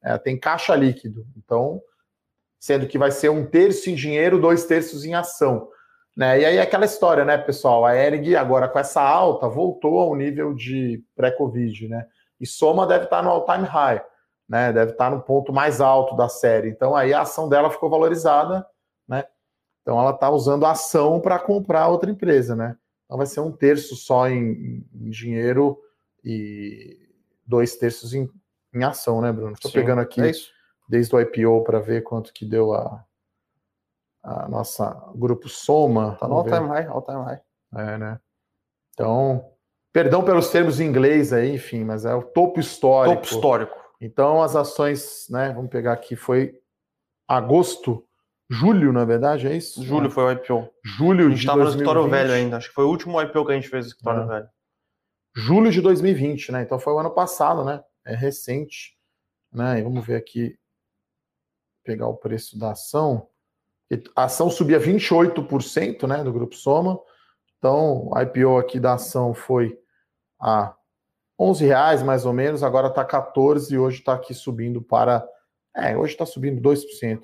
é, 0.03 0.17
tem 0.17 0.39
caixa 0.39 0.75
líquido. 0.75 1.27
Então, 1.37 1.79
sendo 2.59 2.87
que 2.87 2.97
vai 2.97 3.11
ser 3.11 3.29
um 3.29 3.45
terço 3.45 3.91
em 3.91 3.95
dinheiro, 3.95 4.41
dois 4.41 4.65
terços 4.65 5.05
em 5.05 5.15
ação. 5.15 5.69
Né? 6.17 6.41
E 6.41 6.45
aí 6.45 6.57
é 6.59 6.63
aquela 6.63 6.85
história, 6.85 7.25
né, 7.25 7.37
pessoal? 7.37 7.85
A 7.85 7.95
ERG, 7.97 8.37
agora 8.37 8.69
com 8.69 8.79
essa 8.79 9.03
alta, 9.03 9.49
voltou 9.49 9.99
ao 9.99 10.15
nível 10.15 10.55
de 10.55 11.03
pré-Covid, 11.17 11.89
né? 11.89 12.07
E 12.41 12.47
Soma 12.47 12.87
deve 12.87 13.05
estar 13.05 13.23
no 13.23 13.31
all-time 13.31 13.67
high, 13.67 14.05
né? 14.49 14.73
Deve 14.73 14.93
estar 14.93 15.11
no 15.11 15.23
ponto 15.23 15.53
mais 15.53 15.81
alto 15.81 16.17
da 16.17 16.29
série. 16.29 16.69
Então 16.69 16.95
aí 16.95 17.13
a 17.13 17.23
ação 17.23 17.49
dela 17.49 17.71
ficou 17.71 17.91
valorizada, 17.91 18.65
né? 19.09 19.25
Então 19.83 19.99
ela 19.99 20.11
está 20.11 20.31
usando 20.31 20.65
a 20.65 20.71
ação 20.71 21.21
para 21.21 21.39
comprar 21.39 21.89
outra 21.89 22.11
empresa, 22.11 22.55
né? 22.55 22.77
Então 23.05 23.19
vai 23.19 23.27
ser 23.27 23.41
um 23.41 23.51
terço 23.51 23.97
só 23.97 24.29
em, 24.29 24.87
em 24.95 25.11
dinheiro 25.11 25.79
e 26.25 26.97
dois 27.45 27.77
terços 27.77 28.15
em, 28.15 28.31
em 28.73 28.85
ação, 28.85 29.21
né, 29.21 29.33
Bruno? 29.33 29.53
Estou 29.53 29.71
pegando 29.71 30.01
aqui 30.01 30.21
é 30.21 30.33
desde 30.89 31.15
o 31.15 31.21
IPO 31.21 31.65
para 31.65 31.81
ver 31.81 32.03
quanto 32.03 32.33
que 32.33 32.45
deu 32.45 32.73
a, 32.73 33.05
a 34.25 34.49
nossa 34.49 34.91
grupo 35.15 35.49
Soma. 35.49 36.17
Tá 36.19 36.27
no 36.27 36.35
all 36.35 36.45
time 36.45 36.67
high, 36.67 36.87
all 36.87 37.03
time 37.03 37.23
high. 37.23 37.41
É, 37.77 37.99
né? 37.99 38.21
Então, 38.95 39.53
perdão 39.93 40.25
pelos 40.25 40.49
termos 40.51 40.81
em 40.81 40.87
inglês 40.87 41.33
aí, 41.33 41.55
enfim, 41.55 41.85
mas 41.85 42.05
é 42.05 42.15
o 42.15 42.23
topo 42.23 42.59
histórico. 42.59 43.17
Topo 43.17 43.27
histórico. 43.27 43.85
Então, 44.01 44.43
as 44.43 44.57
ações, 44.57 45.27
né, 45.31 45.53
vamos 45.53 45.71
pegar 45.71 45.93
aqui, 45.93 46.17
foi 46.17 46.61
agosto, 47.29 48.07
julho, 48.51 48.93
na 48.93 49.05
verdade, 49.05 49.47
é 49.47 49.57
isso? 49.57 49.83
Julho 49.83 50.11
foi 50.11 50.25
o 50.25 50.33
IPO. 50.33 50.71
Julho 50.85 51.27
a 51.27 51.31
gente 51.31 51.41
estava 51.41 51.65
no 51.65 51.71
escritório 51.71 52.09
velho 52.09 52.33
ainda, 52.33 52.57
acho 52.57 52.69
que 52.69 52.75
foi 52.75 52.85
o 52.85 52.89
último 52.89 53.21
IPO 53.21 53.47
que 53.47 53.53
a 53.53 53.55
gente 53.55 53.69
fez 53.69 53.85
no 53.85 53.89
escritório 53.91 54.23
é. 54.23 54.27
velho. 54.27 54.49
Julho 55.37 55.71
de 55.71 55.81
2020, 55.81 56.53
né? 56.53 56.63
Então 56.63 56.79
foi 56.79 56.93
o 56.93 56.99
ano 56.99 57.11
passado, 57.11 57.65
né? 57.65 57.83
É 58.05 58.15
recente, 58.15 58.97
né? 59.53 59.81
E 59.81 59.83
vamos 59.83 60.07
ver 60.07 60.17
aqui, 60.17 60.57
pegar 61.83 62.07
o 62.07 62.17
preço 62.17 62.59
da 62.59 62.73
ação. 62.73 63.29
A 64.15 64.25
ação 64.25 64.51
subia 64.51 64.79
28% 64.79 66.07
né, 66.07 66.23
do 66.23 66.33
Grupo 66.33 66.55
Soma. 66.55 66.99
Então, 67.59 68.09
o 68.09 68.21
IPO 68.21 68.59
aqui 68.59 68.79
da 68.79 68.95
ação 68.95 69.35
foi 69.35 69.79
a 70.41 70.75
11 71.39 71.65
reais 71.65 72.03
mais 72.03 72.27
ou 72.27 72.33
menos, 72.33 72.63
agora 72.63 72.89
está 72.89 73.05
14 73.05 73.75
e 73.75 73.79
hoje 73.79 73.99
está 73.99 74.15
aqui 74.15 74.35
subindo 74.35 74.81
para. 74.83 75.27
É, 75.77 75.97
hoje 75.97 76.13
está 76.13 76.25
subindo 76.25 76.61
2%. 76.61 77.23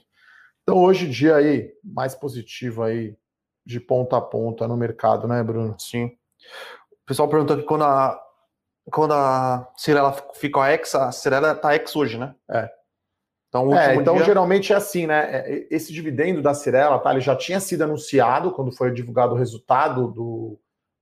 Então, 0.63 0.77
hoje 0.79 1.09
dia 1.09 1.37
aí, 1.37 1.73
mais 1.85 2.15
positivo 2.15 2.83
aí, 2.83 3.17
de 3.65 3.79
ponta 3.79 4.17
a 4.17 4.21
ponta 4.21 4.67
no 4.67 4.77
mercado, 4.77 5.29
né, 5.29 5.43
Bruno? 5.43 5.77
Sim. 5.79 6.07
O 6.93 7.07
pessoal 7.07 7.29
perguntou 7.29 7.57
aqui 7.57 7.65
quando 7.65 7.85
a, 7.85 8.21
quando 8.91 9.13
a 9.13 9.71
Cirela 9.77 10.13
fica 10.35 10.73
ex, 10.73 10.95
a 10.95 11.13
Cirela 11.13 11.53
está 11.53 11.75
ex 11.75 11.95
hoje, 11.95 12.19
né? 12.19 12.35
É. 12.51 12.80
Então, 13.51 13.77
é, 13.77 13.97
então 13.97 14.15
dia... 14.15 14.25
geralmente 14.25 14.73
é 14.73 14.77
assim, 14.77 15.09
né? 15.09 15.29
É, 15.29 15.67
esse 15.71 15.93
dividendo 15.93 16.41
da 16.41 16.55
Cirela, 16.55 17.01
tá? 17.01 17.11
Ele 17.11 17.21
já 17.21 17.35
tinha 17.35 17.59
sido 17.59 17.83
anunciado 17.83 18.53
quando 18.53 18.71
foi 18.71 18.93
divulgado 18.93 19.35
o 19.35 19.37
resultado 19.37 20.07
do, 20.07 20.59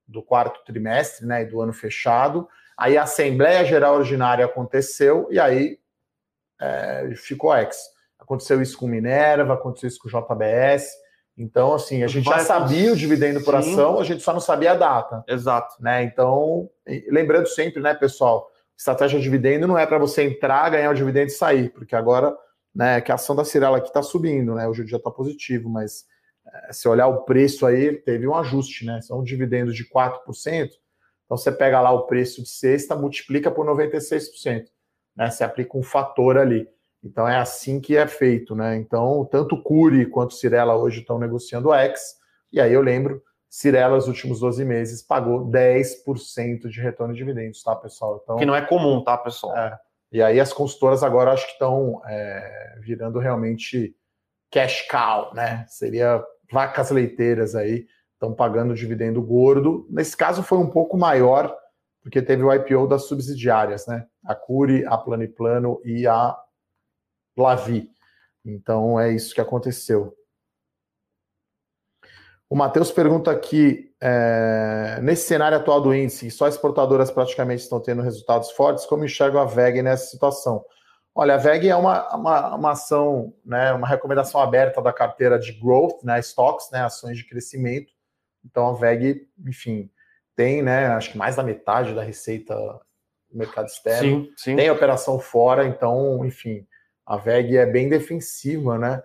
do 0.07 0.23
quarto 0.23 0.65
trimestre, 0.65 1.27
né? 1.27 1.43
E 1.43 1.45
do 1.45 1.61
ano 1.61 1.71
fechado. 1.71 2.47
Aí 2.75 2.97
a 2.97 3.03
Assembleia 3.03 3.63
Geral 3.63 3.97
Ordinária 3.97 4.43
aconteceu 4.43 5.27
e 5.29 5.39
aí 5.39 5.77
é, 6.59 7.11
ficou 7.15 7.55
ex. 7.55 7.77
Aconteceu 8.17 8.59
isso 8.61 8.77
com 8.77 8.87
Minerva, 8.87 9.53
aconteceu 9.53 9.87
isso 9.87 9.99
com 9.99 10.09
JBS. 10.09 10.89
Então, 11.37 11.73
assim, 11.75 12.03
a 12.03 12.07
gente 12.07 12.25
Vai, 12.25 12.39
já 12.39 12.45
sabia 12.45 12.91
o 12.91 12.95
dividendo 12.95 13.41
por 13.43 13.61
sim. 13.61 13.73
ação, 13.73 13.99
a 13.99 14.03
gente 14.03 14.23
só 14.23 14.33
não 14.33 14.41
sabia 14.41 14.71
a 14.71 14.75
data. 14.75 15.23
Exato. 15.27 15.75
Né? 15.79 16.03
Então, 16.03 16.69
lembrando 17.09 17.47
sempre, 17.47 17.81
né, 17.81 17.93
pessoal, 17.93 18.48
estratégia 18.79 19.19
de 19.19 19.23
dividendo 19.23 19.67
não 19.67 19.77
é 19.77 19.85
para 19.85 19.97
você 19.97 20.23
entrar, 20.23 20.69
ganhar 20.69 20.89
o 20.89 20.93
dividendo 20.93 21.27
e 21.27 21.31
sair, 21.31 21.69
porque 21.69 21.93
agora, 21.93 22.33
né, 22.73 23.01
que 23.01 23.11
a 23.11 23.15
ação 23.15 23.35
da 23.35 23.43
Cirela 23.43 23.77
aqui 23.77 23.89
está 23.89 24.01
subindo, 24.01 24.55
né, 24.55 24.69
hoje 24.69 24.83
o 24.83 24.85
dia 24.85 24.95
está 24.95 25.11
positivo, 25.11 25.69
mas 25.69 26.05
é, 26.47 26.71
se 26.71 26.87
olhar 26.87 27.07
o 27.07 27.25
preço 27.25 27.65
aí, 27.65 27.97
teve 27.97 28.25
um 28.25 28.33
ajuste, 28.33 28.85
né, 28.85 29.01
são 29.01 29.21
dividendos 29.21 29.75
de 29.75 29.83
4%, 29.83 30.69
então 31.25 31.37
você 31.37 31.51
pega 31.51 31.81
lá 31.81 31.91
o 31.91 32.07
preço 32.07 32.41
de 32.41 32.49
sexta, 32.49 32.95
multiplica 32.95 33.51
por 33.51 33.65
96%, 33.65 34.67
né, 35.13 35.29
você 35.29 35.43
aplica 35.43 35.77
um 35.77 35.83
fator 35.83 36.37
ali. 36.37 36.65
Então 37.03 37.27
é 37.27 37.35
assim 37.35 37.81
que 37.81 37.95
é 37.95 38.05
feito, 38.07 38.53
né? 38.53 38.75
Então, 38.75 39.25
tanto 39.31 39.61
Curi 39.63 40.05
quanto 40.05 40.33
Cirela 40.33 40.75
hoje 40.75 40.99
estão 40.99 41.17
negociando 41.17 41.69
o 41.69 41.73
X, 41.73 42.15
e 42.51 42.59
aí 42.59 42.73
eu 42.73 42.81
lembro 42.81 43.23
Cirela, 43.49 43.95
nos 43.95 44.07
últimos 44.07 44.39
12 44.39 44.63
meses, 44.63 45.01
pagou 45.01 45.49
10% 45.49 46.69
de 46.69 46.79
retorno 46.79 47.13
de 47.13 47.19
dividendos, 47.19 47.63
tá, 47.63 47.75
pessoal? 47.75 48.19
Então, 48.23 48.37
que 48.37 48.45
não 48.45 48.55
é 48.55 48.61
comum, 48.61 49.03
tá, 49.03 49.17
pessoal? 49.17 49.57
É. 49.57 49.77
E 50.11 50.21
aí 50.21 50.39
as 50.39 50.53
consultoras 50.53 51.03
agora 51.03 51.31
acho 51.31 51.45
que 51.45 51.53
estão 51.53 52.01
é, 52.05 52.77
virando 52.81 53.19
realmente 53.19 53.95
cash 54.51 54.87
cow, 54.87 55.33
né? 55.33 55.65
Seria 55.67 56.23
vacas 56.51 56.91
leiteiras 56.91 57.55
aí, 57.55 57.87
estão 58.13 58.33
pagando 58.33 58.73
dividendo 58.73 59.21
gordo. 59.21 59.87
Nesse 59.89 60.15
caso 60.15 60.43
foi 60.43 60.57
um 60.57 60.69
pouco 60.69 60.97
maior, 60.97 61.55
porque 62.01 62.21
teve 62.21 62.43
o 62.43 62.53
IPO 62.53 62.87
das 62.87 63.03
subsidiárias, 63.03 63.85
né? 63.87 64.05
A 64.25 64.35
Curi, 64.35 64.85
a 64.85 64.97
Plano 64.97 65.81
e 65.83 66.07
a 66.07 66.37
Lavi. 67.37 67.89
Então 68.43 68.99
é 68.99 69.11
isso 69.11 69.33
que 69.33 69.41
aconteceu. 69.41 70.15
O 72.49 72.55
Matheus 72.55 72.91
pergunta 72.91 73.29
aqui: 73.29 73.93
é, 74.01 74.99
nesse 75.03 75.27
cenário 75.27 75.57
atual 75.57 75.79
do 75.79 75.93
índice, 75.93 76.31
só 76.31 76.47
exportadoras 76.47 77.11
praticamente 77.11 77.61
estão 77.61 77.79
tendo 77.79 78.01
resultados 78.01 78.49
fortes, 78.51 78.85
como 78.85 79.05
enxerga 79.05 79.41
a 79.41 79.45
VEG 79.45 79.83
nessa 79.83 80.07
situação? 80.07 80.65
Olha, 81.13 81.35
a 81.35 81.37
VEG 81.37 81.67
é 81.67 81.75
uma, 81.75 82.15
uma, 82.15 82.55
uma, 82.55 82.71
ação, 82.71 83.33
né, 83.45 83.73
uma 83.73 83.87
recomendação 83.87 84.41
aberta 84.41 84.81
da 84.81 84.93
carteira 84.93 85.37
de 85.37 85.51
growth, 85.51 86.03
né, 86.03 86.19
stocks, 86.19 86.69
né, 86.71 86.81
ações 86.81 87.17
de 87.17 87.27
crescimento. 87.27 87.91
Então 88.45 88.69
a 88.69 88.73
VEG, 88.73 89.27
enfim, 89.45 89.91
tem, 90.35 90.63
né, 90.63 90.87
acho 90.87 91.11
que 91.11 91.17
mais 91.17 91.35
da 91.35 91.43
metade 91.43 91.93
da 91.93 92.01
receita 92.01 92.55
do 93.29 93.37
mercado 93.37 93.67
externo. 93.67 94.25
Sim, 94.25 94.33
sim. 94.37 94.55
Tem 94.55 94.71
operação 94.71 95.19
fora, 95.19 95.65
então, 95.65 96.25
enfim, 96.25 96.65
a 97.05 97.17
VEG 97.17 97.57
é 97.57 97.65
bem 97.65 97.89
defensiva, 97.89 98.77
né? 98.77 99.03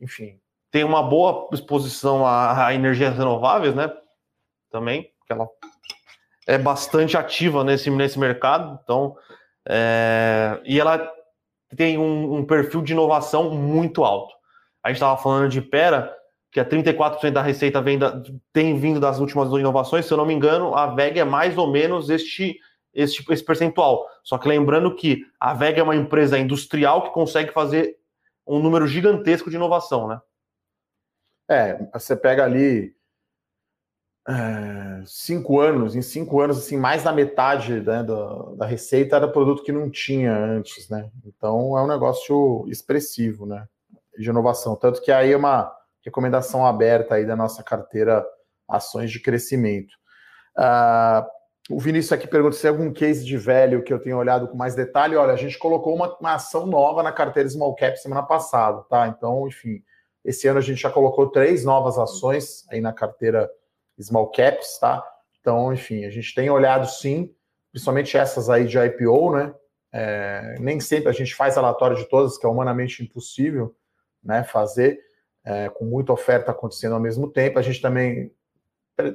Enfim, 0.00 0.40
tem 0.70 0.84
uma 0.84 1.02
boa 1.02 1.48
exposição 1.52 2.24
a, 2.24 2.66
a 2.66 2.74
energias 2.74 3.16
renováveis, 3.16 3.74
né? 3.74 3.92
Também, 4.70 5.10
que 5.26 5.32
ela 5.32 5.48
é 6.46 6.58
bastante 6.58 7.16
ativa 7.16 7.62
nesse, 7.64 7.90
nesse 7.90 8.18
mercado, 8.18 8.78
então, 8.82 9.16
é, 9.68 10.60
e 10.64 10.80
ela 10.80 11.10
tem 11.76 11.98
um, 11.98 12.36
um, 12.36 12.44
perfil 12.44 12.82
de 12.82 12.92
inovação 12.92 13.50
muito 13.50 14.04
alto. 14.04 14.34
A 14.82 14.88
gente 14.88 14.96
estava 14.96 15.16
falando 15.16 15.48
de 15.48 15.60
Pera, 15.60 16.12
que 16.50 16.58
é 16.58 16.64
34% 16.64 17.30
da 17.30 17.42
receita 17.42 17.80
vem 17.80 17.98
da, 17.98 18.20
tem 18.52 18.76
vindo 18.78 18.98
das 18.98 19.20
últimas 19.20 19.48
inovações, 19.50 20.06
se 20.06 20.12
eu 20.12 20.16
não 20.18 20.26
me 20.26 20.34
engano, 20.34 20.74
a 20.74 20.86
VEG 20.88 21.20
é 21.20 21.24
mais 21.24 21.56
ou 21.56 21.70
menos 21.70 22.10
este, 22.10 22.58
este, 22.92 23.24
esse 23.32 23.44
percentual. 23.44 24.06
Só 24.24 24.36
que 24.36 24.48
lembrando 24.48 24.94
que 24.96 25.24
a 25.38 25.54
VEG 25.54 25.78
é 25.78 25.82
uma 25.82 25.94
empresa 25.94 26.38
industrial 26.38 27.02
que 27.02 27.10
consegue 27.10 27.52
fazer 27.52 27.96
um 28.46 28.58
número 28.58 28.86
gigantesco 28.86 29.50
de 29.50 29.56
inovação, 29.56 30.08
né? 30.08 30.20
É, 31.50 31.76
você 31.92 32.14
pega 32.14 32.44
ali 32.44 32.94
é, 34.28 35.02
cinco 35.04 35.58
anos, 35.58 35.96
em 35.96 36.02
cinco 36.02 36.40
anos, 36.40 36.58
assim, 36.58 36.76
mais 36.76 37.02
da 37.02 37.12
metade 37.12 37.80
né, 37.80 38.04
da, 38.04 38.34
da 38.56 38.66
receita 38.66 39.16
era 39.16 39.26
produto 39.26 39.64
que 39.64 39.72
não 39.72 39.90
tinha 39.90 40.32
antes, 40.32 40.88
né? 40.88 41.10
Então 41.24 41.76
é 41.76 41.82
um 41.82 41.88
negócio 41.88 42.64
expressivo, 42.68 43.46
né? 43.46 43.66
De 44.16 44.28
inovação. 44.28 44.76
Tanto 44.76 45.02
que 45.02 45.10
aí 45.10 45.32
é 45.32 45.36
uma 45.36 45.72
recomendação 46.04 46.64
aberta 46.64 47.16
aí 47.16 47.26
da 47.26 47.34
nossa 47.34 47.64
carteira 47.64 48.24
ações 48.68 49.10
de 49.10 49.20
crescimento. 49.20 49.92
Uh, 50.56 51.26
o 51.74 51.80
Vinícius 51.80 52.12
aqui 52.12 52.28
pergunta 52.28 52.54
se 52.54 52.62
tem 52.62 52.70
algum 52.70 52.92
case 52.92 53.24
de 53.24 53.36
velho 53.36 53.82
que 53.82 53.92
eu 53.92 53.98
tenho 53.98 54.18
olhado 54.18 54.46
com 54.46 54.56
mais 54.56 54.76
detalhe. 54.76 55.16
Olha, 55.16 55.32
a 55.32 55.36
gente 55.36 55.58
colocou 55.58 55.94
uma, 55.94 56.16
uma 56.18 56.34
ação 56.34 56.66
nova 56.66 57.02
na 57.02 57.10
carteira 57.10 57.48
Small 57.48 57.74
Cap 57.74 57.96
semana 57.96 58.22
passada, 58.22 58.82
tá? 58.88 59.08
Então, 59.08 59.48
enfim, 59.48 59.82
esse 60.24 60.46
ano 60.48 60.58
a 60.58 60.62
gente 60.62 60.80
já 60.80 60.90
colocou 60.90 61.30
três 61.30 61.64
novas 61.64 61.98
ações 61.98 62.66
aí 62.70 62.80
na 62.80 62.92
carteira 62.92 63.50
Small 64.00 64.30
Caps, 64.30 64.78
tá? 64.78 65.04
Então, 65.40 65.72
enfim, 65.72 66.04
a 66.04 66.10
gente 66.10 66.34
tem 66.34 66.50
olhado 66.50 66.86
sim, 66.86 67.34
principalmente 67.70 68.16
essas 68.16 68.50
aí 68.50 68.66
de 68.66 68.78
IPO, 68.78 69.32
né? 69.36 69.54
É, 69.92 70.56
nem 70.60 70.78
sempre 70.78 71.08
a 71.08 71.12
gente 71.12 71.34
faz 71.34 71.56
relatório 71.56 71.96
de 71.96 72.08
todas, 72.08 72.38
que 72.38 72.46
é 72.46 72.48
humanamente 72.48 73.02
impossível 73.02 73.74
né, 74.22 74.44
fazer, 74.44 75.00
é, 75.44 75.68
com 75.68 75.84
muita 75.84 76.12
oferta 76.12 76.52
acontecendo 76.52 76.94
ao 76.94 77.00
mesmo 77.00 77.30
tempo. 77.30 77.58
A 77.58 77.62
gente 77.62 77.80
também 77.80 78.32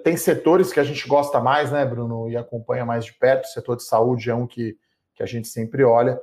tem 0.04 0.18
setores 0.18 0.74
que 0.74 0.80
a 0.80 0.84
gente 0.84 1.08
gosta 1.08 1.40
mais, 1.40 1.72
né, 1.72 1.86
Bruno, 1.86 2.30
e 2.30 2.36
acompanha 2.36 2.86
mais 2.86 3.06
de 3.06 3.14
perto. 3.14 3.46
O 3.46 3.50
setor 3.50 3.78
de 3.78 3.84
saúde 3.84 4.30
é 4.30 4.36
um 4.36 4.48
que, 4.48 4.78
que 5.14 5.24
a 5.24 5.26
gente 5.26 5.48
sempre 5.48 5.84
olha. 5.84 6.20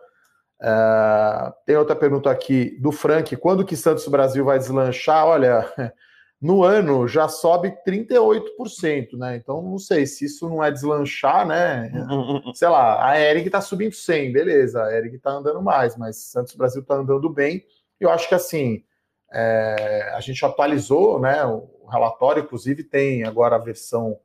Uh, 0.62 1.52
tem 1.66 1.76
outra 1.76 1.96
pergunta 1.96 2.30
aqui 2.30 2.78
do 2.80 2.92
Frank: 2.92 3.34
quando 3.36 3.64
que 3.64 3.76
Santos 3.76 4.06
Brasil 4.06 4.44
vai 4.44 4.58
deslanchar? 4.58 5.26
Olha, 5.26 5.68
no 6.40 6.62
ano 6.62 7.08
já 7.08 7.26
sobe 7.26 7.76
38%, 7.84 9.18
né? 9.18 9.34
Então 9.34 9.60
não 9.60 9.76
sei 9.76 10.06
se 10.06 10.26
isso 10.26 10.48
não 10.48 10.62
é 10.62 10.70
deslanchar, 10.70 11.44
né? 11.44 11.90
Sei 12.54 12.68
lá, 12.68 13.04
a 13.04 13.20
Eric 13.20 13.50
tá 13.50 13.60
subindo 13.60 13.92
100, 13.92 14.32
beleza, 14.32 14.84
a 14.84 14.92
Eric 14.92 15.18
tá 15.18 15.32
andando 15.32 15.60
mais, 15.60 15.96
mas 15.96 16.16
Santos 16.16 16.54
Brasil 16.54 16.84
tá 16.84 16.94
andando 16.94 17.28
bem. 17.28 17.64
Eu 17.98 18.10
acho 18.10 18.28
que 18.28 18.34
assim, 18.34 18.84
é, 19.32 20.12
a 20.14 20.20
gente 20.20 20.44
atualizou, 20.44 21.18
né? 21.18 21.44
O 21.44 21.88
relatório, 21.90 22.44
inclusive, 22.44 22.84
tem 22.84 23.24
agora 23.24 23.56
a 23.56 23.58
versão 23.58 24.16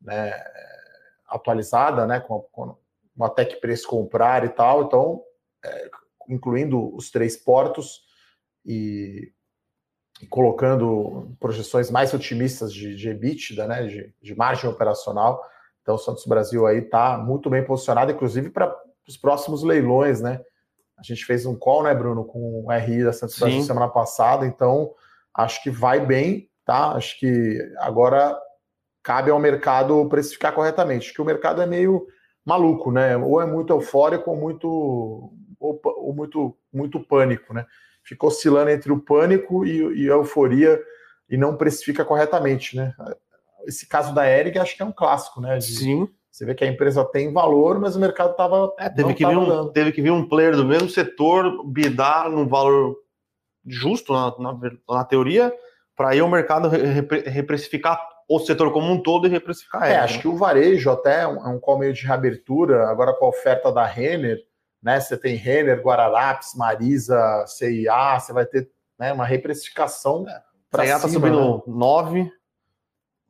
né, 0.00 0.32
atualizada, 1.28 2.06
né? 2.06 2.18
Com, 2.18 2.40
com 2.50 2.74
uma 3.14 3.28
tech 3.28 3.60
preço 3.60 3.86
comprar 3.86 4.42
e 4.42 4.48
tal, 4.48 4.84
então 4.84 5.22
é, 5.64 5.90
incluindo 6.28 6.94
os 6.94 7.10
três 7.10 7.36
portos 7.36 8.02
e, 8.64 9.32
e, 10.20 10.26
colocando 10.26 11.34
projeções 11.40 11.90
mais 11.90 12.14
otimistas 12.14 12.72
de, 12.72 12.96
de 12.96 13.08
EBITDA, 13.08 13.66
né, 13.66 13.86
de, 13.86 14.14
de 14.20 14.34
margem 14.34 14.68
operacional. 14.68 15.42
Então, 15.82 15.96
o 15.96 15.98
Santos 15.98 16.24
Brasil 16.26 16.66
aí 16.66 16.78
está 16.78 17.18
muito 17.18 17.50
bem 17.50 17.64
posicionado, 17.64 18.12
inclusive 18.12 18.50
para 18.50 18.74
os 19.06 19.16
próximos 19.16 19.62
leilões, 19.62 20.20
né? 20.20 20.40
A 20.96 21.02
gente 21.02 21.24
fez 21.24 21.44
um 21.44 21.56
call, 21.56 21.82
né, 21.82 21.92
Bruno, 21.92 22.24
com 22.24 22.64
o 22.64 22.70
RI 22.70 23.02
da 23.02 23.12
Santos 23.12 23.34
Sim. 23.34 23.40
Brasil 23.40 23.62
semana 23.62 23.88
passada, 23.88 24.46
então 24.46 24.94
acho 25.34 25.60
que 25.62 25.70
vai 25.70 26.04
bem, 26.04 26.48
tá? 26.64 26.92
Acho 26.92 27.18
que 27.18 27.58
agora 27.78 28.38
cabe 29.02 29.30
ao 29.30 29.38
mercado 29.38 30.08
precificar 30.08 30.54
corretamente. 30.54 31.06
Acho 31.06 31.14
que 31.14 31.22
o 31.22 31.24
mercado 31.24 31.60
é 31.60 31.66
meio 31.66 32.06
maluco, 32.44 32.92
né? 32.92 33.16
Ou 33.16 33.40
é 33.40 33.46
muito 33.46 33.72
eufórico 33.72 34.30
ou 34.30 34.36
muito 34.36 35.32
ou, 35.62 35.80
ou 35.84 36.14
muito, 36.14 36.56
muito 36.72 37.00
pânico, 37.00 37.54
né? 37.54 37.64
Fica 38.04 38.26
oscilando 38.26 38.70
entre 38.70 38.90
o 38.90 39.00
pânico 39.00 39.64
e, 39.64 40.04
e, 40.04 40.10
a 40.10 40.14
euforia 40.14 40.82
e 41.30 41.36
não 41.36 41.56
precifica 41.56 42.04
corretamente, 42.04 42.76
né? 42.76 42.92
Esse 43.66 43.86
caso 43.86 44.12
da 44.12 44.28
Eric 44.28 44.58
acho 44.58 44.76
que 44.76 44.82
é 44.82 44.86
um 44.86 44.92
clássico, 44.92 45.40
né? 45.40 45.56
De, 45.58 45.64
Sim. 45.64 46.08
Você 46.30 46.46
vê 46.46 46.54
que 46.54 46.64
a 46.64 46.66
empresa 46.66 47.04
tem 47.04 47.32
valor, 47.32 47.78
mas 47.78 47.94
o 47.94 48.00
mercado 48.00 48.30
estava. 48.30 48.74
É, 48.78 48.88
teve, 48.88 49.14
que 49.14 49.24
vir 49.24 49.36
um, 49.36 49.68
teve 49.68 49.92
que 49.92 50.00
vir 50.00 50.10
um 50.10 50.26
player 50.26 50.56
do 50.56 50.64
mesmo 50.64 50.88
setor 50.88 51.64
bidar 51.66 52.30
num 52.30 52.48
valor 52.48 52.96
justo, 53.66 54.12
na, 54.12 54.34
na, 54.38 54.58
na 54.88 55.04
teoria, 55.04 55.52
para 55.94 56.10
aí 56.10 56.22
o 56.22 56.28
mercado 56.28 56.68
repre, 56.68 57.20
reprecificar 57.28 58.00
o 58.28 58.38
setor 58.38 58.72
como 58.72 58.90
um 58.90 59.00
todo 59.00 59.26
e 59.26 59.30
reprecificar 59.30 59.90
É, 59.90 59.96
acho 59.96 60.16
né? 60.16 60.20
que 60.22 60.28
o 60.28 60.36
varejo 60.36 60.90
até 60.90 61.22
é 61.22 61.28
um, 61.28 61.36
é 61.36 61.48
um 61.48 61.78
meio 61.78 61.92
de 61.92 62.06
reabertura, 62.06 62.88
agora 62.88 63.12
com 63.12 63.26
a 63.26 63.28
oferta 63.28 63.70
da 63.70 63.84
Renner, 63.84 64.38
né? 64.82 65.00
Você 65.00 65.16
tem 65.16 65.36
Renner, 65.36 65.80
Guararapes, 65.80 66.54
Marisa, 66.54 67.44
CIA, 67.46 68.18
você 68.18 68.32
vai 68.32 68.44
ter 68.46 68.70
né, 68.98 69.12
uma 69.12 69.24
reprecificação. 69.24 70.28
É. 70.28 70.42
Para 70.70 70.84
CIA 70.84 70.96
está 70.96 71.08
subindo 71.08 71.56
né? 71.56 71.62
9, 71.66 72.32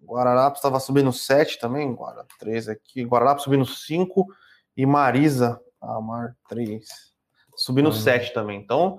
Guararapes 0.05 0.59
estava 0.59 0.81
subindo 0.81 1.13
7 1.13 1.59
também, 1.59 1.95
Guarda 1.95 2.25
3 2.39 2.69
aqui, 2.69 3.05
Guararapes 3.05 3.45
subindo 3.45 3.67
5 3.67 4.27
e 4.77 4.87
Marisa, 4.87 5.61
Amar 5.81 6.37
3, 6.49 6.87
subindo 7.57 7.87
uhum. 7.87 7.93
7 7.93 8.33
também. 8.33 8.61
Então, 8.61 8.99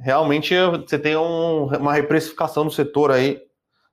realmente 0.00 0.54
você 0.86 0.98
tem 0.98 1.16
um, 1.16 1.66
uma 1.66 1.92
reprecificação 1.92 2.64
do 2.64 2.70
setor 2.70 3.10
aí 3.10 3.40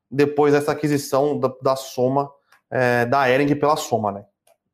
depois 0.10 0.54
dessa 0.54 0.72
aquisição 0.72 1.40
da, 1.40 1.52
da 1.62 1.76
soma 1.76 2.30
é, 2.70 3.06
da 3.06 3.30
Ering 3.30 3.54
pela 3.56 3.76
soma, 3.76 4.12
né? 4.12 4.26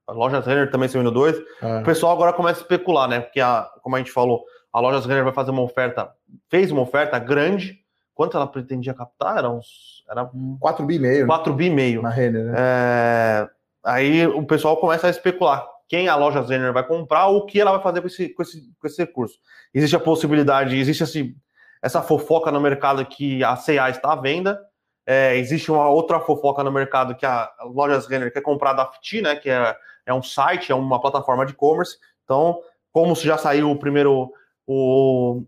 A 0.07 0.11
loja 0.13 0.39
Renner 0.39 0.71
também 0.71 0.87
subindo 0.87 1.11
2. 1.11 1.35
É. 1.61 1.79
O 1.79 1.83
pessoal 1.83 2.13
agora 2.13 2.33
começa 2.33 2.59
a 2.59 2.61
especular, 2.61 3.07
né? 3.07 3.19
Porque, 3.19 3.41
a, 3.41 3.69
como 3.81 3.95
a 3.95 3.99
gente 3.99 4.11
falou, 4.11 4.43
a 4.71 4.79
loja 4.79 5.05
Renner 5.05 5.23
vai 5.23 5.33
fazer 5.33 5.51
uma 5.51 5.61
oferta, 5.61 6.09
fez 6.49 6.71
uma 6.71 6.81
oferta 6.81 7.19
grande. 7.19 7.79
Quanto 8.15 8.35
ela 8.35 8.47
pretendia 8.47 8.93
captar? 8.93 9.37
Era 9.37 9.49
uns. 9.49 10.03
Era 10.09 10.29
4 10.59 10.85
bi 10.85 10.97
meio. 10.97 11.27
4 11.27 11.53
bi 11.53 11.69
meio. 11.69 12.01
Na 12.01 12.09
Renner, 12.09 12.45
né? 12.45 12.53
É, 12.57 13.47
aí 13.83 14.25
o 14.25 14.43
pessoal 14.43 14.77
começa 14.77 15.07
a 15.07 15.09
especular 15.09 15.67
quem 15.87 16.07
a 16.07 16.15
loja 16.15 16.41
Renner 16.41 16.73
vai 16.73 16.85
comprar 16.85 17.27
ou 17.27 17.37
o 17.39 17.45
que 17.45 17.59
ela 17.59 17.71
vai 17.71 17.81
fazer 17.81 18.01
com 18.01 18.07
esse, 18.07 18.29
com 18.29 18.41
esse, 18.41 18.61
com 18.79 18.87
esse 18.87 18.97
recurso. 18.97 19.39
Existe 19.73 19.95
a 19.95 19.99
possibilidade, 19.99 20.77
existe 20.77 21.03
esse, 21.03 21.35
essa 21.81 22.01
fofoca 22.01 22.51
no 22.51 22.59
mercado 22.59 23.05
que 23.05 23.43
a 23.43 23.55
CA 23.55 23.89
está 23.89 24.11
à 24.11 24.15
venda. 24.15 24.59
É, 25.05 25.37
existe 25.37 25.71
uma 25.71 25.87
outra 25.87 26.19
fofoca 26.19 26.63
no 26.63 26.71
mercado 26.71 27.15
que 27.15 27.25
a 27.25 27.49
Lojas 27.63 28.07
Renner 28.07 28.31
quer 28.31 28.41
comprar 28.41 28.73
da 28.73 28.85
FT, 28.85 29.21
né? 29.21 29.35
Que 29.37 29.49
é 29.49 29.75
é 30.07 30.13
um 30.13 30.23
site, 30.23 30.71
é 30.71 30.75
uma 30.75 30.99
plataforma 30.99 31.45
de 31.45 31.51
e-commerce. 31.51 31.97
Então, 32.23 32.59
como 32.91 33.13
já 33.13 33.37
saiu 33.37 33.69
o 33.69 33.77
primeiro. 33.77 34.31
O, 34.65 35.43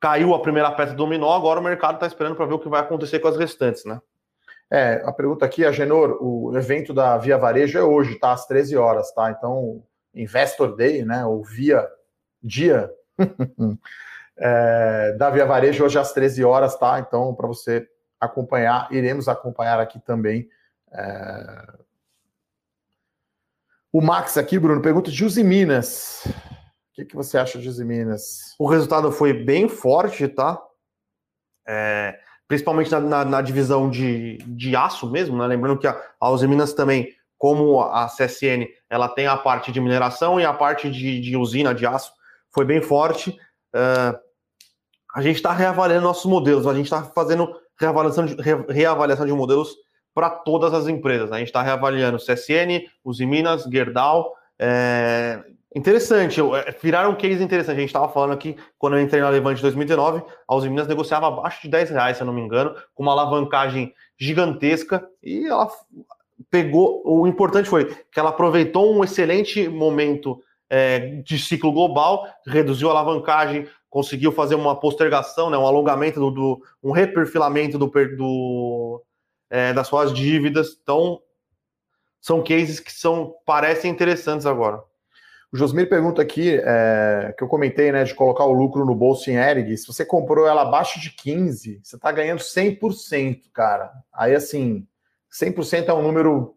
caiu 0.00 0.34
a 0.34 0.40
primeira 0.40 0.70
peça 0.72 0.92
do 0.92 0.96
dominó, 0.96 1.36
agora 1.36 1.60
o 1.60 1.62
mercado 1.62 1.94
está 1.94 2.06
esperando 2.06 2.34
para 2.34 2.46
ver 2.46 2.54
o 2.54 2.58
que 2.58 2.68
vai 2.68 2.80
acontecer 2.80 3.20
com 3.20 3.28
as 3.28 3.36
restantes, 3.36 3.84
né? 3.84 4.00
É, 4.70 5.02
a 5.04 5.12
pergunta 5.12 5.44
aqui, 5.44 5.64
a 5.64 5.72
Genor, 5.72 6.16
o 6.20 6.56
evento 6.56 6.94
da 6.94 7.18
Via 7.18 7.36
Varejo 7.36 7.78
é 7.78 7.82
hoje, 7.82 8.14
tá? 8.18 8.32
Às 8.32 8.46
13 8.46 8.76
horas, 8.76 9.12
tá? 9.12 9.30
Então, 9.30 9.82
Investor 10.14 10.74
Day, 10.74 11.04
né? 11.04 11.26
Ou 11.26 11.44
Via 11.44 11.86
Dia 12.42 12.90
é, 14.38 15.12
da 15.18 15.28
Via 15.28 15.44
Varejo 15.44 15.84
hoje 15.84 15.98
às 15.98 16.12
13 16.12 16.44
horas, 16.44 16.76
tá? 16.76 16.98
Então, 17.00 17.34
para 17.34 17.48
você 17.48 17.86
acompanhar, 18.18 18.88
iremos 18.92 19.28
acompanhar 19.28 19.80
aqui 19.80 19.98
também. 20.00 20.48
É, 20.92 21.72
o 23.92 24.00
Max 24.00 24.36
aqui, 24.36 24.58
Bruno, 24.58 24.80
pergunta 24.80 25.10
de 25.10 25.24
Usiminas. 25.24 26.22
O 26.26 26.94
que, 26.94 27.04
que 27.04 27.16
você 27.16 27.38
acha 27.38 27.58
de 27.58 27.68
Usiminas? 27.68 28.54
O 28.58 28.66
resultado 28.68 29.10
foi 29.10 29.32
bem 29.32 29.68
forte, 29.68 30.28
tá? 30.28 30.60
É, 31.66 32.18
principalmente 32.46 32.90
na, 32.90 33.00
na, 33.00 33.24
na, 33.24 33.42
divisão 33.42 33.90
de, 33.90 34.38
de 34.38 34.76
aço 34.76 35.10
mesmo, 35.10 35.36
né? 35.36 35.46
Lembrando 35.46 35.78
que 35.78 35.86
a, 35.86 36.00
a 36.20 36.30
Usiminas 36.30 36.72
também, 36.72 37.08
como 37.36 37.80
a 37.80 38.06
CSN, 38.06 38.66
ela 38.88 39.08
tem 39.08 39.26
a 39.26 39.36
parte 39.36 39.72
de 39.72 39.80
mineração 39.80 40.40
e 40.40 40.44
a 40.44 40.52
parte 40.52 40.90
de, 40.90 41.20
de 41.20 41.36
usina 41.36 41.74
de 41.74 41.86
aço, 41.86 42.12
foi 42.52 42.64
bem 42.64 42.80
forte. 42.80 43.30
Uh, 43.74 44.18
a 45.14 45.22
gente 45.22 45.36
está 45.36 45.52
reavaliando 45.52 46.06
nossos 46.06 46.26
modelos, 46.26 46.66
a 46.66 46.74
gente 46.74 46.86
está 46.86 47.02
fazendo 47.02 47.52
reavaliação 47.78 48.26
de, 48.26 48.34
re, 48.34 48.54
reavaliação 48.68 49.26
de 49.26 49.32
modelos 49.32 49.74
para 50.14 50.30
todas 50.30 50.72
as 50.74 50.88
empresas. 50.88 51.30
Né? 51.30 51.36
A 51.36 51.38
gente 51.38 51.48
está 51.48 51.62
reavaliando 51.62 52.18
CSN, 52.18 52.86
Usiminas, 53.04 53.64
Gerdau. 53.64 54.32
É... 54.58 55.42
Interessante, 55.74 56.40
é, 56.40 56.76
viraram 56.82 57.12
um 57.12 57.14
case 57.14 57.42
interessante. 57.42 57.76
A 57.76 57.80
gente 57.80 57.90
estava 57.90 58.08
falando 58.08 58.32
aqui, 58.32 58.56
quando 58.76 58.96
eu 58.96 59.02
entrei 59.02 59.20
na 59.20 59.28
Levante 59.28 59.60
em 59.60 59.62
2019, 59.62 60.20
a 60.48 60.54
Usiminas 60.56 60.88
negociava 60.88 61.28
abaixo 61.28 61.62
de 61.62 61.68
10 61.68 61.90
reais, 61.90 62.16
se 62.16 62.24
eu 62.24 62.26
não 62.26 62.32
me 62.32 62.40
engano, 62.40 62.74
com 62.92 63.04
uma 63.04 63.12
alavancagem 63.12 63.94
gigantesca 64.18 65.08
e 65.22 65.46
ela 65.46 65.68
pegou. 66.50 67.02
O 67.04 67.24
importante 67.26 67.68
foi 67.68 67.84
que 67.84 68.18
ela 68.18 68.30
aproveitou 68.30 68.92
um 68.92 69.04
excelente 69.04 69.68
momento 69.68 70.42
é, 70.68 71.20
de 71.22 71.38
ciclo 71.38 71.72
global, 71.72 72.26
reduziu 72.46 72.88
a 72.88 72.92
alavancagem, 72.92 73.68
conseguiu 73.88 74.32
fazer 74.32 74.56
uma 74.56 74.78
postergação, 74.78 75.50
né, 75.50 75.58
um 75.58 75.66
alongamento 75.66 76.18
do, 76.20 76.30
do 76.30 76.62
um 76.82 76.92
reperfilamento 76.92 77.76
do, 77.76 77.86
do 77.86 79.02
é, 79.50 79.72
das 79.72 79.88
suas 79.88 80.14
dívidas. 80.14 80.78
Então, 80.80 81.20
são 82.20 82.42
cases 82.42 82.80
que 82.80 82.92
são 82.92 83.34
parecem 83.44 83.90
interessantes 83.90 84.46
agora. 84.46 84.82
O 85.52 85.56
Josmir 85.56 85.88
pergunta 85.88 86.22
aqui, 86.22 86.60
é, 86.62 87.34
que 87.36 87.42
eu 87.42 87.48
comentei, 87.48 87.90
né, 87.90 88.04
de 88.04 88.14
colocar 88.14 88.44
o 88.44 88.52
lucro 88.52 88.84
no 88.84 88.94
bolso 88.94 89.28
em 89.30 89.34
Erig. 89.34 89.76
Se 89.76 89.86
você 89.86 90.04
comprou 90.04 90.46
ela 90.46 90.62
abaixo 90.62 91.00
de 91.00 91.10
15, 91.10 91.80
você 91.82 91.96
está 91.96 92.12
ganhando 92.12 92.38
100%, 92.38 93.50
cara. 93.52 93.90
Aí, 94.12 94.32
assim, 94.32 94.86
100% 95.28 95.88
é 95.88 95.92
um 95.92 96.02
número 96.02 96.56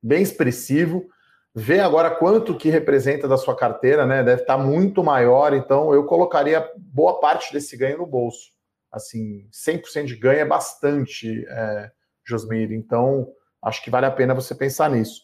bem 0.00 0.22
expressivo. 0.22 1.08
Vê 1.52 1.80
agora 1.80 2.12
quanto 2.12 2.56
que 2.56 2.70
representa 2.70 3.26
da 3.26 3.36
sua 3.36 3.56
carteira, 3.56 4.06
né? 4.06 4.22
Deve 4.22 4.42
estar 4.42 4.56
tá 4.56 4.62
muito 4.62 5.02
maior. 5.02 5.52
Então, 5.52 5.92
eu 5.92 6.04
colocaria 6.04 6.70
boa 6.76 7.18
parte 7.18 7.52
desse 7.52 7.76
ganho 7.76 7.98
no 7.98 8.06
bolso. 8.06 8.52
Assim, 8.92 9.48
100% 9.50 10.04
de 10.04 10.14
ganho 10.14 10.38
é 10.38 10.44
bastante. 10.44 11.44
É, 11.48 11.90
Josmir. 12.28 12.72
Então, 12.72 13.28
acho 13.62 13.82
que 13.82 13.90
vale 13.90 14.06
a 14.06 14.10
pena 14.10 14.34
você 14.34 14.54
pensar 14.54 14.90
nisso. 14.90 15.22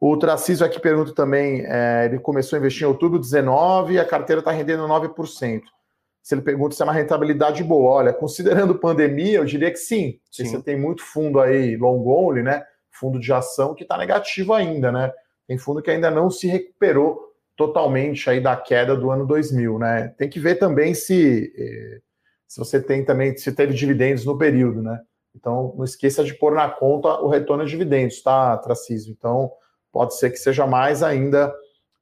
O 0.00 0.16
Tracísio 0.16 0.66
aqui 0.66 0.80
pergunta 0.80 1.14
também: 1.14 1.64
é, 1.66 2.06
ele 2.06 2.18
começou 2.18 2.56
a 2.56 2.60
investir 2.60 2.82
em 2.82 2.86
outubro 2.86 3.18
19 3.18 3.94
e 3.94 3.98
a 3.98 4.04
carteira 4.04 4.40
está 4.40 4.50
rendendo 4.50 4.86
9%. 4.86 5.62
Se 6.22 6.34
ele 6.34 6.42
pergunta 6.42 6.74
se 6.74 6.82
é 6.82 6.84
uma 6.84 6.92
rentabilidade 6.92 7.62
boa, 7.62 7.92
olha, 7.92 8.12
considerando 8.12 8.78
pandemia, 8.78 9.38
eu 9.38 9.44
diria 9.44 9.70
que 9.70 9.78
sim. 9.78 10.18
sim. 10.30 10.44
Você 10.44 10.60
tem 10.60 10.78
muito 10.78 11.02
fundo 11.04 11.40
aí, 11.40 11.76
long 11.76 12.04
only, 12.06 12.42
né? 12.42 12.64
Fundo 12.90 13.20
de 13.20 13.32
ação 13.32 13.74
que 13.74 13.84
está 13.84 13.96
negativo 13.96 14.52
ainda, 14.52 14.90
né? 14.90 15.12
Tem 15.46 15.56
fundo 15.56 15.80
que 15.80 15.90
ainda 15.90 16.10
não 16.10 16.28
se 16.28 16.48
recuperou 16.48 17.26
totalmente 17.56 18.28
aí 18.28 18.40
da 18.40 18.56
queda 18.56 18.96
do 18.96 19.10
ano 19.10 19.26
2000, 19.26 19.78
né? 19.78 20.08
Tem 20.18 20.28
que 20.28 20.40
ver 20.40 20.56
também 20.56 20.94
se, 20.94 21.52
eh, 21.56 22.00
se 22.46 22.58
você 22.58 22.82
tem 22.82 23.04
também, 23.04 23.36
se 23.36 23.52
teve 23.52 23.72
dividendos 23.72 24.24
no 24.24 24.36
período, 24.36 24.82
né? 24.82 25.00
Então, 25.36 25.74
não 25.76 25.84
esqueça 25.84 26.24
de 26.24 26.34
pôr 26.34 26.54
na 26.54 26.68
conta 26.68 27.20
o 27.20 27.28
retorno 27.28 27.64
de 27.64 27.70
dividendos, 27.70 28.22
tá, 28.22 28.56
Tracísio? 28.56 29.12
Então, 29.12 29.52
pode 29.92 30.16
ser 30.16 30.30
que 30.30 30.38
seja 30.38 30.66
mais 30.66 31.02
ainda, 31.02 31.54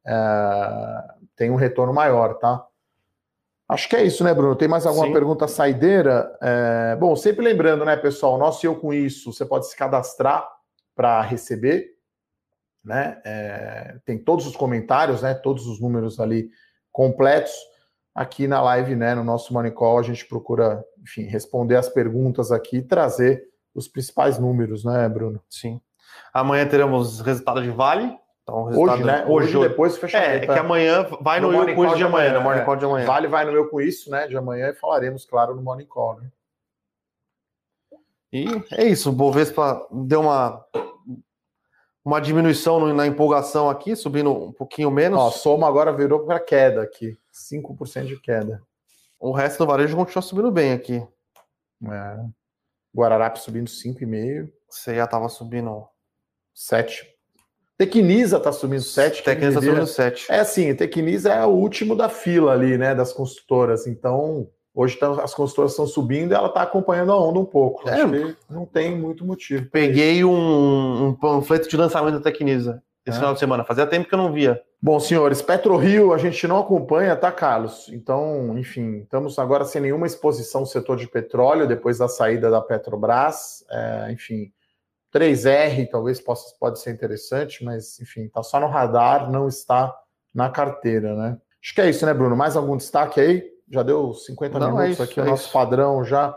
é, 0.06 1.04
tem 1.36 1.50
um 1.50 1.56
retorno 1.56 1.92
maior, 1.92 2.34
tá? 2.38 2.64
Acho 3.68 3.88
que 3.88 3.96
é 3.96 4.04
isso, 4.04 4.22
né, 4.22 4.32
Bruno? 4.32 4.54
Tem 4.54 4.68
mais 4.68 4.86
alguma 4.86 5.06
Sim. 5.06 5.12
pergunta 5.12 5.48
saideira? 5.48 6.36
É, 6.40 6.96
bom, 6.96 7.16
sempre 7.16 7.44
lembrando, 7.44 7.84
né, 7.84 7.96
pessoal, 7.96 8.38
nosso 8.38 8.64
Eu 8.64 8.76
Com 8.76 8.92
Isso, 8.92 9.32
você 9.32 9.44
pode 9.44 9.66
se 9.66 9.76
cadastrar 9.76 10.48
para 10.94 11.20
receber, 11.22 11.94
né? 12.84 13.20
É, 13.24 13.96
tem 14.04 14.18
todos 14.18 14.46
os 14.46 14.54
comentários, 14.54 15.22
né? 15.22 15.34
Todos 15.34 15.66
os 15.66 15.80
números 15.80 16.20
ali 16.20 16.50
completos. 16.92 17.52
Aqui 18.14 18.46
na 18.46 18.62
live, 18.62 18.94
né, 18.94 19.14
no 19.14 19.24
nosso 19.24 19.52
Money 19.52 19.72
Call, 19.72 19.98
a 19.98 20.02
gente 20.02 20.24
procura, 20.26 20.84
enfim, 21.02 21.22
responder 21.22 21.76
as 21.76 21.88
perguntas 21.88 22.52
aqui 22.52 22.76
e 22.76 22.82
trazer 22.82 23.42
os 23.74 23.88
principais 23.88 24.38
números, 24.38 24.84
né, 24.84 25.08
Bruno? 25.08 25.42
Sim. 25.50 25.80
Amanhã 26.32 26.66
teremos 26.66 27.20
resultado 27.20 27.60
de 27.60 27.70
Vale, 27.70 28.16
então, 28.44 28.66
hoje, 28.66 29.02
né? 29.02 29.24
Hoje, 29.26 29.56
hoje 29.56 29.68
depois 29.68 29.96
fecha 29.96 30.18
É, 30.18 30.36
é 30.36 30.40
que 30.40 30.50
amanhã 30.50 31.06
vai 31.22 31.40
no, 31.40 31.50
no 31.50 31.56
Morning 31.56 31.74
Call 31.74 31.94
de 31.94 32.04
amanhã, 32.04 32.34
no 32.34 32.42
Morning 32.42 32.64
Call 32.64 32.76
de 32.76 32.84
amanhã. 32.84 33.06
Vale 33.06 33.26
vai 33.26 33.44
no 33.46 33.52
meu 33.52 33.68
com 33.70 33.80
isso, 33.80 34.10
né? 34.10 34.26
De 34.28 34.36
amanhã 34.36 34.68
e 34.68 34.74
falaremos, 34.74 35.24
claro, 35.24 35.54
no 35.54 35.62
Morning 35.62 35.86
Call, 35.86 36.20
né? 36.20 36.30
E 38.30 38.46
é 38.72 38.84
isso, 38.84 39.10
o 39.10 39.12
Bovespa 39.12 39.86
deu 39.90 40.20
uma 40.20 40.62
uma 42.04 42.20
diminuição 42.20 42.92
na 42.92 43.06
empolgação 43.06 43.70
aqui, 43.70 43.96
subindo 43.96 44.30
um 44.30 44.52
pouquinho 44.52 44.90
menos. 44.90 45.18
Ó, 45.18 45.30
soma 45.30 45.66
agora 45.66 45.90
virou 45.90 46.26
para 46.26 46.38
queda 46.38 46.82
aqui, 46.82 47.16
5% 47.34 48.06
de 48.06 48.20
queda. 48.20 48.62
O 49.18 49.32
resto 49.32 49.58
do 49.58 49.66
varejo 49.66 49.96
continua 49.96 50.22
subindo 50.22 50.50
bem 50.50 50.72
aqui. 50.72 51.06
É. 51.86 52.24
Guararapes 52.96 53.42
subindo 53.42 53.68
5,5. 53.68 54.50
Você 54.68 54.94
já 54.94 55.04
estava 55.04 55.28
subindo 55.28 55.86
7 56.54 57.14
Tecnisa 57.76 58.36
está 58.36 58.52
subindo 58.52 58.82
7. 58.82 59.22
Tecnisa 59.24 59.58
está 59.58 59.60
subindo 59.60 59.86
7. 59.86 60.26
É 60.30 60.38
assim, 60.38 60.74
Tecnisa 60.74 61.32
é 61.32 61.44
o 61.44 61.50
último 61.50 61.96
da 61.96 62.08
fila 62.08 62.52
ali, 62.52 62.78
né, 62.78 62.94
das 62.94 63.12
construtoras. 63.12 63.86
Então, 63.86 64.48
hoje 64.72 64.96
tá, 64.96 65.10
as 65.22 65.34
construtoras 65.34 65.72
estão 65.72 65.86
subindo 65.86 66.32
e 66.32 66.34
ela 66.34 66.48
está 66.48 66.62
acompanhando 66.62 67.10
a 67.10 67.20
onda 67.20 67.40
um 67.40 67.44
pouco. 67.44 67.88
É, 67.88 68.02
Acho 68.02 68.10
que 68.10 68.36
não 68.48 68.64
tem 68.64 68.96
muito 68.96 69.24
motivo. 69.24 69.68
Peguei 69.70 70.24
um, 70.24 71.08
um, 71.08 71.14
panfleto 71.14 71.68
de 71.68 71.76
lançamento 71.76 72.14
da 72.14 72.20
Tecnisa 72.20 72.80
esse 73.06 73.16
é. 73.16 73.20
final 73.20 73.34
de 73.34 73.40
semana. 73.40 73.64
Fazia 73.64 73.86
tempo 73.86 74.08
que 74.08 74.14
eu 74.14 74.18
não 74.18 74.32
via. 74.32 74.60
Bom, 74.80 74.98
senhores, 74.98 75.42
PetroRio 75.42 76.12
a 76.12 76.18
gente 76.18 76.46
não 76.46 76.58
acompanha, 76.58 77.14
tá, 77.16 77.30
Carlos? 77.30 77.88
Então, 77.92 78.56
enfim, 78.58 79.00
estamos 79.00 79.38
agora 79.38 79.64
sem 79.64 79.80
nenhuma 79.80 80.06
exposição 80.06 80.62
no 80.62 80.66
setor 80.66 80.96
de 80.96 81.06
petróleo 81.06 81.66
depois 81.66 81.98
da 81.98 82.08
saída 82.08 82.50
da 82.50 82.60
Petrobras. 82.60 83.64
É, 83.70 84.12
enfim, 84.12 84.52
3R 85.14 85.88
talvez 85.90 86.20
possa 86.20 86.54
pode 86.58 86.80
ser 86.80 86.92
interessante, 86.92 87.64
mas 87.64 88.00
enfim, 88.00 88.24
está 88.24 88.42
só 88.42 88.58
no 88.58 88.66
radar, 88.66 89.30
não 89.30 89.48
está 89.48 89.94
na 90.34 90.50
carteira, 90.50 91.14
né? 91.14 91.38
Acho 91.62 91.74
que 91.74 91.80
é 91.80 91.88
isso, 91.88 92.04
né, 92.04 92.12
Bruno? 92.12 92.36
Mais 92.36 92.56
algum 92.56 92.76
destaque 92.76 93.20
aí? 93.20 93.44
Já 93.70 93.82
deu 93.82 94.12
50 94.12 94.58
não, 94.58 94.66
minutos 94.66 94.86
é 94.86 94.92
isso, 94.92 95.02
aqui, 95.02 95.20
é 95.20 95.22
o 95.22 95.26
nosso 95.26 95.44
isso. 95.44 95.52
padrão 95.52 96.04
já. 96.04 96.36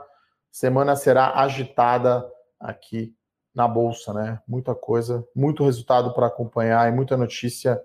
Semana 0.52 0.96
será 0.96 1.34
agitada 1.40 2.26
aqui 2.60 3.17
na 3.58 3.68
bolsa, 3.68 4.14
né? 4.14 4.40
Muita 4.48 4.76
coisa, 4.76 5.28
muito 5.36 5.66
resultado 5.66 6.14
para 6.14 6.28
acompanhar 6.28 6.88
e 6.88 6.96
muita 6.96 7.18
notícia 7.18 7.82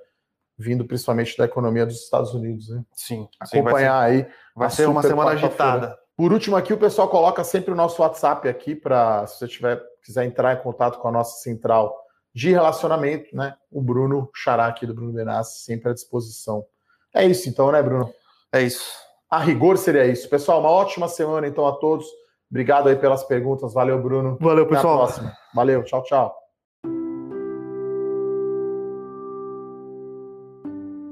vindo 0.58 0.84
principalmente 0.84 1.36
da 1.38 1.46
economia 1.46 1.86
dos 1.86 1.96
Estados 1.96 2.34
Unidos, 2.34 2.68
né? 2.68 2.84
Sim. 2.94 3.26
Acompanhar 3.40 3.48
sim, 3.48 3.62
vai 3.62 3.80
ser, 3.82 3.90
aí. 3.90 4.32
Vai 4.54 4.70
ser 4.70 4.86
uma 4.86 5.00
semana 5.00 5.30
agitada. 5.30 5.98
Por 6.14 6.30
último, 6.30 6.56
aqui 6.56 6.74
o 6.74 6.78
pessoal 6.78 7.08
coloca 7.08 7.42
sempre 7.42 7.72
o 7.72 7.74
nosso 7.74 8.02
WhatsApp 8.02 8.46
aqui 8.46 8.74
para 8.74 9.26
se 9.26 9.38
você 9.38 9.48
tiver 9.48 9.82
quiser 10.04 10.26
entrar 10.26 10.52
em 10.52 10.62
contato 10.62 10.98
com 10.98 11.08
a 11.08 11.12
nossa 11.12 11.40
central 11.40 11.98
de 12.34 12.50
relacionamento, 12.50 13.34
né? 13.34 13.54
O 13.70 13.80
Bruno 13.80 14.28
Xará 14.34 14.66
aqui 14.66 14.86
do 14.86 14.92
Bruno 14.92 15.12
Benassi, 15.12 15.64
sempre 15.64 15.88
à 15.88 15.94
disposição. 15.94 16.66
É 17.14 17.24
isso 17.24 17.48
então, 17.48 17.72
né, 17.72 17.82
Bruno? 17.82 18.12
É 18.52 18.60
isso. 18.60 18.92
A 19.30 19.38
rigor 19.38 19.78
seria 19.78 20.04
isso. 20.04 20.28
Pessoal, 20.28 20.60
uma 20.60 20.70
ótima 20.70 21.08
semana 21.08 21.46
então 21.46 21.66
a 21.66 21.72
todos. 21.72 22.06
Obrigado 22.52 22.90
aí 22.90 22.96
pelas 22.96 23.24
perguntas. 23.24 23.72
Valeu, 23.72 23.98
Bruno. 24.00 24.36
Valeu, 24.38 24.66
pessoal. 24.66 24.94
Até 24.94 25.02
a 25.02 25.06
próxima. 25.06 25.32
Valeu, 25.54 25.82
tchau, 25.84 26.02
tchau. 26.02 26.36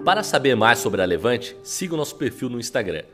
Para 0.05 0.23
saber 0.23 0.55
mais 0.55 0.79
sobre 0.79 1.01
a 1.01 1.05
Levante, 1.07 1.57
siga 1.63 1.95
o 1.95 1.97
nosso 1.97 2.15
perfil 2.17 2.51
no 2.51 2.61
Instagram 2.61 3.05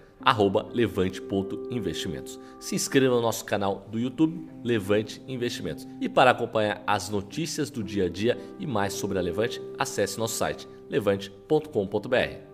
levante.investimentos. 0.73 2.41
Se 2.59 2.75
inscreva 2.75 3.15
no 3.15 3.23
nosso 3.23 3.45
canal 3.45 3.87
do 3.91 3.99
YouTube 3.99 4.49
Levante 4.65 5.23
Investimentos. 5.29 5.87
E 6.01 6.09
para 6.09 6.31
acompanhar 6.31 6.83
as 6.87 7.09
notícias 7.09 7.71
do 7.71 7.85
dia 7.85 8.07
a 8.07 8.09
dia 8.09 8.37
e 8.59 8.67
mais 8.67 8.95
sobre 8.95 9.19
a 9.19 9.23
Levante, 9.23 9.63
acesse 9.79 10.19
nosso 10.19 10.35
site 10.35 10.69
levante.com.br. 10.89 12.46